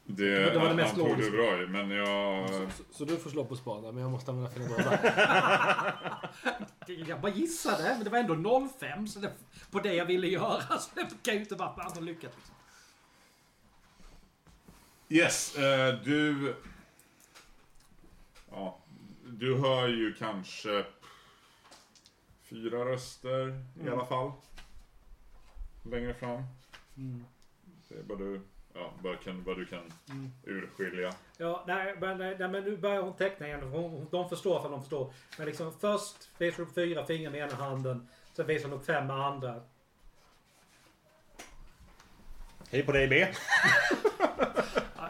Det, 0.06 0.50
det 0.50 0.60
var 0.60 0.70
det 0.70 0.76
mest 0.76 0.92
han 0.92 1.00
tog 1.00 1.10
det 1.10 1.14
logiska. 1.14 1.32
bra 1.32 1.64
i, 1.64 1.68
men 1.68 1.90
jag... 1.90 2.50
Så, 2.50 2.84
så 2.92 3.06
du 3.06 3.18
får 3.18 3.30
slå 3.30 3.46
på 3.46 3.56
spada, 3.56 3.92
men 3.92 4.02
jag 4.02 4.12
måste 4.12 4.32
använda 4.32 4.52
för 4.52 4.60
båda. 4.60 5.00
Jag 7.08 7.22
bara 7.22 7.32
gissade, 7.32 7.84
men 7.84 8.04
det 8.04 8.10
var 8.10 8.18
ändå 8.18 8.70
05 8.80 9.08
så 9.08 9.20
det, 9.20 9.34
på 9.72 9.80
det 9.80 9.94
jag 9.94 10.06
ville 10.06 10.28
göra. 10.28 10.62
Så 10.80 10.90
det 10.96 11.24
kan 11.24 11.34
ju 11.34 11.40
inte 11.40 11.56
vara 11.56 11.70
annat 11.70 11.98
än 11.98 12.06
lyckat. 12.06 12.32
Liksom. 12.36 12.56
Yes, 15.10 15.58
eh, 15.58 16.00
du... 16.04 16.56
Ja, 18.52 18.80
du 19.26 19.58
hör 19.58 19.88
ju 19.88 20.14
kanske 20.14 20.86
fyra 22.44 22.86
röster 22.86 23.64
i 23.86 23.90
alla 23.90 24.06
fall. 24.06 24.32
Längre 25.84 26.14
fram. 26.14 26.44
Det 27.90 27.96
är 27.96 28.04
vad 28.04 28.18
du, 28.18 28.42
ja, 28.74 28.94
vad, 29.02 29.24
kan, 29.24 29.44
vad 29.44 29.58
du 29.58 29.66
kan 29.66 29.94
urskilja. 30.44 31.14
Ja, 31.38 31.64
nej 31.68 31.96
men, 32.00 32.18
nej, 32.18 32.38
men 32.38 32.64
nu 32.64 32.78
börjar 32.78 33.02
hon 33.02 33.16
teckna 33.16 33.48
igen. 33.48 33.64
Hon, 33.64 34.08
de 34.12 34.30
förstår 34.30 34.62
för 34.62 34.70
de 34.70 34.82
förstår. 34.82 35.14
Men 35.38 35.48
liksom 35.48 35.74
först 35.80 36.30
visar 36.38 36.58
hon 36.58 36.68
upp 36.68 36.76
fyra 36.76 37.06
fingrar 37.06 37.32
med 37.32 37.42
ena 37.42 37.56
handen. 37.56 38.08
Sen 38.34 38.48
visar 38.48 38.70
hon 38.70 38.80
upp 38.80 38.86
fem 38.86 39.08
med 39.08 39.16
andra. 39.16 39.62
Hej 42.72 42.84
på 42.84 42.92
dig 42.92 43.08
B. 43.08 43.28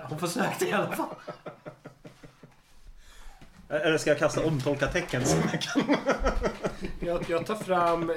Hon 0.09 0.19
försökte 0.19 0.65
i 0.65 0.71
alla 0.71 0.95
fall. 0.95 1.15
Eller 3.69 3.97
ska 3.97 4.09
jag 4.09 4.19
kasta 4.19 4.45
omtolka 4.45 4.87
tecken? 4.87 5.25
så 5.25 5.37
jag 5.37 5.85
Jag, 6.99 7.29
jag 7.29 7.45
tar 7.45 7.55
fram... 7.55 8.11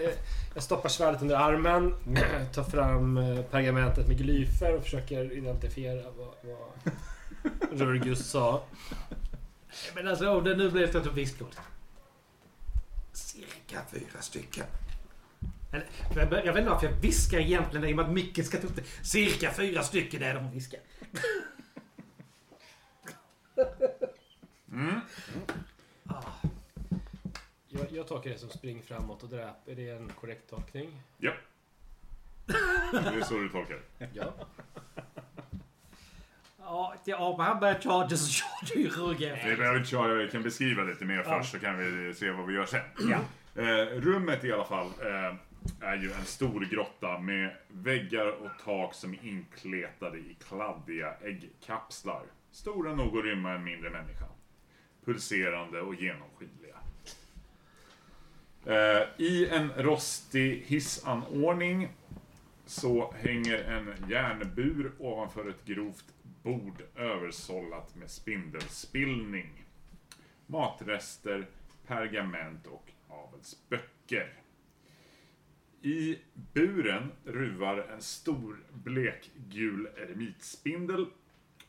Jag 0.56 0.62
stoppar 0.62 0.88
svärdet 0.88 1.22
under 1.22 1.36
armen, 1.36 1.94
tar 2.54 2.64
fram 2.64 3.16
eh, 3.16 3.42
pergamentet 3.42 4.08
med 4.08 4.18
glyfer 4.18 4.76
och 4.76 4.82
försöker 4.82 5.32
identifiera 5.32 6.10
vad, 6.10 6.34
vad 6.42 6.92
Rurgus 7.80 8.30
sa. 8.30 8.62
Men 9.94 10.08
alltså 10.08 10.30
om 10.30 10.44
det 10.44 10.54
nu 10.54 10.70
blir 10.70 10.96
ett 10.96 11.06
visklåd. 11.06 11.56
Cirka 13.12 13.80
fyra 13.92 14.20
stycken. 14.20 14.64
Eller, 15.72 15.86
jag, 16.14 16.46
jag 16.46 16.52
vet 16.52 16.56
inte 16.56 16.70
varför 16.70 16.86
jag 16.86 16.96
viskar 16.96 17.38
egentligen 17.38 17.88
i 17.88 17.92
och 17.92 17.96
med 17.96 18.04
att 18.04 18.12
micken 18.12 18.44
ska 18.44 18.58
ta 18.58 18.66
upp 18.66 18.76
det. 18.76 19.06
Cirka 19.06 19.52
fyra 19.52 19.82
stycken 19.82 20.22
är 20.22 20.34
de 20.34 20.50
viskar. 20.50 20.80
Jag, 27.78 27.92
jag 27.92 28.08
tolkar 28.08 28.30
det 28.30 28.38
som 28.38 28.50
spring 28.50 28.82
framåt 28.82 29.22
och 29.22 29.28
dräp. 29.28 29.68
Är 29.68 29.74
det 29.74 29.90
en 29.90 30.08
korrekt 30.08 30.50
tolkning? 30.50 31.02
Ja. 31.18 31.32
Det 32.92 32.96
är 32.96 33.24
så 33.24 33.34
du 33.34 33.48
tolkar 33.48 33.74
det. 33.98 34.08
Ja. 34.12 34.32
Ja, 36.58 36.94
ja 37.04 37.34
men 37.38 37.46
han 37.46 37.60
börjar 37.60 37.74
charge 37.80 38.16
så 38.16 38.44
charge 38.44 38.80
ju 38.80 38.88
Rugge. 38.88 39.40
Vi 39.44 39.56
behöver 39.56 39.78
inte 39.78 39.90
köra, 39.90 40.22
jag 40.22 40.30
kan 40.30 40.42
beskriva 40.42 40.82
lite 40.82 41.04
mer 41.04 41.22
först 41.22 41.50
så 41.50 41.58
kan 41.58 41.78
vi 41.78 42.14
se 42.14 42.30
vad 42.30 42.46
vi 42.46 42.54
gör 42.54 42.66
sen. 42.66 42.80
Eh, 43.54 43.64
rummet 44.00 44.44
i 44.44 44.52
alla 44.52 44.64
fall 44.64 44.86
eh, 44.86 45.34
är 45.88 45.96
ju 45.96 46.12
en 46.12 46.24
stor 46.24 46.60
grotta 46.60 47.18
med 47.18 47.56
väggar 47.68 48.26
och 48.26 48.50
tak 48.64 48.94
som 48.94 49.12
är 49.14 49.26
inkletade 49.26 50.18
i 50.18 50.36
kladdiga 50.48 51.14
äggkapslar. 51.22 52.22
Stora 52.52 52.94
nog 52.94 53.18
att 53.18 53.24
rymma 53.24 53.52
en 53.52 53.64
mindre 53.64 53.90
människa. 53.90 54.26
Pulserande 55.04 55.80
och 55.80 55.94
genomskinliga. 55.94 56.76
Eh, 58.66 59.02
I 59.16 59.48
en 59.48 59.72
rostig 59.76 60.64
hissanordning 60.66 61.88
så 62.64 63.12
hänger 63.12 63.58
en 63.58 64.10
järnbur 64.10 64.92
ovanför 64.98 65.48
ett 65.48 65.64
grovt 65.64 66.14
bord 66.42 66.82
översållat 66.96 67.96
med 67.96 68.10
spindelspillning, 68.10 69.64
matrester, 70.46 71.46
pergament 71.86 72.66
och 72.66 72.90
avelsböcker. 73.08 74.32
I 75.82 76.18
buren 76.52 77.12
ruvar 77.24 77.78
en 77.78 78.02
stor 78.02 78.56
blekgul 78.72 79.88
eremitspindel 79.96 81.06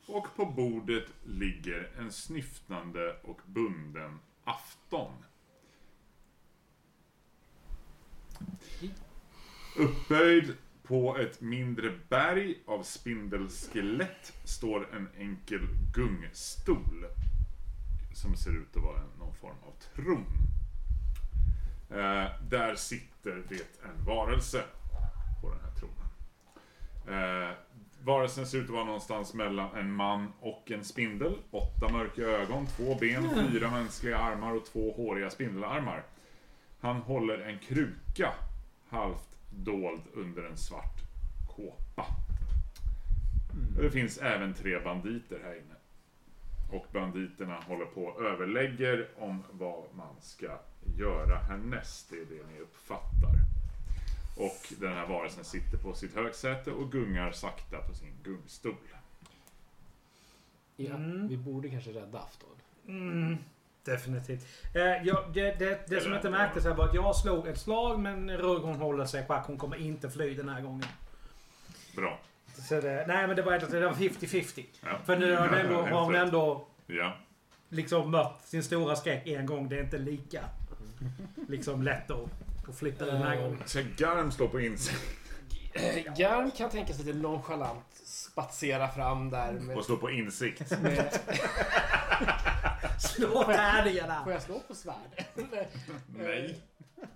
och 0.05 0.27
på 0.35 0.45
bordet 0.45 1.07
ligger 1.25 1.91
en 1.99 2.11
snyftande 2.11 3.15
och 3.23 3.41
bunden 3.45 4.19
afton. 4.43 5.13
Upphöjd 9.77 10.53
på 10.83 11.17
ett 11.17 11.41
mindre 11.41 11.91
berg 12.09 12.55
av 12.67 12.83
spindelskelett 12.83 14.33
står 14.43 14.95
en 14.95 15.09
enkel 15.17 15.67
gungstol. 15.95 17.05
Som 18.13 18.35
ser 18.35 18.51
ut 18.51 18.77
att 18.77 18.83
vara 18.83 18.99
en- 18.99 19.19
någon 19.19 19.35
form 19.35 19.55
av 19.63 19.73
tron. 19.95 20.25
Eh, 21.89 22.31
där 22.49 22.75
sitter 22.75 23.43
det 23.49 23.83
en 23.85 24.05
varelse 24.05 24.63
på 25.41 25.49
den 25.49 25.59
här 25.59 25.71
tronen. 25.79 26.07
Eh, 27.49 27.55
varelsen 28.03 28.47
ser 28.47 28.57
ut 28.57 28.63
att 28.63 28.69
vara 28.69 28.83
någonstans 28.85 29.33
mellan 29.33 29.75
en 29.75 29.91
man 29.91 30.31
och 30.39 30.71
en 30.71 30.83
spindel. 30.83 31.35
Åtta 31.51 31.89
mörka 31.91 32.21
ögon, 32.21 32.67
två 32.67 32.95
ben, 32.99 33.29
fyra 33.51 33.71
mänskliga 33.71 34.17
armar 34.17 34.51
och 34.55 34.65
två 34.65 34.93
håriga 34.93 35.29
spindelarmar. 35.29 36.03
Han 36.79 36.95
håller 36.95 37.39
en 37.39 37.59
kruka 37.59 38.33
halvt 38.89 39.37
dold 39.49 40.01
under 40.13 40.43
en 40.43 40.57
svart 40.57 40.97
kåpa. 41.55 42.05
Och 43.75 43.83
Det 43.83 43.91
finns 43.91 44.17
även 44.17 44.53
tre 44.53 44.79
banditer 44.79 45.39
här 45.43 45.55
inne. 45.55 45.75
Och 46.71 46.85
banditerna 46.93 47.55
håller 47.55 47.85
på 47.85 48.03
och 48.03 48.21
överlägger 48.21 49.07
om 49.17 49.43
vad 49.51 49.83
man 49.95 50.15
ska 50.21 50.59
göra 50.97 51.37
härnäst. 51.37 52.09
Det 52.09 52.15
är 52.15 52.25
det 52.25 52.53
ni 52.53 52.59
uppfattar. 52.59 53.33
Och 54.37 54.73
den 54.79 54.93
här 54.93 55.07
varelsen 55.07 55.43
sitter 55.43 55.77
på 55.77 55.93
sitt 55.93 56.15
högsäte 56.15 56.71
och 56.71 56.91
gungar 56.91 57.31
sakta 57.31 57.81
på 57.81 57.93
sin 57.93 58.13
gungstol. 58.23 58.75
ja. 60.75 60.95
Mm. 60.95 61.27
Vi 61.27 61.37
borde 61.37 61.69
kanske 61.69 61.91
rädda 61.91 62.19
afton. 62.19 62.49
Mm, 62.87 63.37
definitivt. 63.91 64.45
Eh, 64.75 64.81
ja, 65.03 65.25
det, 65.33 65.59
det, 65.59 65.79
det 65.87 66.01
som 66.01 66.13
inte 66.13 66.29
märktes 66.29 66.63
här 66.65 66.73
var 66.73 66.85
att 66.87 66.93
jag 66.93 67.15
slog 67.15 67.47
ett 67.47 67.59
slag 67.59 67.99
men 67.99 68.37
Rugg 68.37 68.61
hon 68.61 68.75
håller 68.75 69.05
sig 69.05 69.25
schack. 69.27 69.43
Hon 69.47 69.57
kommer 69.57 69.75
inte 69.77 70.09
fly 70.09 70.33
den 70.33 70.49
här 70.49 70.61
gången. 70.61 70.85
Bra. 71.95 72.19
Så 72.69 72.81
det, 72.81 73.05
nej 73.07 73.27
men 73.27 73.35
det 73.35 73.41
var, 73.41 73.53
ett- 73.53 73.71
det 73.71 73.79
var 73.87 73.93
50-50. 73.93 74.63
Ja. 74.85 74.87
För 75.05 75.15
nu 75.17 75.35
har 75.35 75.47
hon 75.47 75.57
ändå, 75.57 75.81
har 75.81 76.01
hon 76.05 76.15
ändå 76.15 76.67
Ja. 76.87 77.13
liksom 77.69 78.11
mött 78.11 78.41
sin 78.43 78.63
stora 78.63 78.95
skräck 78.95 79.27
en 79.27 79.45
gång. 79.45 79.69
Det 79.69 79.77
är 79.77 79.83
inte 79.83 79.97
lika 79.97 80.43
liksom 81.47 81.83
lätt 81.83 82.11
att, 82.11 82.25
att 82.69 82.75
flytta 82.79 83.05
den 83.05 83.21
här 83.21 83.35
Eh, 83.35 83.41
gången. 83.41 83.59
Ska 83.65 83.81
Garm 83.97 84.31
slå 84.31 84.47
på 84.47 84.59
insikt 84.59 85.01
Garm 86.17 86.51
kan 86.51 86.69
tänka 86.69 86.93
sig 86.93 87.05
lite 87.05 87.17
nonchalant 87.17 87.85
spatsera 88.05 88.87
fram 88.87 89.29
där 89.29 89.51
med... 89.51 89.77
och 89.77 89.85
slå 89.85 89.97
på 89.97 90.11
insikt? 90.11 90.81
med 90.81 91.19
Slå 92.99 93.43
tärningarna! 93.43 94.23
får 94.23 94.33
jag 94.33 94.41
slå 94.41 94.59
på 94.59 94.75
svärd? 94.75 95.25
Nej. 96.17 96.61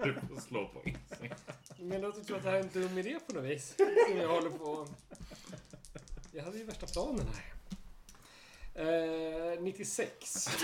Du 0.04 0.14
får 0.14 0.42
slå 0.42 0.68
på 0.68 0.84
insikt. 0.86 1.44
Men 1.80 2.02
låt 2.02 2.28
tror 2.28 2.38
att 2.38 2.44
det 2.44 2.50
här 2.50 2.58
är 2.58 2.64
en 2.64 2.70
dum 2.74 2.98
idé 2.98 3.20
på 3.28 3.34
något 3.34 3.44
vis. 3.44 3.76
Som 4.08 4.18
jag 4.18 4.28
håller 4.28 4.50
på... 4.50 4.88
Jag 6.32 6.44
hade 6.44 6.58
ju 6.58 6.64
värsta 6.64 6.88
planen 6.88 7.28
här. 7.28 7.52
Eh, 9.54 9.62
96. 9.62 10.50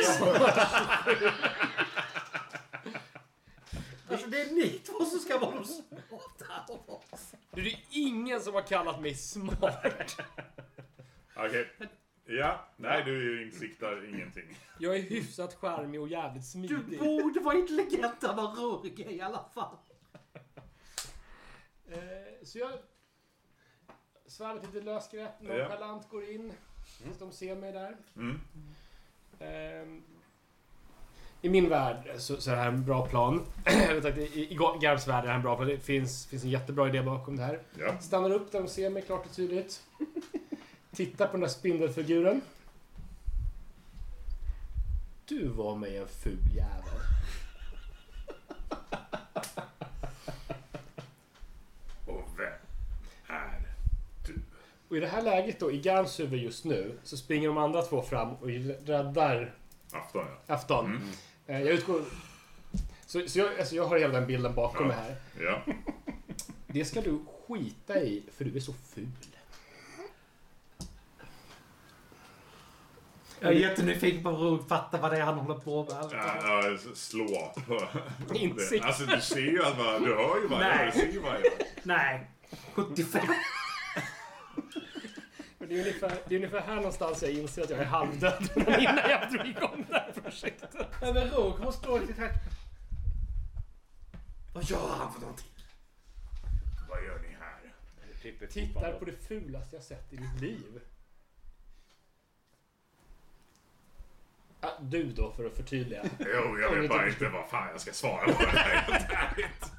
Alltså 4.09 4.27
det 4.27 4.41
är 4.41 4.51
ni 4.51 4.69
två 4.69 5.05
som 5.05 5.19
ska 5.19 5.37
vara 5.37 5.55
de 5.55 5.65
smarta 5.65 6.73
av 6.87 7.03
oss. 7.11 7.33
Det 7.51 7.61
är 7.61 7.79
ingen 7.89 8.41
som 8.41 8.53
har 8.53 8.61
kallat 8.61 9.01
mig 9.01 9.15
smart. 9.15 10.15
Okej. 11.35 11.69
Ja. 12.29 12.65
Nej, 12.77 13.03
du 13.03 13.43
insiktar 13.45 14.09
ingenting. 14.09 14.57
Jag 14.79 14.95
är 14.97 15.01
hyfsat 15.01 15.53
charmig 15.55 16.01
och 16.01 16.07
jävligt 16.07 16.43
Du 16.43 16.47
smidig. 16.49 16.99
borde 16.99 17.39
vara 17.39 17.55
Rugg 17.55 18.99
är 18.99 19.09
i 19.11 19.21
alla 19.21 19.45
fall. 19.53 19.75
Eh, 21.91 21.97
så 22.43 22.57
jag... 22.59 22.71
Svärdet 24.25 24.63
lite 24.73 24.85
lösgrepp, 24.85 25.31
Ja. 25.41 25.47
nonchalant 25.57 26.09
går 26.09 26.29
in. 26.29 26.53
Så 27.17 27.25
de 27.25 27.31
ser 27.31 27.55
mig 27.55 27.71
där. 27.71 27.97
Mm. 28.15 28.39
Ehm, 29.39 30.03
I 31.41 31.49
min 31.49 31.69
värld 31.69 32.11
så, 32.17 32.41
så 32.41 32.51
är 32.51 32.55
det 32.55 32.61
här 32.61 32.67
en 32.67 32.85
bra 32.85 33.05
plan. 33.07 33.45
Att 33.97 34.17
I, 34.17 34.47
i 34.51 34.55
Garps 34.81 35.07
värld 35.07 35.19
är 35.19 35.21
det 35.21 35.27
här 35.29 35.35
en 35.35 35.41
bra 35.41 35.55
plan. 35.55 35.67
Det 35.67 35.79
finns, 35.79 36.27
finns 36.27 36.43
en 36.43 36.49
jättebra 36.49 36.87
idé 36.89 37.01
bakom 37.01 37.35
det 37.35 37.43
här. 37.43 37.61
Ja. 37.79 37.99
Stannar 37.99 38.31
upp 38.31 38.51
där 38.51 38.61
de 38.61 38.67
ser 38.67 38.89
mig 38.89 39.01
klart 39.01 39.25
och 39.25 39.35
tydligt. 39.35 39.83
Tittar 40.97 41.25
på 41.25 41.31
den 41.31 41.41
där 41.41 41.47
spindelfiguren. 41.47 42.41
Du 45.25 45.47
var 45.47 45.75
mig 45.75 45.97
en 45.97 46.07
ful 46.07 46.37
jävel. 46.55 47.01
Och 52.05 52.23
vem 52.37 52.53
är 53.27 53.61
du? 54.27 54.41
Och 54.89 54.97
i 54.97 54.99
det 54.99 55.07
här 55.07 55.21
läget 55.21 55.59
då, 55.59 55.71
i 55.71 55.77
Garns 55.77 56.19
huvud 56.19 56.43
just 56.43 56.65
nu, 56.65 56.97
så 57.03 57.17
springer 57.17 57.47
de 57.47 57.57
andra 57.57 57.81
två 57.81 58.01
fram 58.01 58.33
och 58.35 58.47
räddar 58.85 59.55
Afton 59.91 60.25
ja. 60.47 60.53
Afton. 60.53 60.85
Mm. 60.85 61.01
Eh, 61.47 61.61
Jag 61.61 61.73
utgår... 61.73 62.01
Så, 63.05 63.27
så 63.27 63.39
jag, 63.39 63.59
alltså 63.59 63.75
jag 63.75 63.85
har 63.85 63.97
hela 63.99 64.13
den 64.13 64.27
bilden 64.27 64.55
bakom 64.55 64.87
mig 64.87 64.97
här. 64.97 65.15
Ja. 65.39 65.73
Det 66.67 66.85
ska 66.85 67.01
du 67.01 67.19
skita 67.47 68.01
i, 68.01 68.23
för 68.37 68.45
du 68.45 68.55
är 68.55 68.59
så 68.59 68.73
ful. 68.73 69.07
Jag 73.39 73.51
är 73.51 73.55
jättenyfiken 73.55 74.23
på 74.23 74.59
att 74.61 74.67
fatta 74.69 74.97
vad 75.01 75.11
det 75.11 75.17
är 75.17 75.21
han 75.21 75.37
håller 75.37 75.59
på 75.59 75.83
med. 75.83 76.09
Ja, 76.11 76.61
ja, 76.71 76.77
slå 76.95 77.53
på 77.67 78.35
Insikt. 78.35 78.81
det. 78.83 78.87
Alltså 78.87 79.05
du 79.05 79.21
ser 79.21 79.39
ju 79.39 79.63
att 79.63 79.77
man, 79.77 80.03
du 80.03 80.15
hör 80.15 80.41
ju 80.41 80.47
vad 80.47 80.61
jag 80.61 80.75
Nej. 80.75 80.91
du 80.93 80.99
ser 80.99 81.07
ju. 81.11 81.21
Nej. 81.83 82.31
75. 82.73 83.21
Men 85.59 85.69
det, 85.69 85.75
är 85.75 85.79
ungefär, 85.79 86.11
det 86.27 86.35
är 86.35 86.37
ungefär 86.37 86.61
här 86.61 86.75
någonstans 86.75 87.21
jag 87.23 87.31
inser 87.31 87.63
att 87.63 87.69
jag 87.69 87.79
är 87.79 87.85
halvdöd 87.85 88.49
innan 88.55 89.09
jag 89.09 89.31
drog 89.31 89.47
igång 89.47 89.85
det 89.89 89.93
här 89.95 90.11
projektet. 90.23 90.75
Nej 91.01 91.13
men 91.13 91.29
Roger 91.29 91.63
har 91.65 91.71
stått 91.71 92.01
lite 92.07 92.21
här. 92.21 92.31
Vad 94.53 94.63
gör 94.63 94.87
han 94.99 95.13
för 95.13 95.21
någonting? 95.21 95.47
Vad 96.89 97.03
gör 97.03 97.19
ni 97.19 97.27
här? 97.39 98.47
Tittar 98.47 98.93
på 98.93 99.05
det 99.05 99.27
fulaste 99.27 99.75
jag 99.75 99.83
sett 99.83 100.13
i 100.13 100.19
mitt 100.19 100.41
liv. 100.41 100.79
Du 104.79 105.11
då, 105.11 105.31
för 105.31 105.45
att 105.45 105.55
förtydliga. 105.55 106.03
Jo, 106.19 106.59
jag 106.61 106.75
vet 106.75 106.89
bara 106.89 107.07
inte 107.07 107.29
vad 107.29 107.49
fan 107.49 107.67
jag 107.71 107.81
ska 107.81 107.91
svara 107.91 108.25
på 108.25 108.41
det 108.43 108.47
här 108.59 108.91
helt 108.91 109.11
ärligt. 109.11 109.71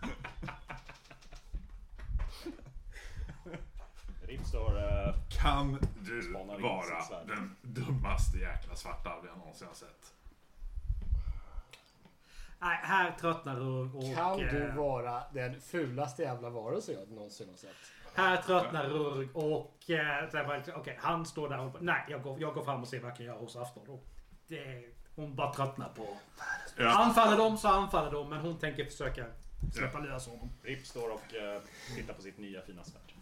Ripp 4.28 4.46
står... 4.46 4.78
eh, 4.78 5.14
Kan 5.42 5.78
du 6.00 6.32
vara 6.62 7.24
den 7.26 7.56
dummaste 7.62 8.38
jäkla 8.38 8.74
svartalv 8.74 9.26
jag 9.26 9.38
någonsin 9.38 9.66
har 9.68 9.74
sett? 9.74 10.12
Nej, 12.60 12.78
här 12.82 13.10
tröttnar 13.20 13.56
Rurg 13.56 13.96
och... 13.96 14.16
Kan 14.16 14.38
du 14.38 14.62
eh, 14.68 14.74
vara 14.74 15.22
den 15.32 15.60
fulaste 15.60 16.22
jävla 16.22 16.50
varelse 16.50 16.92
jag 16.92 17.10
någonsin 17.10 17.48
har 17.50 17.56
sett? 17.56 17.76
Här 18.14 18.36
tröttnar 18.42 18.84
Rurg 18.88 19.28
och... 19.34 19.90
eh, 19.90 20.76
Okej, 20.76 20.98
han 21.00 21.26
står 21.26 21.48
där 21.48 21.58
och... 21.60 21.76
Nej, 21.82 22.04
jag 22.08 22.22
går, 22.22 22.40
jag 22.40 22.54
går 22.54 22.64
fram 22.64 22.80
och 22.82 22.88
ser 22.88 23.00
vad 23.00 23.10
jag 23.10 23.16
kan 23.16 23.26
göra 23.26 23.38
hos 23.38 23.56
Afton. 23.56 23.88
Och 23.88 24.04
det, 24.48 24.84
hon 25.14 25.34
bara 25.34 25.52
tröttnar 25.52 25.88
på... 25.88 26.16
Ja. 26.76 26.88
Anfaller 26.88 27.36
de 27.36 27.58
så 27.58 27.68
anfaller 27.68 28.10
de, 28.10 28.30
men 28.30 28.40
hon 28.40 28.58
tänker 28.58 28.84
försöka 28.84 29.24
släppa 29.74 29.98
lös 29.98 30.26
honom. 30.26 30.50
Ripp 30.62 30.86
står 30.86 31.10
och 31.10 31.34
eh, 31.34 31.60
tittar 31.96 32.14
på 32.14 32.22
sitt 32.22 32.38
nya 32.38 32.62
fina 32.62 32.84
svärd. 32.84 33.12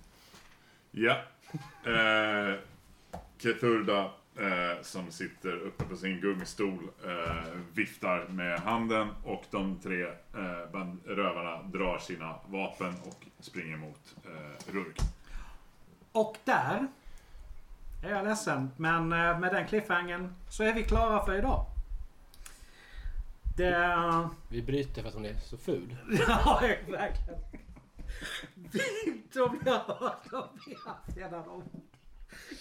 Ja. 0.90 1.16
Eh, 1.92 2.58
Keturda 3.38 4.10
eh, 4.38 4.82
som 4.82 5.10
sitter 5.10 5.56
uppe 5.56 5.84
på 5.84 5.96
sin 5.96 6.20
gungstol 6.20 6.90
eh, 7.04 7.58
viftar 7.74 8.28
med 8.28 8.60
handen 8.60 9.08
och 9.24 9.44
de 9.50 9.80
tre 9.80 10.02
eh, 10.02 10.94
rövarna 11.04 11.62
drar 11.62 11.98
sina 11.98 12.34
vapen 12.46 12.94
och 13.04 13.26
springer 13.40 13.76
mot 13.76 14.16
eh, 14.24 14.72
Rurk. 14.72 14.98
Och 16.12 16.36
där... 16.44 16.86
Är 18.02 18.10
jag 18.10 18.24
ledsen, 18.24 18.70
men 18.76 19.12
eh, 19.12 19.38
med 19.38 19.52
den 19.52 19.66
cliffhangern 19.66 20.34
så 20.48 20.62
är 20.62 20.72
vi 20.72 20.82
klara 20.82 21.24
för 21.24 21.38
idag. 21.38 21.66
Det... 23.56 24.28
Vi 24.50 24.62
bryter 24.62 25.02
för 25.02 25.08
att 25.08 25.14
hon 25.14 25.24
är 25.24 25.34
så 25.34 25.56
ful. 25.56 25.96
Ja, 26.28 26.60
verkligen. 26.88 27.40
De 29.34 29.60
jag 29.64 29.78
har 29.78 29.94
hört 29.94 30.32
om 30.32 30.58
vi 30.66 30.74
haft 30.74 31.16
en 31.16 31.34
av 31.34 31.46
de 31.46 31.62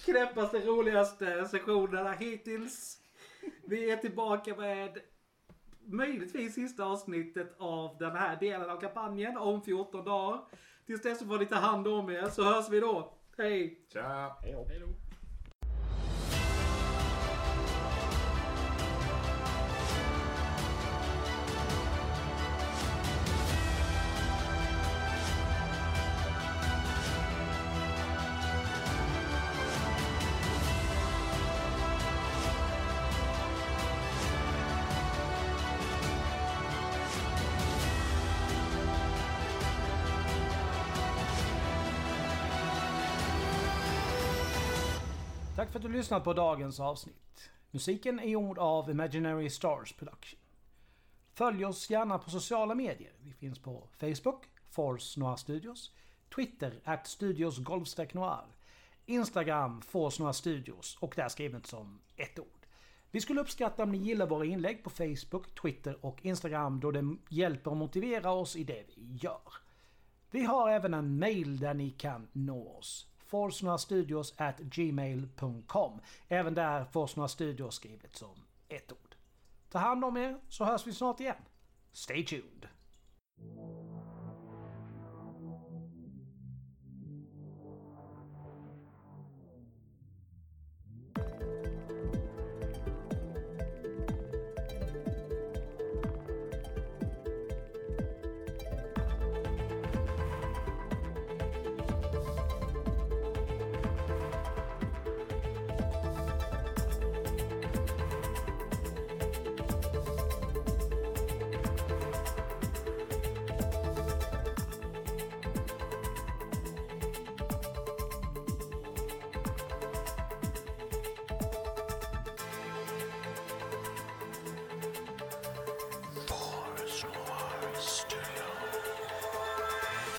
knäppaste, 0.05 0.59
roligaste 0.59 1.45
sessionerna 1.45 2.11
hittills. 2.11 2.97
Vi 3.67 3.91
är 3.91 3.97
tillbaka 3.97 4.55
med 4.55 4.97
möjligtvis 5.85 6.55
sista 6.55 6.83
avsnittet 6.83 7.55
av 7.59 7.97
den 7.97 8.15
här 8.15 8.39
delen 8.39 8.69
av 8.69 8.79
kampanjen 8.79 9.37
om 9.37 9.61
14 9.61 10.05
dagar. 10.05 10.41
Tills 10.85 11.01
dess 11.01 11.19
så 11.19 11.25
får 11.25 11.39
ni 11.39 11.45
ta 11.45 11.55
hand 11.55 11.87
om 11.87 12.09
er 12.09 12.29
så 12.29 12.43
hörs 12.43 12.69
vi 12.69 12.79
då. 12.79 13.13
Hej! 13.37 13.85
Tja! 13.93 14.37
Hej 14.41 14.79
då. 14.79 15.04
Tack 45.65 45.71
för 45.71 45.79
att 45.79 45.85
du 45.85 45.91
lyssnat 45.91 46.23
på 46.23 46.33
dagens 46.33 46.79
avsnitt. 46.79 47.49
Musiken 47.71 48.19
är 48.19 48.29
gjord 48.29 48.57
av 48.57 48.89
Imaginary 48.89 49.49
Stars 49.49 49.93
Production. 49.93 50.39
Följ 51.33 51.65
oss 51.65 51.89
gärna 51.89 52.17
på 52.17 52.29
sociala 52.29 52.75
medier. 52.75 53.13
Vi 53.21 53.33
finns 53.33 53.59
på 53.59 53.87
Facebook, 53.97 54.43
Force 54.69 55.19
Noir 55.19 55.35
Studios, 55.35 55.91
Twitter, 56.35 56.81
at 56.83 57.07
Studios 57.07 57.59
golfstreck 57.59 58.13
Noir, 58.13 58.45
Instagram, 59.05 59.81
Force 59.81 60.23
Noir 60.23 60.33
Studios 60.33 60.97
och 60.99 61.13
där 61.15 61.29
skrivet 61.29 61.67
som 61.67 61.99
ett 62.15 62.39
ord. 62.39 62.65
Vi 63.11 63.21
skulle 63.21 63.41
uppskatta 63.41 63.83
om 63.83 63.91
ni 63.91 63.97
gillar 63.97 64.27
våra 64.27 64.45
inlägg 64.45 64.83
på 64.83 64.89
Facebook, 64.89 65.61
Twitter 65.61 66.05
och 66.05 66.25
Instagram 66.25 66.79
då 66.79 66.91
det 66.91 67.15
hjälper 67.29 67.71
att 67.71 67.77
motivera 67.77 68.31
oss 68.31 68.55
i 68.55 68.63
det 68.63 68.83
vi 68.95 69.15
gör. 69.21 69.53
Vi 70.31 70.43
har 70.43 70.69
även 70.69 70.93
en 70.93 71.19
mail 71.19 71.59
där 71.59 71.73
ni 71.73 71.91
kan 71.91 72.27
nå 72.31 72.67
oss 72.67 73.07
forsnastudios 73.25 74.33
at 74.37 74.59
gmail.com. 74.59 76.01
Även 76.27 76.53
där 76.53 76.85
Forsna 76.85 77.27
Studios 77.27 77.75
skrivet 77.75 78.15
som 78.15 78.35
ett 78.69 78.91
ord. 78.91 79.15
Ta 79.69 79.79
hand 79.79 80.05
om 80.05 80.17
er 80.17 80.39
så 80.49 80.65
hörs 80.65 80.87
vi 80.87 80.93
snart 80.93 81.19
igen. 81.19 81.35
Stay 81.91 82.25
tuned! 82.25 82.67